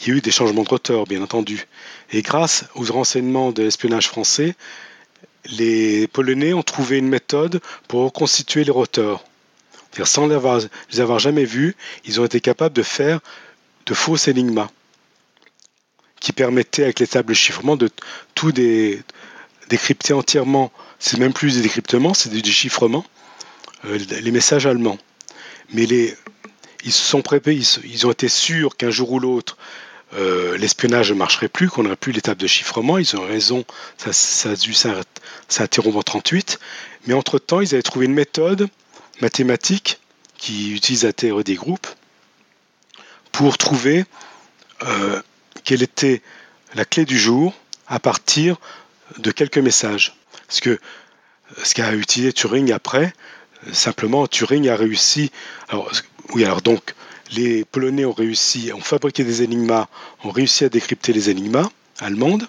il 0.00 0.08
y 0.08 0.10
a 0.12 0.14
eu 0.16 0.20
des 0.20 0.30
changements 0.30 0.62
de 0.62 0.68
rotor, 0.68 1.06
bien 1.06 1.22
entendu. 1.22 1.66
Et 2.12 2.22
grâce 2.22 2.64
aux 2.74 2.84
renseignements 2.84 3.52
de 3.52 3.62
l'espionnage 3.62 4.08
français, 4.08 4.54
les 5.46 6.06
Polonais 6.08 6.52
ont 6.52 6.62
trouvé 6.62 6.98
une 6.98 7.08
méthode 7.08 7.60
pour 7.88 8.04
reconstituer 8.04 8.64
les 8.64 8.70
rotors. 8.70 9.24
Sans 10.04 10.26
les 10.26 10.34
avoir, 11.00 11.18
jamais 11.18 11.44
vus, 11.44 11.76
ils 12.04 12.20
ont 12.20 12.24
été 12.24 12.40
capables 12.40 12.74
de 12.74 12.82
faire 12.82 13.20
de 13.86 13.94
fausses 13.94 14.28
énigmas 14.28 14.68
qui 16.20 16.32
permettait 16.32 16.84
avec 16.84 17.00
les 17.00 17.06
tables 17.06 17.30
de 17.30 17.34
chiffrement 17.34 17.76
de 17.76 17.90
tout 18.34 18.52
décrypter 19.68 20.12
entièrement. 20.12 20.70
C'est 20.98 21.18
même 21.18 21.32
plus 21.32 21.56
des 21.56 21.62
décryptements, 21.62 22.14
c'est 22.14 22.28
du 22.28 22.42
déchiffrement, 22.42 23.04
euh, 23.86 23.98
les 24.20 24.30
messages 24.30 24.66
allemands. 24.66 24.98
Mais 25.72 25.84
ils 25.84 26.92
se 26.92 27.04
sont 27.04 27.22
préparés, 27.22 27.60
ils, 27.84 28.06
ont 28.06 28.12
été 28.12 28.28
sûrs 28.28 28.76
qu'un 28.76 28.90
jour 28.90 29.12
ou 29.12 29.18
l'autre, 29.18 29.56
euh, 30.14 30.58
l'espionnage 30.58 31.10
ne 31.10 31.16
marcherait 31.16 31.48
plus, 31.48 31.68
qu'on 31.68 31.84
n'aurait 31.84 31.96
plus 31.96 32.12
tables 32.20 32.40
de 32.40 32.46
chiffrement. 32.46 32.98
Ils 32.98 33.16
ont 33.16 33.24
raison, 33.24 33.64
ça, 33.96 34.12
ça 34.12 34.50
a 34.50 34.56
dû 34.56 34.74
s'interrompre 35.48 35.96
en 35.96 36.02
38. 36.02 36.58
Mais 37.06 37.14
entre-temps, 37.14 37.60
ils 37.60 37.74
avaient 37.74 37.82
trouvé 37.82 38.06
une 38.06 38.14
méthode 38.14 38.68
mathématique 39.20 40.00
qui 40.38 40.72
utilise 40.72 41.04
la 41.04 41.12
théorie 41.12 41.44
des 41.44 41.54
groupes 41.54 41.86
pour 43.32 43.58
trouver 43.58 44.04
euh, 44.82 45.20
quelle 45.64 45.82
était 45.82 46.22
la 46.74 46.84
clé 46.84 47.04
du 47.04 47.18
jour 47.18 47.54
à 47.86 47.98
partir 47.98 48.56
de 49.18 49.30
quelques 49.30 49.58
messages. 49.58 50.16
Que 50.62 50.80
ce 51.62 51.74
qu'a 51.74 51.94
utilisé 51.94 52.32
Turing 52.32 52.72
après, 52.72 53.12
simplement 53.72 54.26
Turing 54.26 54.68
a 54.68 54.76
réussi. 54.76 55.30
Oui, 56.34 56.44
alors 56.44 56.62
donc, 56.62 56.94
les 57.32 57.64
Polonais 57.64 58.04
ont 58.04 58.12
réussi, 58.12 58.72
ont 58.72 58.80
fabriqué 58.80 59.24
des 59.24 59.42
énigmas, 59.42 59.88
ont 60.24 60.30
réussi 60.30 60.64
à 60.64 60.68
décrypter 60.68 61.12
les 61.12 61.30
énigmas 61.30 61.68
allemandes. 62.00 62.48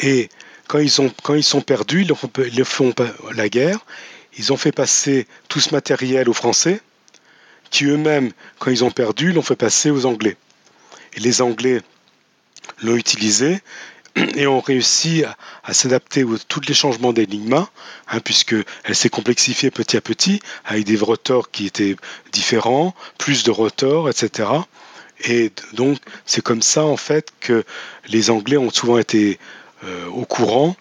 Et 0.00 0.28
quand 0.66 0.78
ils, 0.78 1.00
ont, 1.00 1.12
quand 1.22 1.34
ils 1.34 1.44
sont 1.44 1.60
perdus, 1.60 2.02
ils 2.02 2.14
font, 2.14 2.30
ils 2.52 2.64
font 2.64 2.94
la 3.34 3.48
guerre, 3.48 3.84
ils 4.38 4.52
ont 4.52 4.56
fait 4.56 4.72
passer 4.72 5.26
tout 5.48 5.60
ce 5.60 5.72
matériel 5.74 6.28
aux 6.28 6.34
Français, 6.34 6.80
qui 7.70 7.84
eux-mêmes, 7.84 8.32
quand 8.58 8.70
ils 8.70 8.84
ont 8.84 8.90
perdu, 8.90 9.32
l'ont 9.32 9.42
fait 9.42 9.56
passer 9.56 9.90
aux 9.90 10.06
Anglais. 10.06 10.36
Et 11.14 11.20
les 11.20 11.42
Anglais 11.42 11.82
l'ont 12.82 12.96
utilisé 12.96 13.60
et 14.36 14.46
ont 14.46 14.60
réussi 14.60 15.24
à, 15.62 15.72
s'adapter 15.72 16.22
à 16.22 16.38
tous 16.48 16.60
les 16.66 16.74
changements 16.74 17.12
d'Enigma, 17.12 17.68
hein, 18.08 18.20
puisqu'elle 18.20 18.64
s'est 18.94 19.08
complexifiée 19.08 19.70
petit 19.70 19.96
à 19.96 20.00
petit, 20.00 20.40
avec 20.64 20.84
des 20.84 20.96
rotors 20.96 21.50
qui 21.50 21.66
étaient 21.66 21.96
différents, 22.32 22.94
plus 23.18 23.44
de 23.44 23.50
rotors, 23.50 24.08
etc. 24.08 24.48
Et 25.24 25.52
donc, 25.74 25.98
c'est 26.26 26.42
comme 26.42 26.62
ça, 26.62 26.84
en 26.84 26.96
fait, 26.96 27.30
que 27.40 27.64
les 28.08 28.30
Anglais 28.30 28.56
ont 28.56 28.70
souvent 28.70 28.98
été 28.98 29.38
euh, 29.84 30.06
au 30.06 30.24
courant 30.24 30.76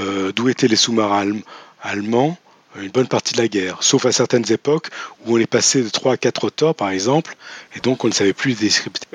euh, 0.00 0.32
d'où 0.32 0.48
étaient 0.48 0.68
les 0.68 0.76
sous-marins 0.76 1.38
allemands 1.82 2.36
une 2.80 2.90
bonne 2.90 3.06
partie 3.06 3.32
de 3.32 3.38
la 3.38 3.48
guerre, 3.48 3.82
sauf 3.82 4.06
à 4.06 4.12
certaines 4.12 4.50
époques 4.52 4.88
où 5.24 5.36
on 5.36 5.38
est 5.38 5.46
passé 5.46 5.82
de 5.82 5.88
3 5.88 6.14
à 6.14 6.16
4 6.16 6.38
rotors, 6.42 6.74
par 6.74 6.90
exemple, 6.90 7.36
et 7.74 7.80
donc 7.80 8.04
on 8.04 8.08
ne 8.08 8.12
savait 8.12 8.32
plus 8.32 8.50
les 8.50 8.68
décrypter. 8.68 9.06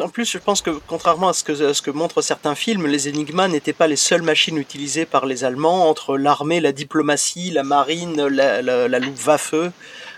En 0.00 0.08
plus, 0.08 0.30
je 0.30 0.38
pense 0.38 0.62
que 0.62 0.70
contrairement 0.86 1.28
à 1.28 1.32
ce 1.32 1.44
que, 1.44 1.90
montrent 1.90 2.22
certains 2.22 2.54
films, 2.54 2.86
les 2.86 3.08
Enigma 3.08 3.48
n'étaient 3.48 3.72
pas 3.72 3.86
les 3.86 3.96
seules 3.96 4.22
machines 4.22 4.58
utilisées 4.58 5.06
par 5.06 5.26
les 5.26 5.44
Allemands 5.44 5.88
entre 5.88 6.16
l'armée, 6.16 6.60
la 6.60 6.72
diplomatie, 6.72 7.50
la 7.50 7.62
marine, 7.62 8.26
la, 8.26 8.62
la, 8.62 8.88
la 8.88 8.98
Luftwaffe, 8.98 9.54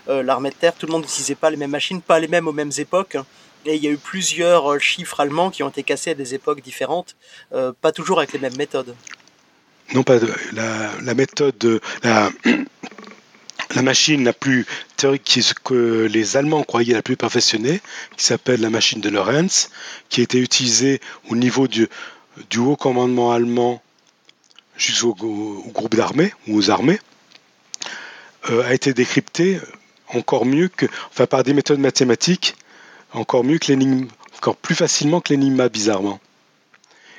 euh, 0.09 0.23
l'armée 0.23 0.51
de 0.51 0.55
terre. 0.55 0.75
Tout 0.75 0.87
le 0.87 0.93
monde 0.93 1.03
n'utilisait 1.03 1.35
pas 1.35 1.51
les 1.51 1.57
mêmes 1.57 1.71
machines, 1.71 2.01
pas 2.01 2.19
les 2.19 2.29
mêmes 2.29 2.49
aux 2.49 2.53
mêmes 2.53 2.73
époques. 2.79 3.17
Et 3.67 3.75
il 3.77 3.85
y 3.85 3.89
a 3.89 3.91
eu 3.91 3.99
plusieurs 3.99 4.73
euh, 4.73 4.79
chiffres 4.79 5.21
allemands 5.21 5.51
qui 5.51 5.63
ont 5.63 5.69
été 5.69 5.83
cassés 5.83 6.11
à 6.11 6.15
des 6.15 6.35
époques 6.35 6.63
différentes, 6.63 7.17
euh, 7.53 7.73
pas 7.79 7.93
toujours 7.93 8.19
avec 8.19 8.33
les 8.33 8.39
mêmes 8.39 8.57
méthodes. 8.57 8.95
Non, 9.95 10.03
pas 10.03 10.19
la, 10.53 11.15
méthode, 11.15 11.57
de, 11.59 11.81
la, 12.03 12.31
machine 13.83 14.23
la 14.23 14.35
plus 14.35 14.67
ce 14.99 15.55
que 15.65 16.07
les 16.11 16.37
Allemands 16.37 16.63
croyaient 16.63 16.93
la 16.95 17.03
plus 17.03 17.17
perfectionnée, 17.17 17.81
qui 18.17 18.25
s'appelle 18.25 18.61
la 18.61 18.69
machine 18.69 19.01
de 19.01 19.09
Lorenz, 19.09 19.71
qui 20.11 20.21
a 20.21 20.25
été 20.25 20.39
utilisée 20.41 21.01
au 21.31 21.37
niveau 21.37 21.69
du, 21.69 21.89
haut 22.59 22.77
commandement 22.77 23.33
allemand 23.33 23.83
jusqu'au 24.77 25.15
au 25.67 25.71
groupe 25.71 25.95
d'armées 25.95 26.33
ou 26.47 26.59
aux 26.59 26.71
armées, 26.71 27.01
euh, 28.51 28.63
a 28.69 28.75
été 28.75 28.93
décryptée 28.93 29.59
encore 30.09 30.45
mieux 30.45 30.69
que, 30.69 30.87
enfin 31.11 31.27
par 31.27 31.43
des 31.43 31.55
méthodes 31.55 31.81
mathématiques, 31.81 32.57
encore 33.13 33.43
mieux 33.43 33.59
que 33.59 33.69
l'énigme, 33.69 34.07
encore 34.37 34.57
plus 34.57 34.75
facilement 34.75 35.21
que 35.21 35.31
l'énigma 35.33 35.69
bizarrement. 35.69 36.21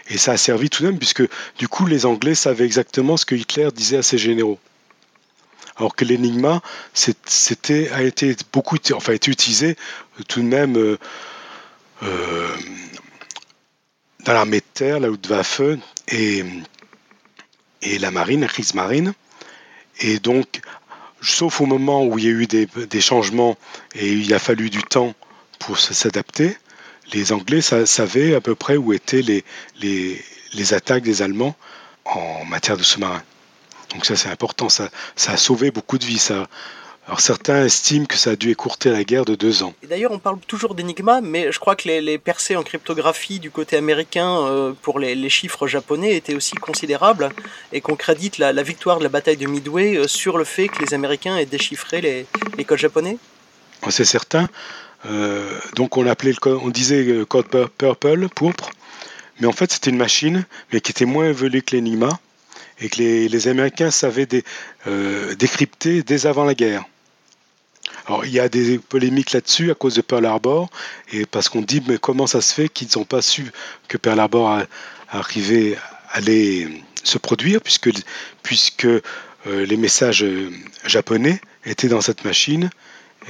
Et 0.09 0.17
ça 0.17 0.33
a 0.33 0.37
servi 0.37 0.69
tout 0.69 0.83
de 0.83 0.87
même 0.89 0.97
puisque 0.97 1.23
du 1.57 1.67
coup 1.67 1.85
les 1.85 2.05
Anglais 2.05 2.35
savaient 2.35 2.65
exactement 2.65 3.17
ce 3.17 3.25
que 3.25 3.35
Hitler 3.35 3.69
disait 3.73 3.97
à 3.97 4.03
ses 4.03 4.17
généraux 4.17 4.59
alors 5.79 5.95
que 5.95 6.05
c'était 7.23 7.89
a 7.91 8.03
été 8.03 8.35
beaucoup 8.51 8.77
enfin 8.93 9.13
été 9.13 9.31
utilisé 9.31 9.77
euh, 10.19 10.23
tout 10.27 10.41
de 10.41 10.45
même 10.45 10.77
euh, 10.77 10.97
euh, 12.03 12.55
dans 14.25 14.33
l'armée 14.33 14.59
de 14.59 14.65
terre, 14.73 14.99
la 14.99 15.07
Luftwaffe 15.07 15.61
et 16.09 16.43
et 17.81 17.97
la 17.97 18.11
marine, 18.11 18.41
la 18.41 18.47
Kriegsmarine. 18.47 19.13
Et 20.01 20.19
donc, 20.19 20.59
sauf 21.21 21.61
au 21.61 21.65
moment 21.65 22.05
où 22.05 22.17
il 22.19 22.25
y 22.25 22.27
a 22.27 22.31
eu 22.31 22.45
des, 22.45 23.01
changements 23.01 23.57
et 23.95 24.11
il 24.11 24.33
a 24.33 24.39
fallu 24.39 24.69
du 24.69 24.83
temps 24.83 25.13
pour 25.59 25.79
s'adapter, 25.79 26.57
les 27.13 27.31
Anglais 27.31 27.61
savaient 27.61 28.35
à 28.35 28.41
peu 28.41 28.55
près 28.55 28.77
où 28.77 28.93
étaient 28.93 29.21
les, 29.21 29.43
les, 29.81 30.23
les 30.53 30.73
attaques 30.73 31.03
des 31.03 31.21
Allemands 31.21 31.55
en 32.05 32.45
matière 32.45 32.77
de 32.77 32.83
sous-marins. 32.83 33.23
Donc 33.93 34.05
ça 34.05 34.15
c'est 34.15 34.29
important, 34.29 34.69
ça, 34.69 34.89
ça 35.15 35.33
a 35.33 35.37
sauvé 35.37 35.71
beaucoup 35.71 35.97
de 35.97 36.05
vies. 36.05 36.19
Ça. 36.19 36.47
Alors 37.09 37.21
certains 37.21 37.65
estiment 37.65 38.05
que 38.05 38.17
ça 38.17 38.31
a 38.31 38.35
dû 38.35 38.51
écourter 38.51 38.91
la 38.91 39.03
guerre 39.03 39.25
de 39.25 39.33
deux 39.33 39.63
ans. 39.63 39.73
D'ailleurs 39.87 40.11
on 40.11 40.19
parle 40.19 40.37
toujours 40.41 40.75
d'Enigma, 40.75 41.21
mais 41.21 41.51
je 41.51 41.57
crois 41.57 41.75
que 41.75 41.87
les, 41.87 42.17
percées 42.19 42.55
en 42.55 42.61
cryptographie 42.61 43.39
du 43.39 43.49
côté 43.49 43.77
américain 43.77 44.45
euh, 44.45 44.73
pour 44.79 44.99
les, 44.99 45.29
chiffres 45.29 45.65
japonais 45.65 46.15
étaient 46.15 46.35
aussi 46.35 46.53
considérables 46.55 47.29
et 47.73 47.81
qu'on 47.81 47.95
crédite 47.95 48.37
la, 48.37 48.51
victoire 48.61 48.99
de 48.99 49.03
la 49.03 49.09
bataille 49.09 49.37
de 49.37 49.47
Midway 49.47 49.97
euh, 49.97 50.07
sur 50.07 50.37
le 50.37 50.43
fait 50.43 50.67
que 50.67 50.83
les 50.83 50.93
Américains 50.93 51.35
aient 51.37 51.47
déchiffré 51.47 51.99
les, 51.99 52.27
codes 52.63 52.77
japonais. 52.77 53.17
C'est 53.89 54.05
certain. 54.05 54.47
Euh, 55.05 55.59
donc 55.75 55.97
on 55.97 56.05
on 56.05 56.69
disait 56.69 57.25
code 57.27 57.47
purple, 57.47 58.27
pourpre, 58.29 58.69
mais 59.39 59.47
en 59.47 59.51
fait 59.51 59.71
c'était 59.71 59.91
une 59.91 59.97
machine, 59.97 60.45
mais 60.71 60.81
qui 60.81 60.91
était 60.91 61.05
moins 61.05 61.29
évoluée 61.29 61.62
que 61.62 61.75
l'Enigma 61.75 62.19
et 62.81 62.89
que 62.89 62.97
les, 62.97 63.47
Américains 63.47 63.91
savaient 63.91 64.27
euh, 64.88 65.35
décrypter 65.35 66.03
dès 66.03 66.25
avant 66.25 66.45
la 66.45 66.53
guerre. 66.53 66.83
Alors, 68.07 68.25
il 68.25 68.31
y 68.31 68.39
a 68.39 68.49
des 68.49 68.79
polémiques 68.79 69.33
là-dessus 69.33 69.71
à 69.71 69.75
cause 69.75 69.95
de 69.95 70.01
Pearl 70.01 70.25
Harbor, 70.25 70.69
et 71.12 71.25
parce 71.25 71.49
qu'on 71.49 71.62
dit 71.62 71.83
mais 71.88 71.97
comment 71.97 72.27
ça 72.27 72.41
se 72.41 72.53
fait 72.53 72.69
qu'ils 72.69 72.88
n'ont 72.95 73.05
pas 73.05 73.21
su 73.21 73.51
que 73.88 73.97
Pearl 73.97 74.19
Harbor 74.19 74.63
arrivait, 75.09 75.77
allait 76.12 76.67
se 77.03 77.17
produire, 77.17 77.62
puisque, 77.62 77.89
puisque 78.43 78.85
euh, 78.85 79.01
les 79.45 79.77
messages 79.77 80.23
euh, 80.23 80.51
japonais 80.85 81.39
étaient 81.65 81.88
dans 81.88 82.01
cette 82.01 82.25
machine 82.25 82.69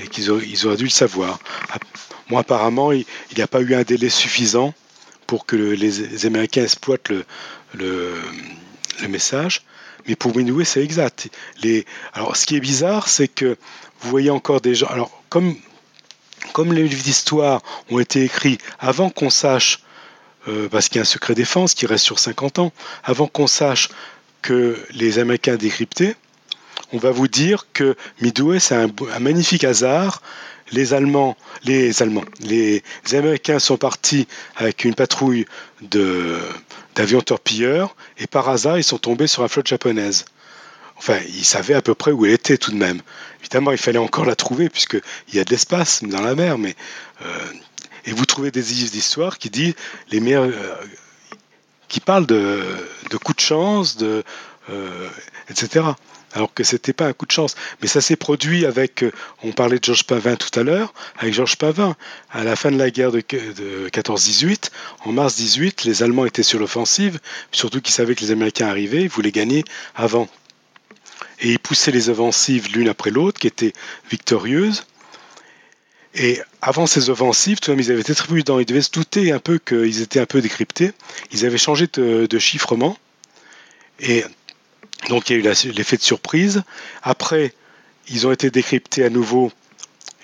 et 0.01 0.07
qu'ils 0.07 0.31
auraient, 0.31 0.45
ils 0.47 0.67
auraient 0.67 0.77
dû 0.77 0.85
le 0.85 0.89
savoir. 0.89 1.39
Moi, 2.29 2.41
apparemment, 2.41 2.91
il 2.91 3.05
n'y 3.35 3.41
a 3.41 3.47
pas 3.47 3.61
eu 3.61 3.73
un 3.73 3.83
délai 3.83 4.09
suffisant 4.09 4.73
pour 5.27 5.45
que 5.45 5.55
les, 5.55 6.25
Américains 6.25 6.63
exploitent 6.63 7.11
le 7.73 8.15
message. 9.07 9.63
Mais 10.07 10.15
pour 10.15 10.35
Midway, 10.35 10.65
c'est 10.65 10.83
exact. 10.83 11.29
Alors, 12.13 12.35
ce 12.35 12.45
qui 12.45 12.55
est 12.55 12.59
bizarre, 12.59 13.07
c'est 13.07 13.27
que 13.27 13.57
vous 14.01 14.09
voyez 14.09 14.29
encore 14.29 14.61
des 14.61 14.75
gens. 14.75 14.87
Alors, 14.87 15.11
comme, 15.29 15.55
comme 16.53 16.73
les 16.73 16.87
livres 16.87 17.03
d'histoire 17.03 17.61
ont 17.89 17.99
été 17.99 18.23
écrits 18.23 18.57
avant 18.79 19.09
qu'on 19.09 19.29
sache, 19.29 19.83
euh, 20.47 20.69
parce 20.69 20.87
qu'il 20.87 20.95
y 20.95 20.99
a 20.99 21.01
un 21.01 21.05
secret 21.05 21.35
défense 21.35 21.73
qui 21.73 21.85
reste 21.85 22.05
sur 22.05 22.17
50 22.17 22.59
ans, 22.59 22.73
avant 23.03 23.27
qu'on 23.27 23.47
sache 23.47 23.89
que 24.41 24.77
les 24.91 25.19
Américains 25.19 25.57
décryptaient, 25.57 26.15
on 26.93 26.97
va 26.97 27.11
vous 27.11 27.27
dire 27.27 27.67
que 27.73 27.95
Midway, 28.21 28.59
c'est 28.59 28.75
un, 28.75 28.89
magnifique 29.19 29.63
hasard. 29.63 30.21
Les 30.71 30.93
Allemands, 30.93 31.35
les 31.63 32.01
Allemands, 32.03 32.25
les 32.41 32.83
Américains 33.11 33.57
sont 33.57 33.77
partis 33.77 34.27
avec 34.55 34.85
une 34.85 34.93
patrouille 34.93 35.45
d'avions 36.95 37.21
torpilleurs, 37.21 37.95
et 38.19 38.27
par 38.27 38.49
hasard, 38.49 38.77
ils 38.77 38.83
sont 38.83 38.99
tombés 38.99 39.25
sur 39.25 39.41
la 39.41 39.47
flotte 39.47 39.67
japonaise. 39.67 40.25
Enfin, 40.97 41.17
ils 41.27 41.45
savaient 41.45 41.73
à 41.73 41.81
peu 41.81 41.95
près 41.95 42.11
où 42.11 42.25
elle 42.25 42.33
était 42.33 42.57
tout 42.57 42.71
de 42.71 42.75
même. 42.75 43.01
Évidemment, 43.39 43.71
il 43.71 43.77
fallait 43.77 43.99
encore 43.99 44.25
la 44.25 44.35
trouver, 44.35 44.69
puisqu'il 44.69 45.01
y 45.33 45.39
a 45.39 45.43
de 45.43 45.49
l'espace 45.49 46.03
dans 46.03 46.21
la 46.21 46.35
mer. 46.35 46.57
Euh, 46.57 47.25
et 48.05 48.11
vous 48.11 48.25
trouvez 48.25 48.51
des 48.51 48.61
livres 48.61 48.91
d'histoire 48.91 49.37
qui 49.37 49.49
disent 49.49 49.75
les 50.11 50.19
meilleurs... 50.19 50.43
Euh, 50.43 50.75
qui 51.87 51.99
parlent 52.01 52.27
de, 52.27 52.61
coups 53.23 53.37
de 53.37 53.41
chance, 53.41 53.97
euh, 54.01 54.21
etc 55.49 55.81
alors 56.33 56.53
que 56.53 56.63
c'était 56.63 56.93
pas 56.93 57.07
un 57.07 57.13
coup 57.13 57.25
de 57.25 57.31
chance. 57.31 57.55
Mais 57.81 57.87
ça 57.87 58.01
s'est 58.01 58.15
produit 58.15 58.65
avec, 58.65 59.03
euh, 59.03 59.11
on 59.43 59.51
parlait 59.51 59.79
de 59.79 59.83
Georges 59.83 60.03
Pavin 60.03 60.35
tout 60.35 60.57
à 60.59 60.63
l'heure, 60.63 60.93
avec 61.17 61.33
Georges 61.33 61.57
Pavin, 61.57 61.95
à 62.31 62.43
la 62.43 62.55
fin 62.55 62.71
de 62.71 62.77
la 62.77 62.91
guerre 62.91 63.11
de, 63.11 63.21
14-18, 63.21 64.69
en 65.05 65.11
mars 65.11 65.35
18, 65.35 65.83
les 65.83 66.03
Allemands 66.03 66.25
étaient 66.25 66.43
sur 66.43 66.59
l'offensive, 66.59 67.19
surtout 67.51 67.81
qu'ils 67.81 67.93
savaient 67.93 68.15
que 68.15 68.21
les 68.21 68.31
Américains 68.31 68.67
arrivaient, 68.67 69.03
ils 69.03 69.09
voulaient 69.09 69.31
gagner 69.31 69.63
avant. 69.95 70.27
Et 71.41 71.51
ils 71.51 71.59
poussaient 71.59 71.91
les 71.91 72.09
offensives 72.09 72.67
l'une 72.73 72.89
après 72.89 73.11
l'autre, 73.11 73.39
qui 73.39 73.47
étaient 73.47 73.73
victorieuses. 74.09 74.85
Et 76.15 76.41
avant 76.61 76.87
ces 76.87 77.09
offensives, 77.09 77.59
tout 77.59 77.71
de 77.71 77.75
même, 77.75 77.85
ils 77.85 77.91
avaient 77.91 78.01
été 78.01 78.15
très 78.15 78.27
prudents. 78.27 78.59
Ils 78.59 78.65
devaient 78.65 78.81
se 78.81 78.91
douter 78.91 79.31
un 79.31 79.39
peu 79.39 79.59
qu'ils 79.59 80.01
étaient 80.01 80.19
un 80.19 80.25
peu 80.25 80.41
décryptés. 80.41 80.91
Ils 81.31 81.45
avaient 81.45 81.57
changé 81.57 81.87
de, 81.93 82.25
de 82.25 82.39
chiffrement. 82.39 82.97
Et 83.99 84.23
donc 85.07 85.29
il 85.29 85.33
y 85.33 85.35
a 85.35 85.39
eu 85.39 85.71
l'effet 85.71 85.97
de 85.97 86.01
surprise. 86.01 86.63
Après, 87.01 87.53
ils 88.09 88.27
ont 88.27 88.31
été 88.31 88.51
décryptés 88.51 89.05
à 89.05 89.09
nouveau 89.09 89.51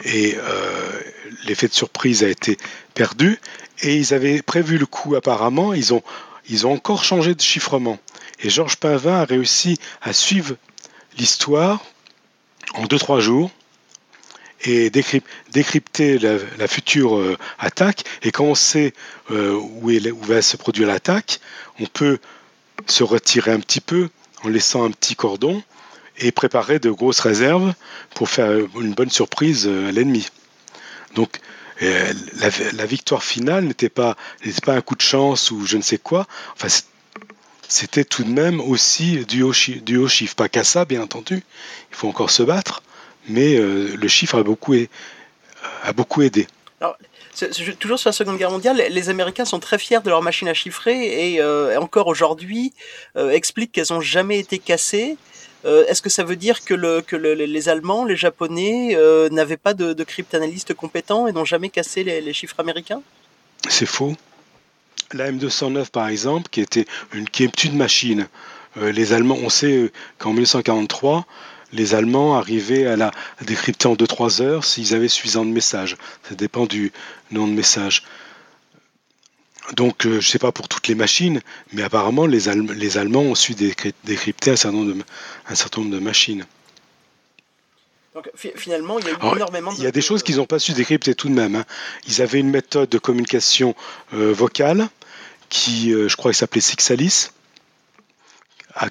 et 0.04 0.36
euh, 0.38 1.02
l'effet 1.46 1.68
de 1.68 1.74
surprise 1.74 2.24
a 2.24 2.28
été 2.28 2.58
perdu. 2.94 3.40
Et 3.82 3.96
ils 3.96 4.14
avaient 4.14 4.42
prévu 4.42 4.78
le 4.78 4.86
coup 4.86 5.16
apparemment, 5.16 5.74
ils 5.74 5.94
ont, 5.94 6.04
ils 6.50 6.68
ont 6.68 6.74
encore 6.74 7.04
changé 7.04 7.36
de 7.36 7.42
chiffrement. 7.42 8.00
Et 8.42 8.50
Georges 8.50 8.78
Pavin 8.78 9.22
a 9.22 9.26
réussi 9.26 9.78
à 10.02 10.14
suivre 10.14 10.56
l'histoire 11.18 11.84
en 12.74 12.86
2-3 12.86 13.20
jours 13.20 13.52
et 14.64 14.90
décrypter 14.90 16.18
la, 16.18 16.68
future 16.68 17.18
euh, 17.18 17.38
attaque. 17.60 18.04
Et 18.24 18.32
quand 18.32 18.46
on 18.46 18.56
sait 18.56 18.94
euh, 19.32 19.54
où, 19.54 19.92
où 19.92 20.24
va 20.24 20.42
se 20.42 20.58
produire 20.58 20.88
l'attaque, 20.88 21.40
on 21.80 21.86
peut 21.86 22.20
se 22.88 23.04
retirer 23.04 23.52
un 23.52 23.60
petit 23.60 23.82
peu 23.82 24.10
en 24.44 24.50
laissant 24.50 24.86
un 24.86 24.92
petit 24.92 25.16
cordon 25.16 25.62
et 26.18 26.32
préparer 26.32 26.80
de 26.80 26.90
grosses 26.92 27.20
réserves 27.20 27.74
pour 28.14 28.30
faire 28.30 28.52
une 28.80 28.94
bonne 28.94 29.10
surprise 29.10 29.68
à 29.68 29.92
l'ennemi. 29.92 30.28
Donc 31.14 31.40
euh, 31.82 32.14
la, 32.74 32.86
victoire 32.86 33.24
finale 33.24 33.66
n'était 33.66 33.90
pas, 33.90 34.16
pas 34.64 34.74
un 34.74 34.82
coup 34.82 34.96
de 34.96 35.02
chance 35.02 35.52
ou 35.52 35.66
je 35.66 35.78
ne 35.78 35.82
sais 35.82 35.98
quoi. 35.98 36.26
Enfin, 36.54 36.68
c'était 37.68 38.06
tout 38.06 38.24
de 38.24 38.30
même 38.30 38.62
aussi 38.62 39.26
du 39.26 39.42
haut, 39.42 39.52
du 39.52 40.08
chiffre. 40.08 40.36
Pas 40.36 40.48
qu'à 40.48 40.64
ça, 40.64 40.86
bien 40.86 41.02
entendu, 41.02 41.44
il 41.92 41.96
faut 41.96 42.08
encore 42.08 42.30
se 42.30 42.44
battre, 42.44 42.82
mais 43.28 43.56
euh, 43.56 43.96
le 43.96 44.08
chiffre 44.08 44.40
a 44.40 44.44
beaucoup, 44.44 44.76
a 45.84 45.94
beaucoup 45.94 46.22
aidé. 46.22 46.48
Toujours 47.80 48.00
sur 48.00 48.10
la 48.10 48.14
Seconde 48.14 48.38
Guerre 48.38 48.52
mondiale, 48.52 48.82
les 48.90 49.10
Américains 49.10 49.46
sont 49.46 49.60
très 49.60 49.78
fiers 49.78 50.02
de 50.02 50.10
leurs 50.10 50.22
machines 50.22 50.48
à 50.48 50.54
chiffrer 50.54 51.34
et 51.34 51.42
euh, 51.42 51.80
encore 51.80 52.08
aujourd'hui 52.08 52.74
euh, 53.18 53.32
expliquent 53.32 53.72
qu'elles 53.72 53.92
n'ont 53.92 54.02
jamais 54.02 54.40
été 54.40 54.60
cassées. 54.60 55.18
Est-ce 55.88 56.04
que 56.04 56.12
ça 56.12 56.24
veut 56.24 56.36
dire 56.36 56.64
que, 56.64 56.76
le, 56.76 57.02
que 57.02 57.16
les 57.16 57.70
Allemands, 57.70 58.06
les 58.06 58.16
Japonais 58.16 58.96
n'avaient 59.32 59.58
pas 59.58 59.74
de, 59.74 60.04
cryptanalystes 60.04 60.76
compétents 60.76 61.26
et 61.26 61.32
n'ont 61.32 61.44
jamais 61.44 61.70
cassé 61.70 62.04
les 62.04 62.34
chiffres 62.34 62.60
américains? 62.60 63.02
C'est 63.68 63.88
faux 63.88 64.16
la 65.14 65.32
M209 65.32 65.90
par 65.90 66.08
exemple, 66.08 66.50
qui 66.50 66.62
était 66.62 66.86
une, 67.14 67.30
qui 67.30 67.44
est 67.44 67.64
une 67.64 67.78
machine. 67.78 68.28
Euh, 68.78 68.92
les 68.92 69.14
Allemands, 69.14 69.38
on 69.42 69.50
sait 69.50 69.78
euh, 69.78 69.92
qu'en 70.18 70.32
1943, 70.32 71.26
les 71.74 71.96
Allemands 71.96 72.38
arrivaient 72.38 72.86
à 72.86 72.96
la 72.96 73.12
décrypter 73.42 73.88
en 73.88 73.96
2-3 73.96 74.42
heures 74.42 74.66
s'ils 74.66 74.94
avaient 74.94 75.08
suffisamment 75.08 75.46
de 75.46 75.52
messages. 75.52 75.98
Ça 76.28 76.36
dépend 76.36 76.66
du 76.66 76.92
nom 77.32 77.48
de 77.48 77.54
message. 77.54 78.04
Donc, 79.74 80.06
euh, 80.06 80.12
je 80.12 80.16
ne 80.16 80.22
sais 80.22 80.40
pas 80.40 80.52
pour 80.52 80.68
toutes 80.68 80.88
les 80.88 80.96
machines, 80.96 81.42
mais 81.74 81.82
apparemment, 81.82 82.28
les, 82.28 82.48
Allemands 82.98 83.22
ont 83.22 83.36
su 83.36 83.56
décrypter 83.56 84.52
un 84.52 84.56
certain 84.56 84.78
nombre 84.78 84.94
de, 84.94 85.02
un 85.48 85.56
certain 85.56 85.82
nombre 85.82 85.94
de 85.94 86.00
machines. 86.00 86.46
Donc 88.14 88.30
finalement, 88.56 88.98
il 89.00 89.06
y 89.06 89.10
a 89.10 89.12
eu 89.12 89.36
énormément 89.36 89.74
de... 89.74 89.78
Il 89.78 89.84
y 89.84 89.88
a 89.88 89.92
des 89.92 90.02
choses 90.02 90.24
qu'ils 90.24 90.38
n'ont 90.38 90.46
pas 90.46 90.60
su 90.60 90.72
décrypter 90.72 91.16
tout 91.16 91.28
de 91.28 91.34
même. 91.34 91.56
Hein. 91.56 91.66
Ils 92.08 92.22
avaient 92.22 92.40
une 92.40 92.50
méthode 92.50 92.88
de 92.88 92.98
communication 92.98 93.76
vocale 94.12 94.88
qui, 95.50 95.94
euh, 95.94 96.08
je 96.08 96.16
crois, 96.16 96.34
s'appelait 96.34 96.62
Sixalis, 96.62 97.30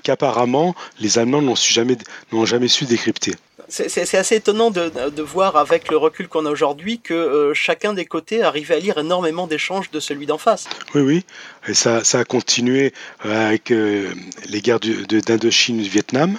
qu'apparemment 0.02 0.74
les 1.00 1.18
Allemands 1.18 1.42
n'ont 1.42 1.54
jamais, 1.54 1.96
jamais 2.44 2.68
su 2.68 2.84
décrypter. 2.84 3.34
C'est 3.68 4.14
assez 4.14 4.36
étonnant 4.36 4.70
de, 4.70 5.22
voir 5.22 5.56
avec 5.56 5.90
le 5.90 5.96
recul 5.96 6.28
qu'on 6.28 6.44
a 6.44 6.50
aujourd'hui 6.50 7.00
que 7.00 7.14
euh, 7.14 7.54
chacun 7.54 7.94
des 7.94 8.04
côtés 8.04 8.42
arrivait 8.42 8.74
à 8.74 8.78
lire 8.78 8.98
énormément 8.98 9.46
d'échanges 9.46 9.90
de 9.90 10.00
celui 10.00 10.26
d'en 10.26 10.38
face. 10.38 10.68
Oui, 10.94 11.00
oui. 11.00 11.24
Et 11.66 11.74
ça, 11.74 12.04
ça 12.04 12.20
a 12.20 12.24
continué 12.24 12.92
euh, 13.24 13.48
avec 13.48 13.70
les 13.70 14.60
guerres 14.60 14.80
d'Indochine 14.80 15.80
et 15.80 15.84
du 15.84 15.88
Vietnam. 15.88 16.36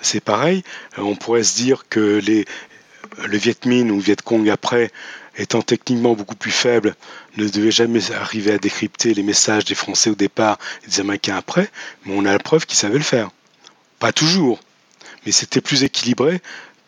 C'est 0.00 0.22
pareil. 0.22 0.62
on 0.98 1.16
pourrait 1.16 1.42
se 1.42 1.56
dire 1.56 1.84
que 1.88 2.20
les, 2.24 2.44
le 3.24 3.36
Viet 3.36 3.64
Minh 3.64 3.90
ou 3.90 3.98
Viet 3.98 4.16
Cong 4.22 4.48
après 4.48 4.90
étant 5.36 5.62
techniquement 5.62 6.14
beaucoup 6.14 6.36
plus 6.36 6.50
faible, 6.50 6.96
ne 7.36 7.48
devait 7.48 7.70
jamais 7.70 8.12
arriver 8.12 8.52
à 8.52 8.58
décrypter 8.58 9.14
les 9.14 9.22
messages 9.22 9.64
des 9.64 9.74
Français 9.74 10.10
au 10.10 10.14
départ 10.14 10.58
et 10.84 10.90
des 10.90 11.00
Américains 11.00 11.36
après, 11.36 11.70
mais 12.04 12.14
on 12.16 12.24
a 12.24 12.32
la 12.32 12.38
preuve 12.38 12.66
qu'ils 12.66 12.78
savaient 12.78 12.98
le 12.98 13.04
faire. 13.04 13.30
Pas 13.98 14.12
toujours, 14.12 14.60
mais 15.24 15.32
c'était 15.32 15.60
plus 15.60 15.84
équilibré 15.84 16.40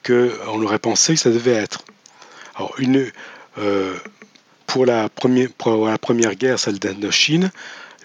qu'on 0.06 0.62
aurait 0.62 0.78
pensé 0.78 1.14
que 1.14 1.20
ça 1.20 1.30
devait 1.30 1.52
être. 1.52 1.84
Euh, 3.58 3.96
pour, 4.66 4.86
la 4.86 5.08
première, 5.08 6.34
guerre, 6.34 6.58
celle 6.58 6.78
d'Indochine, 6.78 7.50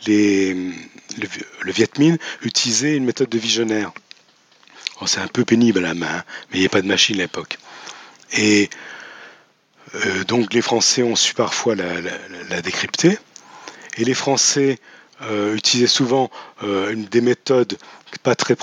le, 0.08 0.72
Viet 1.66 1.98
Minh 1.98 2.18
utilisait 2.41 2.96
une 2.96 3.06
méthode 3.06 3.30
de 3.30 3.38
visionnaire. 3.38 3.91
c'est 5.06 5.20
un 5.20 5.28
peu 5.28 5.46
pénible 5.46 5.80
à 5.80 5.82
la 5.82 5.94
main, 5.94 6.08
hein, 6.08 6.24
mais 6.50 6.58
il 6.58 6.60
n'y 6.62 6.66
a 6.66 6.70
pas 6.70 6.82
de 6.82 6.88
machine 6.88 7.16
à 7.16 7.24
l'époque. 7.24 7.58
Et 8.38 8.70
euh, 9.96 10.24
donc 10.24 10.54
les 10.54 10.62
Français 10.62 11.04
ont 11.04 11.16
su 11.16 11.34
parfois 11.34 11.76
la, 11.76 12.62
décrypter. 12.62 13.18
Et 13.98 14.06
les 14.06 14.14
Français 14.14 14.80
euh, 15.24 15.56
utilisaient 15.56 15.88
souvent 15.88 16.32
euh, 16.64 16.96
des 16.96 17.22
méthodes 17.22 17.78
pas 18.24 18.36
très, 18.36 18.56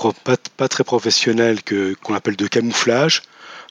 professionnelles 0.83 1.59
qu'on 2.01 2.13
appelle 2.13 2.35
de 2.35 2.47
camouflage. 2.47 3.23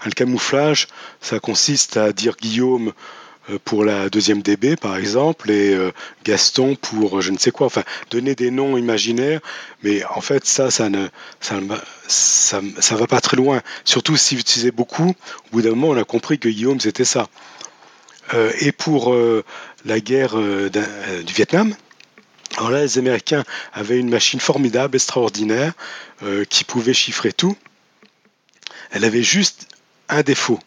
le 0.05 0.11
camouflage, 0.13 0.89
ça 1.21 1.41
consiste 1.41 1.97
à 1.97 2.13
dire 2.13 2.37
Guillaume 2.41 2.93
pour 3.65 3.85
la 3.85 4.09
deuxième 4.11 4.43
DB 4.43 4.77
par 4.77 4.97
exemple 4.97 5.51
et 5.51 5.77
Gaston 6.25 6.77
pour 6.77 7.21
je 7.21 7.33
ne 7.33 7.39
sais 7.39 7.51
quoi 7.51 7.67
enfin 7.67 7.83
donner 8.11 8.35
des 8.35 8.51
noms 8.51 8.77
imaginaires 8.77 9.41
mais 9.83 10.05
en 10.05 10.21
fait 10.21 10.45
ça 10.45 10.71
ça 10.71 10.89
ne 10.89 11.09
ça, 11.41 11.59
ça, 12.07 12.61
ça 12.79 12.95
va 12.97 13.07
pas 13.07 13.21
très 13.21 13.37
loin 13.37 13.61
surtout 13.85 14.17
si 14.17 14.35
vous 14.35 14.43
utilisez 14.43 14.71
beaucoup 14.71 15.09
au 15.11 15.51
bout 15.53 15.63
d'un 15.63 15.71
moment 15.71 15.89
on 15.89 15.97
a 15.97 16.05
compris 16.05 16.39
que 16.39 16.49
Guillaume 16.49 16.81
c'était 16.81 17.05
ça 17.05 17.29
euh, 18.35 18.53
et 18.61 18.73
pour 18.73 19.13
euh, 19.13 19.45
la 19.85 20.01
guerre 20.01 20.39
euh, 20.39 20.69
du 20.69 21.33
Vietnam, 21.33 21.75
alors 22.57 22.71
là, 22.71 22.83
les 22.83 22.99
Américains 22.99 23.45
avaient 23.73 23.99
une 23.99 24.11
machine 24.11 24.41
formidable, 24.41 24.97
extraordinaire, 24.97 25.73
qui 26.51 26.65
pouvait 26.65 26.93
chiffrer 26.93 27.33
tout. 27.33 27.57
Elle 28.91 29.05
avait 29.05 29.23
juste 29.23 29.69
un 30.09 30.23
défaut. 30.23 30.59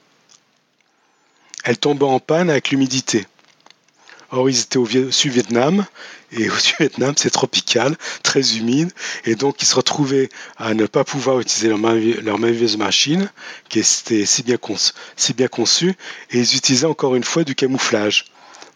Elle 1.64 1.78
tombait 1.78 2.06
en 2.06 2.20
panne 2.20 2.50
avec 2.50 2.70
l'humidité. 2.70 3.26
Or, 4.32 4.50
ils 4.50 4.62
étaient 4.62 4.78
au 4.78 4.88
Sud-Vietnam, 5.12 5.86
et 6.32 6.50
au 6.50 6.56
Sud-Vietnam, 6.58 7.14
c'est 7.18 7.30
tropical, 7.30 7.96
très 8.24 8.58
humide, 8.58 8.92
et 9.26 9.36
donc 9.36 9.62
ils 9.62 9.66
se 9.66 9.76
retrouvaient 9.76 10.30
à 10.58 10.74
ne 10.74 10.86
pas 10.86 11.04
pouvoir 11.04 11.40
utiliser 11.40 11.70
leur, 11.70 11.78
merveilleuse 11.78 12.78
machine, 12.78 13.32
qui 13.70 13.80
était 13.80 14.26
si 14.26 14.44
bien, 14.44 14.58
conçue, 15.48 15.96
et 16.32 16.40
ils 16.40 16.56
utilisaient 16.56 16.88
encore 16.88 17.16
une 17.16 17.24
fois 17.24 17.44
du 17.44 17.56
camouflage. 17.56 18.26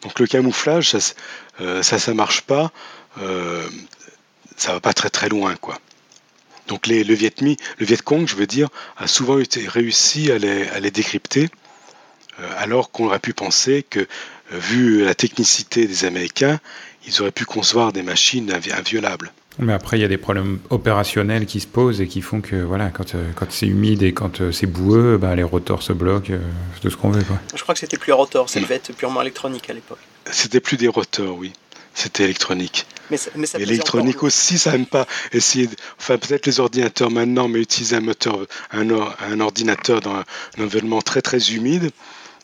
Donc 0.04 0.20
le 0.20 0.28
camouflage, 0.28 0.92
ça, 0.92 1.14
euh, 1.62 1.82
ça, 1.82 2.14
marche 2.14 2.42
pas, 2.42 2.72
euh, 3.20 3.68
ça 4.56 4.74
va 4.74 4.80
pas 4.80 4.94
très 4.94 5.10
très 5.10 5.30
loin, 5.30 5.56
quoi. 5.56 5.80
Donc 6.68 6.88
le 6.88 7.14
Viet 7.14 7.34
le 7.42 7.98
Cong, 7.98 8.28
je 8.28 8.36
veux 8.36 8.48
dire, 8.48 8.70
a 8.98 9.08
souvent 9.08 9.40
été 9.40 9.68
réussi 9.68 10.32
à 10.32 10.38
les, 10.38 10.92
décrypter, 10.92 11.50
alors 12.58 12.92
qu'on 12.92 13.08
aurait 13.08 13.20
pu 13.20 13.34
penser 13.34 13.84
que 13.90 14.08
vu 14.52 15.04
la 15.04 15.16
technicité 15.16 15.88
des 15.88 16.06
Américains, 16.06 16.60
ils 17.08 17.22
auraient 17.22 17.32
pu 17.32 17.46
concevoir 17.46 17.94
des 17.94 18.04
machines 18.04 18.52
inviolables. 18.52 19.32
Mais 19.60 19.74
après, 19.74 19.98
il 19.98 20.02
y 20.02 20.06
a 20.06 20.08
des 20.08 20.18
problèmes 20.18 20.60
opérationnels 20.70 21.46
qui 21.48 21.60
se 21.60 21.68
posent 21.68 22.00
et 22.00 22.08
qui 22.08 22.22
font 22.22 22.42
que 22.42 22.56
voilà, 22.58 22.90
quand, 22.90 23.16
euh, 23.16 23.32
quand 23.36 23.52
c'est 23.52 23.66
humide 23.66 24.04
et 24.04 24.14
quand 24.14 24.42
euh, 24.42 24.52
c'est 24.52 24.68
boueux, 24.68 25.18
bah, 25.18 25.36
les 25.36 25.44
rotors 25.44 25.82
se 25.82 25.94
bloquent, 25.94 26.34
euh, 26.34 26.40
de 26.84 26.90
ce 26.90 26.96
qu'on 26.96 27.10
veut. 27.10 27.24
Quoi. 27.24 27.40
Je 27.56 27.64
crois 27.64 27.74
que 27.74 27.80
c'était 27.80 27.98
plus 27.98 28.12
un 28.12 28.18
rotor, 28.18 28.50
ça 28.50 28.60
devait 28.60 28.76
être 28.76 28.94
purement 28.94 29.22
électronique 29.22 29.68
à 29.70 29.74
l'époque. 29.74 29.98
C'était 30.30 30.60
plus 30.60 30.78
des 30.78 30.88
rotors, 30.88 31.36
oui. 31.38 31.54
C'était 31.96 32.26
électronique. 32.26 32.86
Mais, 33.10 33.18
ça, 33.18 33.32
mais 33.36 33.48
électronique 33.56 34.22
aussi, 34.22 34.60
ça 34.60 34.74
n'aime 34.74 34.86
pas 34.86 35.08
essayer. 35.32 35.68
Enfin, 36.00 36.20
peut-être 36.20 36.46
les 36.46 36.60
ordinateurs 36.60 37.10
maintenant, 37.10 37.48
mais 37.48 37.60
utiliser 37.60 37.96
un 37.96 38.02
moteur, 38.02 38.46
un, 38.72 38.88
un 38.92 39.40
ordinateur 39.40 40.02
dans 40.02 40.14
un, 40.14 40.24
un 40.60 40.64
environnement 40.64 41.02
très 41.02 41.24
très 41.24 41.40
humide, 41.54 41.90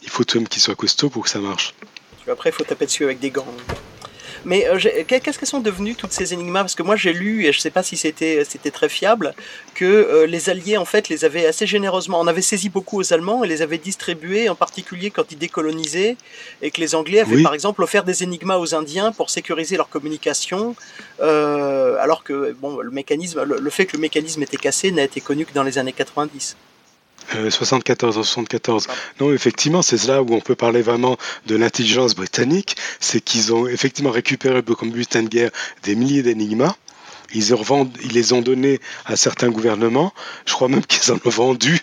il 0.04 0.10
faut 0.10 0.24
tout 0.24 0.38
de 0.38 0.43
même 0.43 0.47
qu'il 0.47 0.62
soit 0.62 0.76
costaud 0.76 1.10
pour 1.10 1.24
que 1.24 1.30
ça 1.30 1.39
marche. 1.39 1.74
Après, 2.30 2.49
il 2.49 2.54
faut 2.54 2.64
taper 2.64 2.86
dessus 2.86 3.04
avec 3.04 3.20
des 3.20 3.32
gants. 3.32 3.47
Mais 4.45 4.68
euh, 4.68 4.78
qu'est-ce 5.08 5.39
qu'elles 5.39 5.47
sont 5.47 5.60
devenues 5.60 5.95
toutes 5.95 6.12
ces 6.12 6.34
énigmas? 6.34 6.62
Parce 6.62 6.76
que 6.76 6.84
moi 6.84 6.95
j'ai 6.95 7.14
lu, 7.14 7.45
et 7.45 7.54
je 7.54 7.60
ne 7.60 7.62
sais 7.62 7.70
pas 7.70 7.84
si 7.84 7.95
c'était 7.95 8.43
très 8.74 8.89
fiable, 8.89 9.34
que 9.74 9.86
euh, 9.86 10.26
les 10.26 10.49
Alliés 10.49 10.78
en 10.78 10.86
fait 10.86 11.10
les 11.10 11.24
avaient 11.24 11.45
assez 11.45 11.66
généreusement, 11.66 12.20
on 12.20 12.28
avait 12.28 12.41
saisi 12.41 12.70
beaucoup 12.70 12.99
aux 12.99 13.14
Allemands 13.14 13.43
et 13.43 13.47
les 13.47 13.62
avaient 13.62 13.78
distribués, 13.78 14.49
en 14.49 14.56
particulier 14.56 15.12
quand 15.12 15.32
ils 15.32 15.38
décolonisaient, 15.38 16.18
et 16.62 16.72
que 16.72 16.82
les 16.82 16.95
Anglais 16.95 17.20
avaient 17.20 17.41
par 17.41 17.54
exemple 17.54 17.82
offert 17.84 18.04
des 18.04 18.24
énigmas 18.24 18.58
aux 18.58 18.76
Indiens 18.76 19.12
pour 19.12 19.30
sécuriser 19.30 19.78
leur 19.78 19.89
communication, 19.89 20.76
euh, 21.22 21.95
alors 21.99 22.24
que 22.24 22.54
bon, 22.60 22.80
le, 22.80 22.91
mécanisme, 22.91 23.43
le 23.43 23.70
fait 23.70 23.86
que 23.86 23.95
le 23.95 24.01
mécanisme 24.01 24.43
était 24.43 24.58
cassé 24.58 24.91
n'a 24.91 25.04
été 25.04 25.22
connu 25.22 25.45
que 25.45 25.54
dans 25.54 25.64
les 25.64 25.78
années 25.78 25.93
90. 25.93 26.58
74 27.49 28.17
euh, 28.17 28.24
74. 28.24 28.88
Non, 29.19 29.34
effectivement, 29.34 29.82
c'est 29.82 30.03
là 30.05 30.21
où 30.21 30.34
on 30.34 30.41
peut 30.41 30.55
parler 30.55 30.82
vraiment 30.82 31.17
de 31.45 31.55
l'intelligence 31.55 32.15
britannique, 32.15 32.76
c'est 32.99 33.21
qu'ils 33.21 33.53
ont 33.53 33.67
effectivement 33.67 34.11
récupéré 34.11 34.61
comme 34.63 34.91
butin 34.91 35.24
de 35.24 35.30
guerre 35.30 35.51
des 35.84 35.95
milliers 35.95 36.24
d'énigmas. 36.24 36.76
Ils, 37.34 37.55
les 38.11 38.34
ont 38.34 38.41
donnés 38.41 38.80
à 39.05 39.15
certains 39.15 39.49
gouvernements. 39.49 40.13
Je 40.45 40.53
crois 40.53 40.67
même 40.67 40.86
qu'ils 40.86 41.11
en 41.11 41.17
ont 41.26 41.30
vendu 41.30 41.80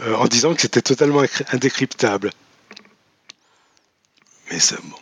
euh, 0.00 0.14
en 0.14 0.26
disant 0.26 0.54
que 0.54 0.60
c'était 0.60 0.82
totalement 0.82 1.22
indécryptable. 1.52 2.30
Mais 4.50 4.60
c'est 4.60 4.80
bon. 4.80 4.96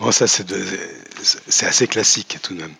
bon. 0.00 0.12
ça, 0.12 0.26
c'est 0.26 1.66
assez 1.66 1.86
classique 1.86 2.38
tout 2.42 2.54
de 2.54 2.60
même. 2.60 2.74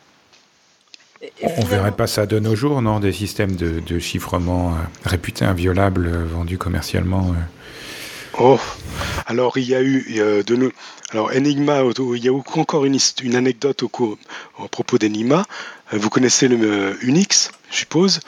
On 1.43 1.63
ne 1.63 1.67
verrait 1.67 1.93
pas 1.93 2.07
ça 2.07 2.27
de 2.27 2.39
nos 2.39 2.55
jours, 2.55 2.83
non 2.83 3.01
Des 3.01 3.13
systèmes 3.13 3.57
de, 3.57 3.99
chiffrement 3.99 4.71
euh, 4.71 4.79
réputés 5.05 5.45
inviolables, 5.45 6.07
euh, 6.07 6.25
vendus 6.27 6.59
commercialement 6.59 7.31
euh. 7.31 7.43
Oh, 8.39 8.59
alors 9.27 9.59
il 9.59 9.65
y 9.65 9.77
a 9.77 9.83
eu 9.83 10.21
de 10.45 10.57
nous. 10.57 10.73
Alors 11.13 11.31
Enigma, 11.31 11.83
il 12.17 12.25
y 12.25 12.29
a 12.29 12.33
encore 12.33 12.85
une, 12.85 12.99
une 13.23 13.37
anecdote 13.37 13.85
au, 13.85 13.91
au 14.59 14.69
propos 14.69 14.99
d'Enigma. 14.99 15.47
Vous 15.93 16.11
connaissez 16.11 16.49
le 16.49 16.99
Unix, 17.05 17.53
je 17.71 17.77
suppose. 17.77 18.19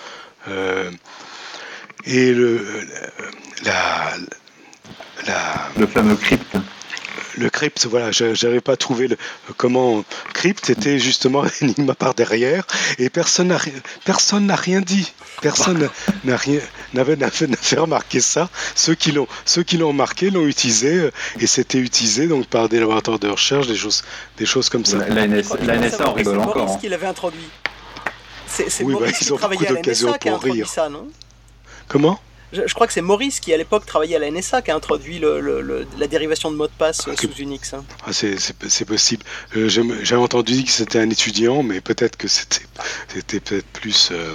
et 2.06 2.32
le, 2.32 2.64
la, 3.64 4.12
le 5.76 5.86
fameux 5.88 6.14
crypt. 6.14 6.56
Le 7.36 7.50
crypt, 7.50 7.86
voilà, 7.86 8.10
j'avais 8.12 8.60
pas 8.60 8.76
trouvé 8.76 9.08
le, 9.08 9.16
comment 9.56 10.04
crypt 10.32 10.70
était 10.70 10.98
justement 10.98 11.44
énigma 11.60 11.94
par 11.94 12.14
derrière 12.14 12.66
et 12.98 13.10
personne 13.10 13.48
n'a 13.48 13.58
personne 14.04 14.46
n'a 14.46 14.56
rien 14.56 14.80
dit, 14.80 15.12
personne 15.42 15.88
n'a 16.24 16.36
rien 16.36 16.60
n'avait 16.94 17.16
fait 17.30 17.78
remarquer 17.78 18.20
ça. 18.20 18.48
Ceux 18.74 18.94
qui 18.94 19.12
l'ont 19.12 19.28
ceux 19.44 19.62
qui 19.62 19.76
l'ont 19.76 19.88
remarqué 19.88 20.30
l'ont 20.30 20.46
utilisé 20.46 20.98
euh, 20.98 21.10
et 21.40 21.46
c'était 21.46 21.78
utilisé 21.78 22.26
donc 22.26 22.46
par 22.46 22.68
des 22.68 22.80
laboratoires 22.80 23.18
de 23.18 23.28
recherche, 23.28 23.66
des 23.66 23.76
choses 23.76 24.04
des 24.38 24.46
choses 24.46 24.68
comme 24.68 24.84
ça. 24.84 24.98
La, 25.08 25.26
NSA, 25.26 26.08
en 26.08 26.12
rigole 26.12 26.38
encore. 26.38 26.70
C'est 26.70 26.80
qui 26.80 26.88
l'avait 26.88 27.06
introduit. 27.06 27.48
C'est 28.48 28.82
oui, 28.82 28.94
bah, 28.98 29.06
ils 29.20 29.32
ont 29.32 29.36
beaucoup 29.36 29.64
d'occasions 29.64 30.14
pour 30.18 30.42
rire. 30.42 30.68
Ça, 30.68 30.88
non? 30.88 31.08
Comment? 31.88 32.18
Je, 32.52 32.74
crois 32.74 32.86
que 32.86 32.92
c'est 32.92 33.02
Maurice 33.02 33.40
qui, 33.40 33.52
à 33.52 33.56
l'époque, 33.56 33.86
travaillait 33.86 34.16
à 34.16 34.18
la 34.18 34.30
NSA, 34.30 34.62
qui 34.62 34.70
a 34.70 34.76
introduit 34.76 35.20
la 35.20 36.06
dérivation 36.06 36.50
de 36.50 36.56
mot 36.56 36.66
de 36.66 36.72
passe 36.72 37.02
ah, 37.06 37.16
sous 37.16 37.32
Unix. 37.38 37.74
Hein. 37.74 37.84
Ah, 38.06 38.12
c'est 38.12 38.84
possible. 38.84 39.24
Euh, 39.56 39.68
J'avais 39.68 40.22
entendu 40.22 40.62
que 40.64 40.70
c'était 40.70 41.00
un 41.00 41.10
étudiant, 41.10 41.62
mais 41.62 41.80
peut-être 41.80 42.16
que 42.16 42.28
c'était 42.28 42.64
peut-être 43.14 43.66
plus. 43.72 44.10
Euh, 44.12 44.34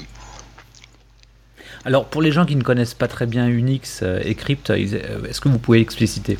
Alors, 1.85 2.05
pour 2.05 2.21
les 2.21 2.31
gens 2.31 2.45
qui 2.45 2.55
ne 2.55 2.63
connaissent 2.63 2.93
pas 2.93 3.07
très 3.07 3.25
bien 3.25 3.47
Unix 3.47 4.01
euh, 4.03 4.21
et 4.23 4.35
Crypt, 4.35 4.69
est-ce 4.69 5.41
que 5.41 5.49
vous 5.49 5.59
pouvez 5.59 5.79
expliciter 5.79 6.37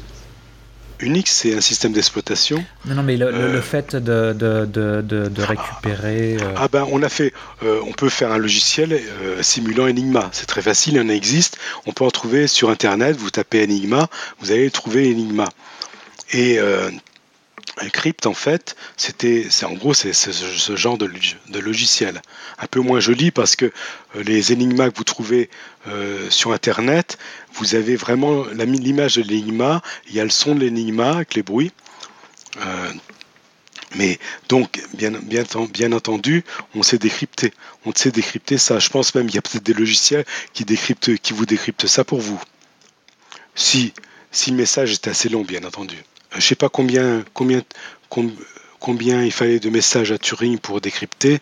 Unix, 1.02 1.32
c'est 1.32 1.56
un 1.56 1.62
système 1.62 1.94
d'exploitation. 1.94 2.64
Non, 2.86 2.96
non, 2.96 3.04
mais 3.04 3.18
le, 3.18 3.28
euh, 3.28 3.62
fait 3.62 3.96
de, 3.96 4.34
de, 4.34 4.66
de, 4.66 5.02
de 5.02 5.42
récupérer. 5.42 6.38
Euh, 6.42 6.54
ah 6.58 6.68
ben, 6.68 6.88
on 6.92 7.02
a 7.04 7.10
fait, 7.10 7.34
euh, 7.64 7.82
on 7.88 7.92
peut 7.92 8.10
faire 8.10 8.32
un 8.32 8.38
logiciel 8.38 9.02
simulant 9.42 9.88
Enigma. 9.88 10.30
C'est 10.32 10.46
très 10.46 10.62
facile, 10.62 10.96
il 10.96 11.02
en 11.02 11.10
existe. 11.10 11.58
On 11.86 11.92
peut 11.92 12.04
en 12.04 12.12
trouver 12.12 12.48
sur 12.48 12.70
Internet. 12.70 13.18
Vous 13.18 13.30
tapez 13.30 13.64
Enigma, 13.64 14.08
vous 14.40 14.52
allez 14.52 14.70
trouver 14.72 15.12
Enigma. 15.12 15.50
Et 16.34 16.60
Crypt, 17.90 18.26
en 18.26 18.34
fait, 18.34 18.76
c'était, 18.98 19.48
c'est 19.50 19.66
en 19.66 19.74
gros, 19.74 19.94
c'est 19.94 20.14
ce 20.14 20.76
genre 20.76 20.98
de, 20.98 21.10
logiciel. 21.60 22.22
Un 22.60 22.68
peu 22.68 22.80
moins 22.80 23.00
joli 23.00 23.32
parce 23.32 23.56
que 23.56 23.66
euh, 23.66 24.24
les 24.24 24.52
énigmas 24.52 24.90
que 24.90 24.98
vous 24.98 25.04
trouvez 25.04 25.50
euh, 25.88 26.30
sur 26.30 26.52
Internet, 26.52 27.18
vous 27.54 27.76
avez 27.76 27.96
vraiment 27.96 28.46
l'image 28.54 29.16
de 29.16 29.24
l'énigma, 29.24 29.82
il 30.08 30.16
y 30.16 30.20
a 30.20 30.24
le 30.24 30.30
son 30.30 30.56
de 30.56 30.62
l'énigma 30.62 31.16
avec 31.16 31.34
les 31.34 31.44
bruits. 31.44 31.72
Euh, 32.58 32.92
mais 33.96 34.20
donc, 34.48 34.82
bien 34.94 35.92
entendu, 35.92 36.44
on 36.76 36.84
sait 36.84 36.98
décrypter. 36.98 37.54
On 37.86 37.92
sait 37.94 38.12
décrypter 38.12 38.58
ça. 38.58 38.80
Je 38.80 38.90
pense 38.90 39.14
même 39.16 39.26
qu'il 39.26 39.36
y 39.36 39.40
a 39.40 39.42
peut-être 39.42 39.64
des 39.64 39.74
logiciels 39.74 40.26
qui, 40.54 40.64
décryptent, 40.64 41.18
qui 41.18 41.34
vous 41.34 41.46
décryptent 41.46 41.88
ça 41.88 42.04
pour 42.04 42.20
vous. 42.20 42.42
Si, 43.54 43.94
si 44.32 44.52
le 44.52 44.58
message 44.58 44.94
est 44.94 45.08
assez 45.08 45.28
long, 45.28 45.42
bien 45.42 45.64
entendu. 45.66 45.98
Je 46.32 46.38
ne 46.38 46.42
sais 46.42 46.56
pas 46.56 46.70
combien, 46.70 47.24
combien, 47.34 47.62
combien 48.80 49.24
il 49.24 49.32
fallait 49.32 49.60
de 49.60 49.70
messages 49.70 50.12
à 50.12 50.18
Turing 50.18 50.58
pour 50.60 50.82
décrypter, 50.82 51.40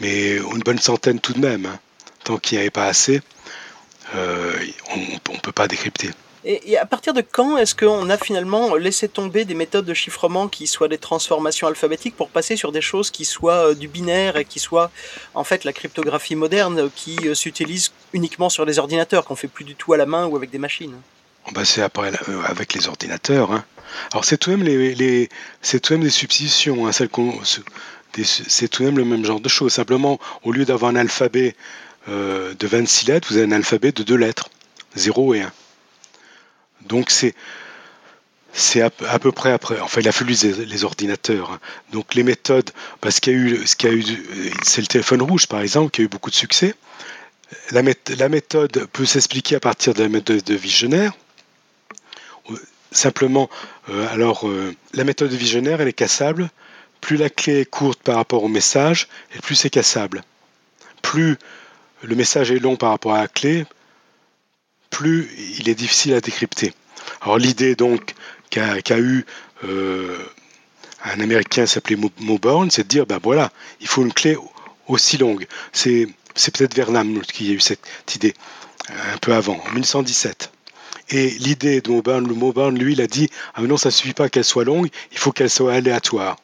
mais 0.00 0.36
une 0.36 0.60
bonne 0.60 0.78
centaine 0.78 1.20
tout 1.20 1.32
de 1.32 1.40
même. 1.40 1.66
Hein. 1.66 1.78
Tant 2.24 2.38
qu'il 2.38 2.56
n'y 2.56 2.62
avait 2.62 2.70
pas 2.70 2.86
assez, 2.86 3.20
euh, 4.14 4.54
on 5.26 5.32
ne 5.32 5.40
peut 5.40 5.52
pas 5.52 5.68
décrypter. 5.68 6.10
Et, 6.44 6.78
à 6.78 6.86
partir 6.86 7.14
de 7.14 7.20
quand 7.20 7.58
est-ce 7.58 7.74
qu'on 7.74 8.08
a 8.08 8.16
finalement 8.16 8.76
laissé 8.76 9.08
tomber 9.08 9.44
des 9.44 9.54
méthodes 9.54 9.84
de 9.84 9.94
chiffrement 9.94 10.46
qui 10.46 10.66
soient 10.66 10.88
des 10.88 10.98
transformations 10.98 11.66
alphabétiques 11.66 12.16
pour 12.16 12.30
passer 12.30 12.56
sur 12.56 12.70
des 12.70 12.80
choses 12.80 13.10
qui 13.10 13.24
soient 13.24 13.70
euh, 13.70 13.74
du 13.74 13.88
binaire 13.88 14.36
et 14.36 14.44
qui 14.44 14.60
soient 14.60 14.90
en 15.34 15.42
fait 15.44 15.64
la 15.64 15.72
cryptographie 15.72 16.36
moderne 16.36 16.90
qui 16.94 17.18
euh, 17.24 17.34
s'utilise 17.34 17.92
uniquement 18.12 18.48
sur 18.48 18.64
les 18.64 18.78
ordinateurs, 18.78 19.24
qu'on 19.24 19.36
fait 19.36 19.48
plus 19.48 19.64
du 19.64 19.74
tout 19.74 19.92
à 19.92 19.96
la 19.96 20.06
main 20.06 20.26
ou 20.26 20.36
avec 20.36 20.50
des 20.50 20.58
machines? 20.58 20.94
Bah, 21.52 21.64
C'est 21.64 21.82
avec 21.82 22.74
les 22.74 22.88
ordinateurs. 22.88 23.52
Hein. 23.52 23.64
Alors 24.12 24.24
c'est 24.24 24.38
tout 24.38 24.50
de 24.50 24.56
même 24.56 24.64
des 24.64 26.10
substitutions, 26.10 26.86
hein, 26.86 26.92
c'est 26.92 27.08
tout 28.68 28.82
de 28.82 28.86
même 28.86 28.98
le 28.98 29.04
même 29.04 29.24
genre 29.24 29.40
de 29.40 29.48
choses. 29.48 29.72
Simplement, 29.72 30.18
au 30.42 30.52
lieu 30.52 30.64
d'avoir 30.64 30.90
un 30.90 30.96
alphabet 30.96 31.54
euh, 32.08 32.54
de 32.58 32.66
26 32.66 33.06
lettres, 33.08 33.28
vous 33.30 33.36
avez 33.36 33.46
un 33.46 33.52
alphabet 33.52 33.92
de 33.92 34.02
deux 34.02 34.16
lettres, 34.16 34.50
0 34.96 35.34
et 35.34 35.42
1. 35.42 35.52
Donc 36.86 37.10
c'est 37.10 38.80
à, 38.80 38.90
peu 38.90 39.32
près 39.32 39.52
après. 39.52 39.78
Enfin, 39.80 40.00
il 40.00 40.08
a 40.08 40.12
fallu 40.12 40.34
les, 40.42 40.84
ordinateurs. 40.84 41.52
Hein. 41.52 41.60
Donc 41.92 42.14
les 42.14 42.22
méthodes, 42.22 42.70
parce 43.00 43.20
qu'il 43.20 43.62
c'est 43.66 44.80
le 44.80 44.86
téléphone 44.86 45.22
rouge 45.22 45.46
par 45.46 45.60
exemple 45.60 45.90
qui 45.90 46.00
a 46.00 46.04
eu 46.04 46.08
beaucoup 46.08 46.30
de 46.30 46.34
succès. 46.34 46.74
La, 47.70 47.82
la 48.16 48.28
méthode 48.28 48.86
peut 48.92 49.06
s'expliquer 49.06 49.56
à 49.56 49.60
partir 49.60 49.94
de 49.94 50.02
la 50.02 50.08
méthode 50.08 50.42
de 50.44 50.54
Visionnaire 50.54 51.12
simplement, 52.92 53.48
euh, 53.88 54.06
alors 54.10 54.48
euh, 54.48 54.74
la 54.94 55.04
méthode 55.04 55.32
visionnaire, 55.32 55.80
elle 55.80 55.88
est 55.88 55.92
cassable. 55.92 56.50
Plus 57.00 57.16
la 57.16 57.30
clé 57.30 57.60
est 57.60 57.64
courte 57.64 58.02
par 58.02 58.16
rapport 58.16 58.42
au 58.42 58.48
message, 58.48 59.08
et 59.34 59.38
plus 59.38 59.54
c'est 59.54 59.70
cassable. 59.70 60.22
Plus 61.02 61.36
le 62.02 62.14
message 62.16 62.50
est 62.50 62.58
long 62.58 62.76
par 62.76 62.90
rapport 62.90 63.14
à 63.14 63.22
la 63.22 63.28
clé, 63.28 63.64
plus 64.90 65.30
il 65.58 65.68
est 65.68 65.74
difficile 65.74 66.14
à 66.14 66.20
décrypter. 66.20 66.74
Alors 67.20 67.38
l'idée 67.38 67.76
donc 67.76 68.14
qu'a 68.50 68.98
eu 68.98 69.24
euh, 69.64 70.18
un 71.04 71.20
Américain 71.20 71.66
s'appelait 71.66 71.98
Moborn, 72.20 72.70
c'est 72.70 72.82
de 72.82 72.88
dire, 72.88 73.06
ben 73.06 73.20
voilà, 73.22 73.52
il 73.80 73.86
faut 73.86 74.02
une 74.02 74.12
clé 74.12 74.36
aussi 74.88 75.18
longue. 75.18 75.46
C'est 75.72 76.06
peut-être 76.36 76.74
Vernam 76.74 77.20
qui 77.20 77.50
a 77.50 77.52
eu 77.52 77.60
cette 77.60 78.14
idée 78.14 78.34
un 78.88 79.18
peu 79.18 79.34
avant, 79.34 79.60
en 79.68 79.72
1917. 79.72 80.50
Et 81.10 81.30
l'idée 81.30 81.80
de 81.80 81.90
le 81.90 82.34
Mauborn, 82.34 82.78
lui, 82.78 82.92
il 82.92 83.00
a 83.00 83.06
dit 83.06 83.30
Ah, 83.54 83.62
mais 83.62 83.68
non, 83.68 83.76
ça 83.76 83.88
ne 83.88 83.92
suffit 83.92 84.12
pas 84.12 84.28
qu'elle 84.28 84.44
soit 84.44 84.64
longue, 84.64 84.88
il 85.12 85.18
faut 85.18 85.32
qu'elle 85.32 85.50
soit 85.50 85.72
aléatoire. 85.72 86.36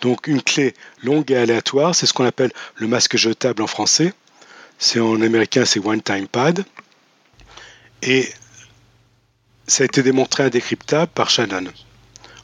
Donc, 0.00 0.26
une 0.26 0.42
clé 0.42 0.74
longue 1.02 1.30
et 1.30 1.36
aléatoire, 1.36 1.94
c'est 1.94 2.06
ce 2.06 2.12
qu'on 2.12 2.24
appelle 2.26 2.50
le 2.76 2.88
masque 2.88 3.16
jetable 3.16 3.62
en 3.62 3.66
français. 3.66 4.12
C'est 4.78 4.98
en 4.98 5.20
américain, 5.22 5.64
c'est 5.64 5.78
One 5.78 6.02
Time 6.02 6.26
Pad. 6.26 6.64
Et 8.02 8.28
ça 9.66 9.84
a 9.84 9.86
été 9.86 10.02
démontré 10.02 10.42
indécryptable 10.42 11.10
par 11.14 11.30
Shannon 11.30 11.64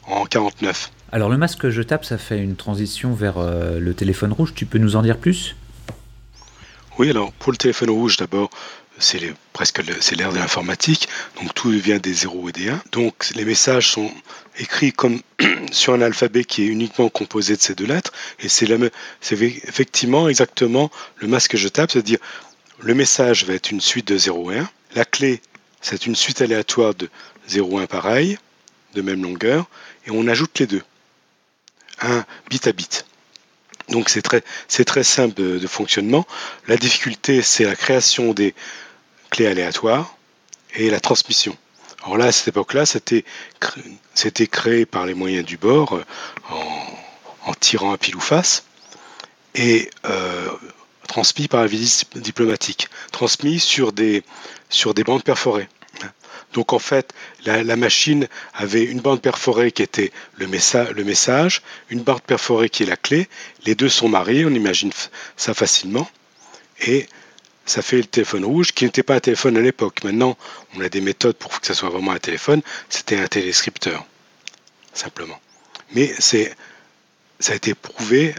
en 0.07 0.25
49. 0.25 0.91
Alors, 1.11 1.29
le 1.29 1.37
masque 1.37 1.69
jetable, 1.69 2.05
ça 2.05 2.17
fait 2.17 2.39
une 2.39 2.55
transition 2.55 3.13
vers 3.13 3.37
euh, 3.37 3.79
le 3.79 3.93
téléphone 3.93 4.31
rouge. 4.31 4.53
Tu 4.55 4.65
peux 4.65 4.77
nous 4.77 4.95
en 4.95 5.01
dire 5.01 5.17
plus? 5.17 5.55
Oui, 6.97 7.09
alors 7.09 7.31
pour 7.33 7.51
le 7.51 7.57
téléphone 7.57 7.89
rouge, 7.89 8.17
d'abord, 8.17 8.49
c'est 9.01 9.33
presque 9.53 9.81
l'ère 9.83 10.31
de 10.31 10.37
l'informatique, 10.37 11.09
donc 11.37 11.53
tout 11.53 11.69
vient 11.71 11.97
des 11.97 12.13
0 12.13 12.49
et 12.49 12.51
des 12.51 12.69
1. 12.69 12.81
Donc 12.91 13.29
les 13.35 13.45
messages 13.45 13.91
sont 13.91 14.11
écrits 14.57 14.93
comme 14.93 15.21
sur 15.71 15.93
un 15.93 16.01
alphabet 16.01 16.43
qui 16.43 16.63
est 16.63 16.67
uniquement 16.67 17.09
composé 17.09 17.55
de 17.55 17.61
ces 17.61 17.75
deux 17.75 17.85
lettres, 17.85 18.11
et 18.39 18.49
c'est 18.49 18.69
effectivement 19.31 20.29
exactement 20.29 20.91
le 21.17 21.27
masque 21.27 21.55
jetable, 21.55 21.91
c'est-à-dire 21.91 22.19
le 22.79 22.93
message 22.93 23.45
va 23.45 23.53
être 23.53 23.71
une 23.71 23.81
suite 23.81 24.07
de 24.07 24.17
0 24.17 24.51
et 24.51 24.57
1, 24.59 24.69
la 24.95 25.05
clé 25.05 25.41
c'est 25.81 26.05
une 26.05 26.15
suite 26.15 26.41
aléatoire 26.41 26.93
de 26.93 27.09
0 27.47 27.79
et 27.79 27.83
1 27.83 27.87
pareil, 27.87 28.37
de 28.93 29.01
même 29.01 29.23
longueur, 29.23 29.67
et 30.05 30.11
on 30.11 30.27
ajoute 30.27 30.59
les 30.59 30.67
deux, 30.67 30.83
un 32.01 32.23
bit 32.49 32.67
à 32.67 32.71
bit. 32.71 33.05
Donc 33.89 34.09
c'est 34.09 34.21
très 34.21 35.03
simple 35.03 35.33
de, 35.35 35.67
fonctionnement. 35.67 36.25
La 36.67 36.77
difficulté, 36.77 37.41
c'est 37.41 37.65
la 37.65 37.75
création 37.75 38.33
des 38.33 38.53
clés 39.31 39.47
aléatoires 39.47 40.15
et 40.75 40.91
la 40.91 40.99
transmission. 40.99 41.57
Alors 42.03 42.17
là, 42.17 42.25
à 42.25 42.31
cette 42.31 42.49
époque-là, 42.49 42.85
c'était, 42.85 43.23
créé 44.47 44.85
par 44.85 45.05
les 45.05 45.13
moyens 45.13 45.45
du 45.45 45.57
bord 45.57 45.93
euh, 45.93 46.03
en, 47.45 47.53
tirant 47.59 47.93
à 47.93 47.97
pile 47.97 48.15
ou 48.15 48.19
face 48.19 48.65
et 49.53 49.89
euh, 50.05 50.49
transmis 51.07 51.47
par 51.47 51.61
la 51.61 51.67
visite 51.67 52.17
diplomatique, 52.17 52.87
transmis 53.11 53.59
sur 53.59 53.91
des, 53.91 54.23
sur 54.69 54.93
des 54.93 55.03
bandes 55.03 55.23
perforées. 55.23 55.67
Donc 56.53 56.73
en 56.73 56.79
fait, 56.79 57.13
la, 57.45 57.75
machine 57.75 58.27
avait 58.53 58.83
une 58.83 58.99
bande 58.99 59.21
perforée 59.21 59.71
qui 59.71 59.83
était 59.83 60.11
le, 60.35 60.47
le, 60.47 61.03
message, 61.03 61.61
une 61.89 62.01
bande 62.01 62.21
perforée 62.21 62.69
qui 62.69 62.83
est 62.83 62.87
la 62.87 62.97
clé. 62.97 63.29
Les 63.65 63.75
deux 63.75 63.87
sont 63.87 64.09
mariés, 64.09 64.45
on 64.45 64.49
imagine 64.49 64.91
ça 65.37 65.53
facilement. 65.53 66.09
Et 66.81 67.07
ça 67.65 67.81
fait 67.81 67.97
le 67.97 68.05
téléphone 68.05 68.45
rouge, 68.45 68.73
qui 68.73 68.85
n'était 68.85 69.03
pas 69.03 69.15
un 69.15 69.19
téléphone 69.19 69.57
à 69.57 69.61
l'époque. 69.61 70.03
Maintenant, 70.03 70.37
on 70.75 70.81
a 70.81 70.89
des 70.89 71.01
méthodes 71.01 71.35
pour 71.35 71.59
que 71.59 71.67
ça 71.67 71.73
soit 71.73 71.89
vraiment 71.89 72.11
un 72.11 72.19
téléphone. 72.19 72.61
C'était 72.89 73.17
un 73.17 73.27
téléscripteur, 73.27 74.05
simplement. 74.93 75.39
Mais 75.93 76.13
c'est, 76.19 76.55
ça 77.39 77.53
a 77.53 77.55
été 77.55 77.73
prouvé 77.73 78.35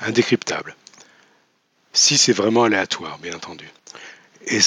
indécryptable. 0.00 0.76
Si 1.92 2.18
c'est 2.18 2.32
vraiment 2.32 2.64
aléatoire, 2.64 3.18
bien 3.18 3.34
entendu. 3.34 3.68
Et 4.46 4.58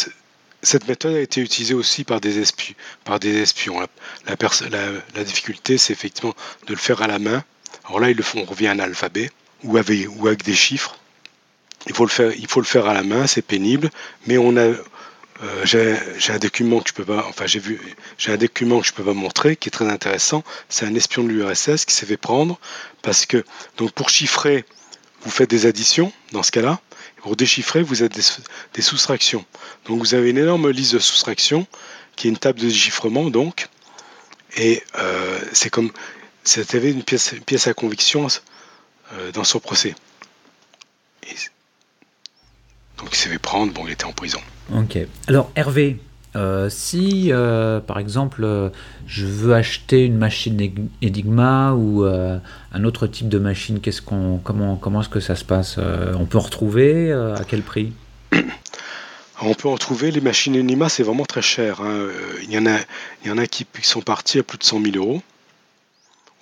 cette 0.63 0.88
méthode 0.88 1.15
a 1.15 1.19
été 1.19 1.41
utilisée 1.41 1.73
aussi 1.73 2.03
par 2.03 2.19
des 2.19 2.39
espions. 2.39 3.80
La, 3.80 5.23
difficulté, 5.23 5.78
c'est 5.78 5.93
effectivement 5.93 6.36
de 6.65 6.73
le 6.73 6.80
faire 6.80 7.01
à 7.01 7.07
la 7.07 7.19
main. 7.19 7.43
Alors 7.86 7.99
là, 7.99 8.09
ils 8.09 8.17
le 8.17 8.23
font, 8.23 8.39
on 8.39 8.45
revient 8.45 8.67
à 8.67 8.71
un 8.71 8.80
alphabet 8.80 9.30
ou 9.63 9.78
avec 9.78 10.43
des 10.43 10.55
chiffres. 10.55 10.97
Il 11.88 11.95
faut, 11.95 12.05
le 12.05 12.09
faire, 12.09 12.31
il 12.35 12.47
faut 12.47 12.59
le 12.59 12.65
faire 12.65 12.85
à 12.85 12.93
la 12.93 13.03
main, 13.03 13.27
c'est 13.27 13.41
pénible, 13.41 13.89
mais 14.25 14.38
on 14.38 14.57
a, 14.57 14.73
euh, 15.43 15.65
j'ai 15.65 16.33
un 16.33 16.39
document 16.39 16.79
que 16.79 16.89
je 16.89 16.93
peux 16.93 17.05
pas, 17.05 17.25
enfin 17.29 17.45
j'ai 17.45 17.59
vu, 17.59 17.79
j'ai 18.17 18.31
un 18.31 18.38
document 18.38 18.81
que 18.81 18.91
peux 18.91 19.03
pas 19.03 19.13
montrer 19.13 19.55
qui 19.55 19.69
est 19.69 19.71
très 19.71 19.88
intéressant. 19.88 20.43
C'est 20.69 20.85
un 20.85 20.95
espion 20.95 21.23
de 21.23 21.29
l'URSS 21.29 21.85
qui 21.85 21.93
s'est 21.93 22.05
fait 22.05 22.17
prendre 22.17 22.59
parce 23.03 23.25
que 23.25 23.43
donc 23.77 23.91
pour 23.91 24.09
chiffrer, 24.09 24.65
vous 25.21 25.29
faites 25.29 25.49
des 25.49 25.65
additions 25.65 26.11
dans 26.31 26.43
ce 26.43 26.51
cas-là. 26.51 26.79
Pour 27.21 27.35
déchiffrer, 27.35 27.83
vous 27.83 28.03
avez 28.03 28.09
des, 28.73 28.81
soustractions. 28.81 29.43
Donc 29.85 29.99
vous 29.99 30.13
avez 30.13 30.29
une 30.29 30.38
énorme 30.38 30.69
liste 30.69 30.93
de 30.93 30.99
soustractions 30.99 31.67
qui 32.15 32.27
est 32.27 32.29
une 32.29 32.38
table 32.38 32.59
de 32.59 32.67
déchiffrement 32.67 33.29
donc. 33.29 33.67
Et 34.55 34.81
euh, 34.97 35.39
c'est 35.51 35.69
comme 35.69 35.91
c'était 36.43 36.89
une 36.89 37.03
pièce, 37.03 37.33
une 37.33 37.43
pièce 37.43 37.67
à 37.67 37.73
conviction 37.73 38.27
euh, 39.13 39.31
dans 39.33 39.43
son 39.43 39.59
procès. 39.59 39.93
Donc 42.98 43.10
il 43.12 43.16
s'est 43.16 43.30
fait 43.30 43.39
prendre, 43.39 43.72
bon 43.74 43.84
il 43.86 43.91
était 43.91 44.06
en 44.06 44.14
prison. 44.14 44.39
Ok. 44.74 44.98
Alors 45.28 45.52
Hervé, 45.56 46.00
euh, 46.36 46.70
si 46.70 47.32
euh, 47.32 47.80
par 47.80 47.98
exemple 47.98 48.43
euh, 48.43 48.70
je 49.08 49.26
veux 49.26 49.56
acheter 49.56 50.06
une 50.06 50.18
machine 50.18 50.60
Enigma 51.04 51.74
ou 51.74 52.04
un 52.06 52.84
autre 52.84 53.08
type 53.08 53.30
de 53.30 53.39
machine, 53.39 53.80
qu'est-ce 53.80 54.02
qu'on, 54.02 54.39
comment, 54.43 54.76
comment 54.76 55.02
est-ce 55.02 55.10
que 55.10 55.20
ça 55.20 55.36
se 55.36 55.45
passe 55.45 55.78
On 55.78 56.26
peut 56.26 56.38
en 56.38 56.41
retrouver 56.41 57.12
À 57.12 57.43
quel 57.48 57.62
prix? 57.62 57.93
On 59.39 59.54
peut 59.54 59.70
en 59.70 59.78
trouver, 59.78 60.10
les 60.10 60.20
machines 60.20 60.56
Enigma, 60.58 60.89
c'est 60.89 61.04
vraiment 61.04 61.26
très 61.26 61.43
cher. 61.43 61.82
Hein. 61.82 62.08
Il, 62.41 62.52
y 62.52 62.58
en 62.58 62.66
a, 62.66 62.80
il 63.24 63.28
y 63.28 63.32
en 63.32 63.38
a 63.38 63.45
qui, 63.45 63.68
sont 63.84 64.02
partis 64.02 64.39
à 64.39 64.43
plus 64.43 64.58
de 64.58 64.64
100 64.64 64.82
000 64.82 64.95
euros, 64.98 65.22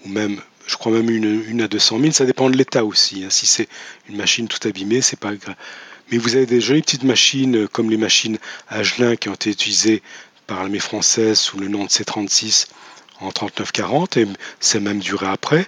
ou 0.06 0.10
même, 0.10 0.40
je 0.66 0.78
crois 0.78 0.94
même 0.94 1.10
une, 1.10 1.44
une 1.46 1.62
à 1.62 1.68
200 1.68 2.00
000, 2.00 2.12
ça 2.14 2.26
dépend 2.26 2.50
de 2.50 2.56
l'état 2.56 2.86
aussi. 2.86 3.26
Hein. 3.26 3.30
Si 3.30 3.48
c'est 3.48 3.68
une 4.08 4.16
machine 4.16 4.48
tout 4.48 4.66
abîmée, 4.66 5.02
c'est 5.02 5.20
pas 5.20 5.36
grave 5.36 5.56
mais 6.12 6.18
vous 6.18 6.36
avez 6.36 6.46
des 6.46 6.62
jolies 6.62 6.82
petites 6.82 7.04
machines 7.04 7.56
euh, 7.64 7.68
comme 7.68 7.90
les 7.90 7.98
machines 7.98 8.38
Agelin 8.70 9.16
qui 9.16 9.30
ont 9.30 9.34
été 9.34 9.52
utilisées 9.52 10.02
par 10.48 10.60
l'armée 10.60 10.80
française 10.80 11.40
sous 11.40 11.58
le 11.58 11.68
nom 11.68 11.86
de 11.86 11.90
C-36 11.90 12.68
en 13.20 13.30
39-40 13.30 14.20
et 14.20 14.28
c'est 14.60 14.80
même 14.80 15.00
duré 15.00 15.28
après. 15.28 15.68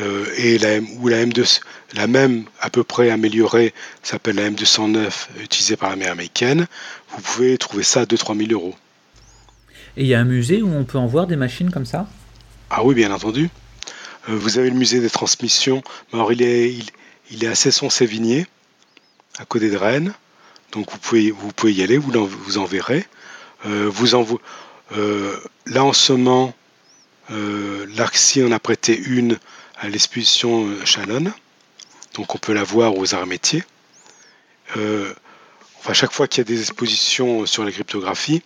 Euh, 0.00 0.26
et 0.36 0.58
la, 0.58 0.78
ou 1.00 1.08
la 1.08 1.24
M2, 1.24 1.60
la 1.94 2.06
même 2.06 2.44
à 2.60 2.70
peu 2.70 2.84
près 2.84 3.10
améliorée 3.10 3.72
s'appelle 4.02 4.36
la 4.36 4.50
M209 4.50 5.10
utilisée 5.40 5.76
par 5.76 5.90
l'armée 5.90 6.06
américaine. 6.06 6.66
Vous 7.10 7.22
pouvez 7.22 7.56
trouver 7.58 7.82
ça 7.82 8.02
à 8.02 8.04
2-3 8.04 8.36
000 8.36 8.52
euros. 8.52 8.74
Et 9.96 10.02
il 10.02 10.06
y 10.06 10.14
a 10.14 10.20
un 10.20 10.24
musée 10.24 10.62
où 10.62 10.70
on 10.72 10.84
peut 10.84 10.98
en 10.98 11.06
voir 11.06 11.26
des 11.26 11.36
machines 11.36 11.70
comme 11.70 11.86
ça? 11.86 12.06
Ah 12.70 12.84
oui, 12.84 12.94
bien 12.94 13.10
entendu. 13.10 13.48
Euh, 14.28 14.36
vous 14.36 14.58
avez 14.58 14.70
le 14.70 14.76
musée 14.76 15.00
des 15.00 15.10
transmissions. 15.10 15.82
Alors 16.12 16.32
il 16.32 16.42
est, 16.42 16.72
il, 16.72 16.84
il 17.30 17.44
est 17.44 17.48
à 17.48 17.54
Cesson-Sévigné 17.54 18.46
à 19.38 19.44
côté 19.44 19.70
de 19.70 19.76
Rennes. 19.76 20.14
Donc 20.72 20.90
vous 20.90 20.98
pouvez, 20.98 21.72
y 21.72 21.82
aller, 21.82 21.96
vous, 21.96 22.58
en, 22.58 22.64
verrez. 22.64 23.06
Euh, 23.66 23.88
vous 23.90 24.14
en, 24.14 24.26
euh, 24.92 25.38
là 25.66 25.84
en 25.84 25.92
ce 25.92 26.12
moment, 26.12 26.54
euh, 27.30 27.86
l'Arxie 27.96 28.42
en 28.42 28.52
a 28.52 28.58
prêté 28.58 28.98
une 28.98 29.38
à 29.78 29.88
l'exposition 29.88 30.68
Shannon. 30.84 31.32
Donc 32.14 32.34
on 32.34 32.38
peut 32.38 32.52
la 32.52 32.64
voir 32.64 32.96
aux 32.96 33.14
arts 33.14 33.26
métiers. 33.26 33.64
enfin, 34.74 35.94
chaque 35.94 36.12
fois 36.12 36.28
qu'il 36.28 36.38
y 36.38 36.42
a 36.42 36.44
des 36.44 36.60
expositions 36.60 37.46
sur 37.46 37.64
la 37.64 37.72
cryptographie, 37.72 38.42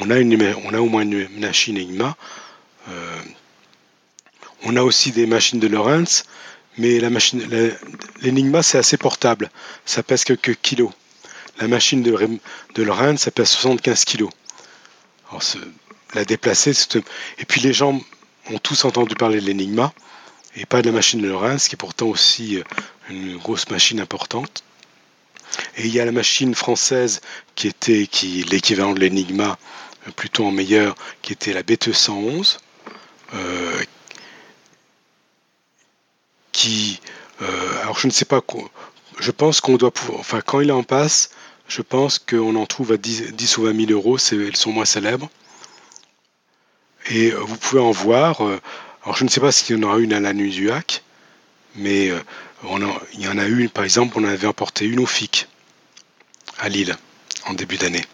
on 0.00 0.08
a, 0.10 0.18
une, 0.18 0.42
au 0.76 0.86
moins 0.86 1.02
une 1.02 1.28
machine 1.38 1.76
Enigma. 1.76 2.16
on 4.62 4.76
a 4.76 4.82
aussi 4.82 5.12
des 5.12 5.26
machines 5.26 5.60
de 5.60 5.68
Lorentz 5.68 6.24
mais 6.78 7.00
la 7.00 7.10
machine, 7.10 7.42
l'Enigma, 8.22 8.62
c'est 8.62 8.78
assez 8.78 8.96
portable. 8.96 9.50
Ça 9.84 10.02
pèse 10.02 10.24
quelques 10.24 10.56
kilos. 10.56 10.90
La 11.60 11.68
machine 11.68 12.02
de, 12.02 12.16
de 12.74 12.82
Lorraine, 12.82 13.18
ça 13.18 13.30
pèse 13.30 13.48
75 13.48 14.04
kilos. 14.04 14.30
La 16.14 16.24
déplacer, 16.24 16.72
et 17.38 17.44
puis 17.44 17.60
les 17.60 17.72
gens 17.72 18.00
ont 18.50 18.58
tous 18.58 18.84
entendu 18.84 19.14
parler 19.14 19.40
de 19.40 19.46
l'Enigma 19.46 19.92
et 20.56 20.66
pas 20.66 20.82
de 20.82 20.86
la 20.86 20.92
machine 20.92 21.20
de 21.22 21.58
ce 21.58 21.68
qui 21.68 21.74
est 21.74 21.76
pourtant 21.76 22.06
aussi 22.06 22.58
euh, 22.58 22.62
une 23.08 23.38
grosse 23.38 23.68
machine 23.70 24.00
importante. 24.00 24.62
Et 25.76 25.86
il 25.86 25.94
y 25.94 26.00
a 26.00 26.04
la 26.04 26.12
machine 26.12 26.54
française 26.54 27.20
qui 27.54 27.68
était 27.68 28.06
qui, 28.06 28.42
l'équivalent 28.44 28.92
de 28.92 29.00
l'Enigma, 29.00 29.58
euh, 30.06 30.10
plutôt 30.12 30.44
en 30.44 30.50
meilleur, 30.50 30.94
qui 31.22 31.32
était 31.32 31.52
la 31.52 31.62
BT111, 31.62 32.58
euh, 33.34 33.82
qui, 36.52 37.00
euh, 37.40 37.80
alors 37.82 37.98
je 37.98 38.06
ne 38.06 38.12
sais 38.12 38.24
pas, 38.24 38.40
je 39.18 39.30
pense 39.30 39.60
qu'on 39.60 39.76
doit 39.76 39.90
pouvoir, 39.90 40.20
enfin 40.20 40.40
quand 40.40 40.60
il 40.60 40.70
en 40.70 40.82
passe, 40.82 41.30
je 41.68 41.82
pense 41.82 42.18
qu'on 42.18 42.54
en 42.56 42.66
trouve 42.66 42.92
à 42.92 42.96
10, 42.96 43.56
ou 43.58 43.62
20 43.62 43.86
000 43.86 43.92
euros, 43.92 44.18
elles 44.30 44.56
sont 44.56 44.72
moins 44.72 44.84
célèbres. 44.84 45.30
Et 47.10 47.32
euh, 47.32 47.38
vous 47.38 47.56
pouvez 47.56 47.80
en 47.80 47.90
voir, 47.90 48.44
euh, 48.46 48.60
alors 49.02 49.16
je 49.16 49.24
ne 49.24 49.28
sais 49.28 49.40
pas 49.40 49.50
s'il 49.50 49.76
y 49.76 49.78
en 49.78 49.82
aura 49.82 49.98
une 49.98 50.12
à 50.12 50.20
la 50.20 50.32
nuit 50.32 50.62
mais 51.74 52.12
il 52.64 53.20
y 53.20 53.28
en 53.28 53.38
a 53.38 53.46
une, 53.46 53.70
par 53.70 53.84
exemple, 53.84 54.18
on 54.18 54.24
avait 54.24 54.46
emporté 54.46 54.84
une 54.84 55.00
au 55.00 55.06
FIC 55.06 55.48
à 56.58 56.68
Lille 56.68 56.96
en 57.46 57.54
début 57.54 57.78
d'année. 57.78 58.04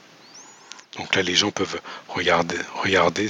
Donc 0.96 1.14
là, 1.16 1.22
les 1.22 1.34
gens 1.34 1.50
peuvent 1.50 1.80
regarder, 2.08 2.56
regarder 2.82 3.28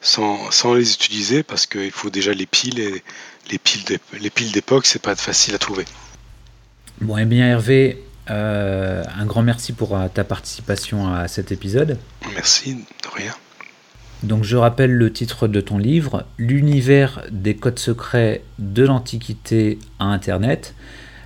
sans, 0.00 0.50
sans 0.50 0.74
les 0.74 0.92
utiliser 0.92 1.42
parce 1.42 1.66
qu'il 1.66 1.90
faut 1.90 2.10
déjà 2.10 2.32
les 2.32 2.46
piles 2.46 2.78
et 2.78 3.02
les 3.50 3.58
piles 3.58 3.98
les 4.20 4.30
piles 4.30 4.52
d'époque, 4.52 4.86
c'est 4.86 5.02
pas 5.02 5.16
facile 5.16 5.54
à 5.54 5.58
trouver. 5.58 5.84
Bon, 7.00 7.16
et 7.16 7.22
eh 7.22 7.24
bien 7.24 7.46
Hervé, 7.46 8.02
euh, 8.30 9.04
un 9.16 9.24
grand 9.24 9.42
merci 9.42 9.72
pour 9.72 9.96
euh, 9.96 10.08
ta 10.12 10.24
participation 10.24 11.12
à 11.12 11.28
cet 11.28 11.52
épisode. 11.52 11.98
Merci, 12.34 12.74
de 12.74 13.08
rien. 13.14 13.32
Donc 14.22 14.42
je 14.42 14.56
rappelle 14.56 14.92
le 14.92 15.12
titre 15.12 15.46
de 15.46 15.60
ton 15.60 15.78
livre, 15.78 16.26
L'univers 16.38 17.22
des 17.30 17.54
codes 17.54 17.78
secrets 17.78 18.42
de 18.58 18.84
l'Antiquité 18.84 19.78
à 20.00 20.06
Internet. 20.06 20.74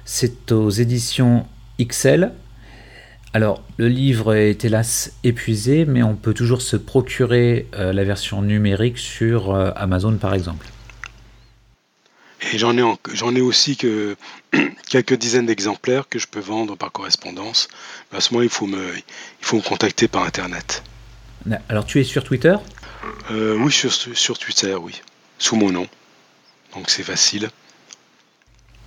C'est 0.04 0.52
aux 0.52 0.70
éditions 0.70 1.46
XL. 1.80 2.32
Alors 3.34 3.62
le 3.78 3.88
livre 3.88 4.34
est 4.34 4.64
hélas 4.64 5.12
épuisé, 5.24 5.84
mais 5.84 6.02
on 6.02 6.16
peut 6.16 6.34
toujours 6.34 6.60
se 6.60 6.76
procurer 6.76 7.66
euh, 7.74 7.92
la 7.92 8.04
version 8.04 8.42
numérique 8.42 8.98
sur 8.98 9.54
Amazon 9.76 10.16
par 10.16 10.34
exemple. 10.34 10.66
Et 12.50 12.58
j'en 12.58 12.76
ai, 12.76 12.82
j'en 13.12 13.34
ai 13.34 13.40
aussi 13.40 13.76
que 13.76 14.16
quelques 14.88 15.14
dizaines 15.14 15.46
d'exemplaires 15.46 16.08
que 16.08 16.18
je 16.18 16.26
peux 16.26 16.40
vendre 16.40 16.76
par 16.76 16.90
correspondance. 16.90 17.68
Mais 18.10 18.18
à 18.18 18.20
ce 18.20 18.34
moment, 18.34 18.42
il 18.42 18.50
faut 18.50 18.66
me, 18.66 18.96
il 18.96 19.04
faut 19.44 19.56
me 19.56 19.62
contacter 19.62 20.08
par 20.08 20.24
Internet. 20.24 20.82
Alors, 21.68 21.86
tu 21.86 22.00
es 22.00 22.04
sur 22.04 22.24
Twitter? 22.24 22.56
Euh, 23.30 23.56
Oui, 23.58 23.72
sur, 23.72 23.92
sur 23.92 24.38
Twitter, 24.38 24.74
oui. 24.74 25.00
Sous 25.38 25.56
mon 25.56 25.70
nom. 25.70 25.86
Donc, 26.74 26.90
c'est 26.90 27.02
facile. 27.02 27.48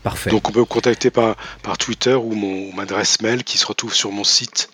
Parfait. 0.05 0.29
Donc, 0.29 0.47
on 0.47 0.51
peut 0.51 0.59
me 0.59 0.65
contacter 0.65 1.09
par, 1.09 1.35
par 1.63 1.79
Twitter 1.79 2.13
ou 2.13 2.35
mon 2.35 2.77
adresse 2.77 3.21
mail 3.21 3.43
qui 3.43 3.57
se 3.57 3.65
retrouve 3.65 3.95
sur 3.95 4.11
mon 4.11 4.23
site. 4.23 4.69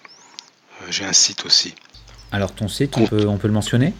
Euh, 0.82 0.88
j'ai 0.90 1.06
un 1.06 1.14
site 1.14 1.46
aussi. 1.46 1.74
Alors, 2.34 2.52
ton 2.54 2.68
site, 2.68 2.98
on 2.98 3.08
peut, 3.08 3.26
on 3.26 3.38
peut 3.38 3.48
le 3.48 3.54
mentionner? 3.54 3.94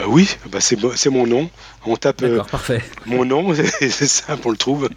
Euh, 0.00 0.04
oui, 0.06 0.36
bah 0.52 0.60
c'est 0.60 1.10
mon 1.10 1.26
nom. 1.26 1.50
On 1.84 1.96
tape 1.96 2.22
euh, 2.22 2.44
parfait. 2.44 2.80
mon 3.06 3.24
nom, 3.24 3.52
c'est 3.80 3.90
simple, 3.90 4.42
on 4.46 4.50
le 4.52 4.56
trouve. 4.56 4.88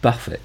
Parfait. 0.00 0.40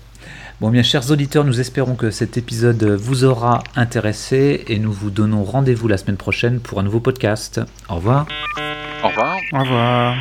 Bon, 0.59 0.69
bien, 0.69 0.83
chers 0.83 1.09
auditeurs, 1.09 1.45
nous 1.45 1.61
espérons 1.61 1.95
que 1.95 2.11
cet 2.11 2.35
épisode 2.35 2.83
vous 2.83 3.23
aura 3.23 3.63
intéressé 3.77 4.65
et 4.67 4.77
nous 4.77 4.91
vous 4.91 5.09
donnons 5.09 5.45
rendez-vous 5.45 5.87
la 5.87 5.95
semaine 5.97 6.17
prochaine 6.17 6.59
pour 6.59 6.81
un 6.81 6.83
nouveau 6.83 6.99
podcast. 6.99 7.61
Au 7.87 7.95
revoir. 7.95 8.27
Au 9.05 9.07
revoir. 9.07 9.37
Au 9.53 9.59
revoir. 9.59 10.17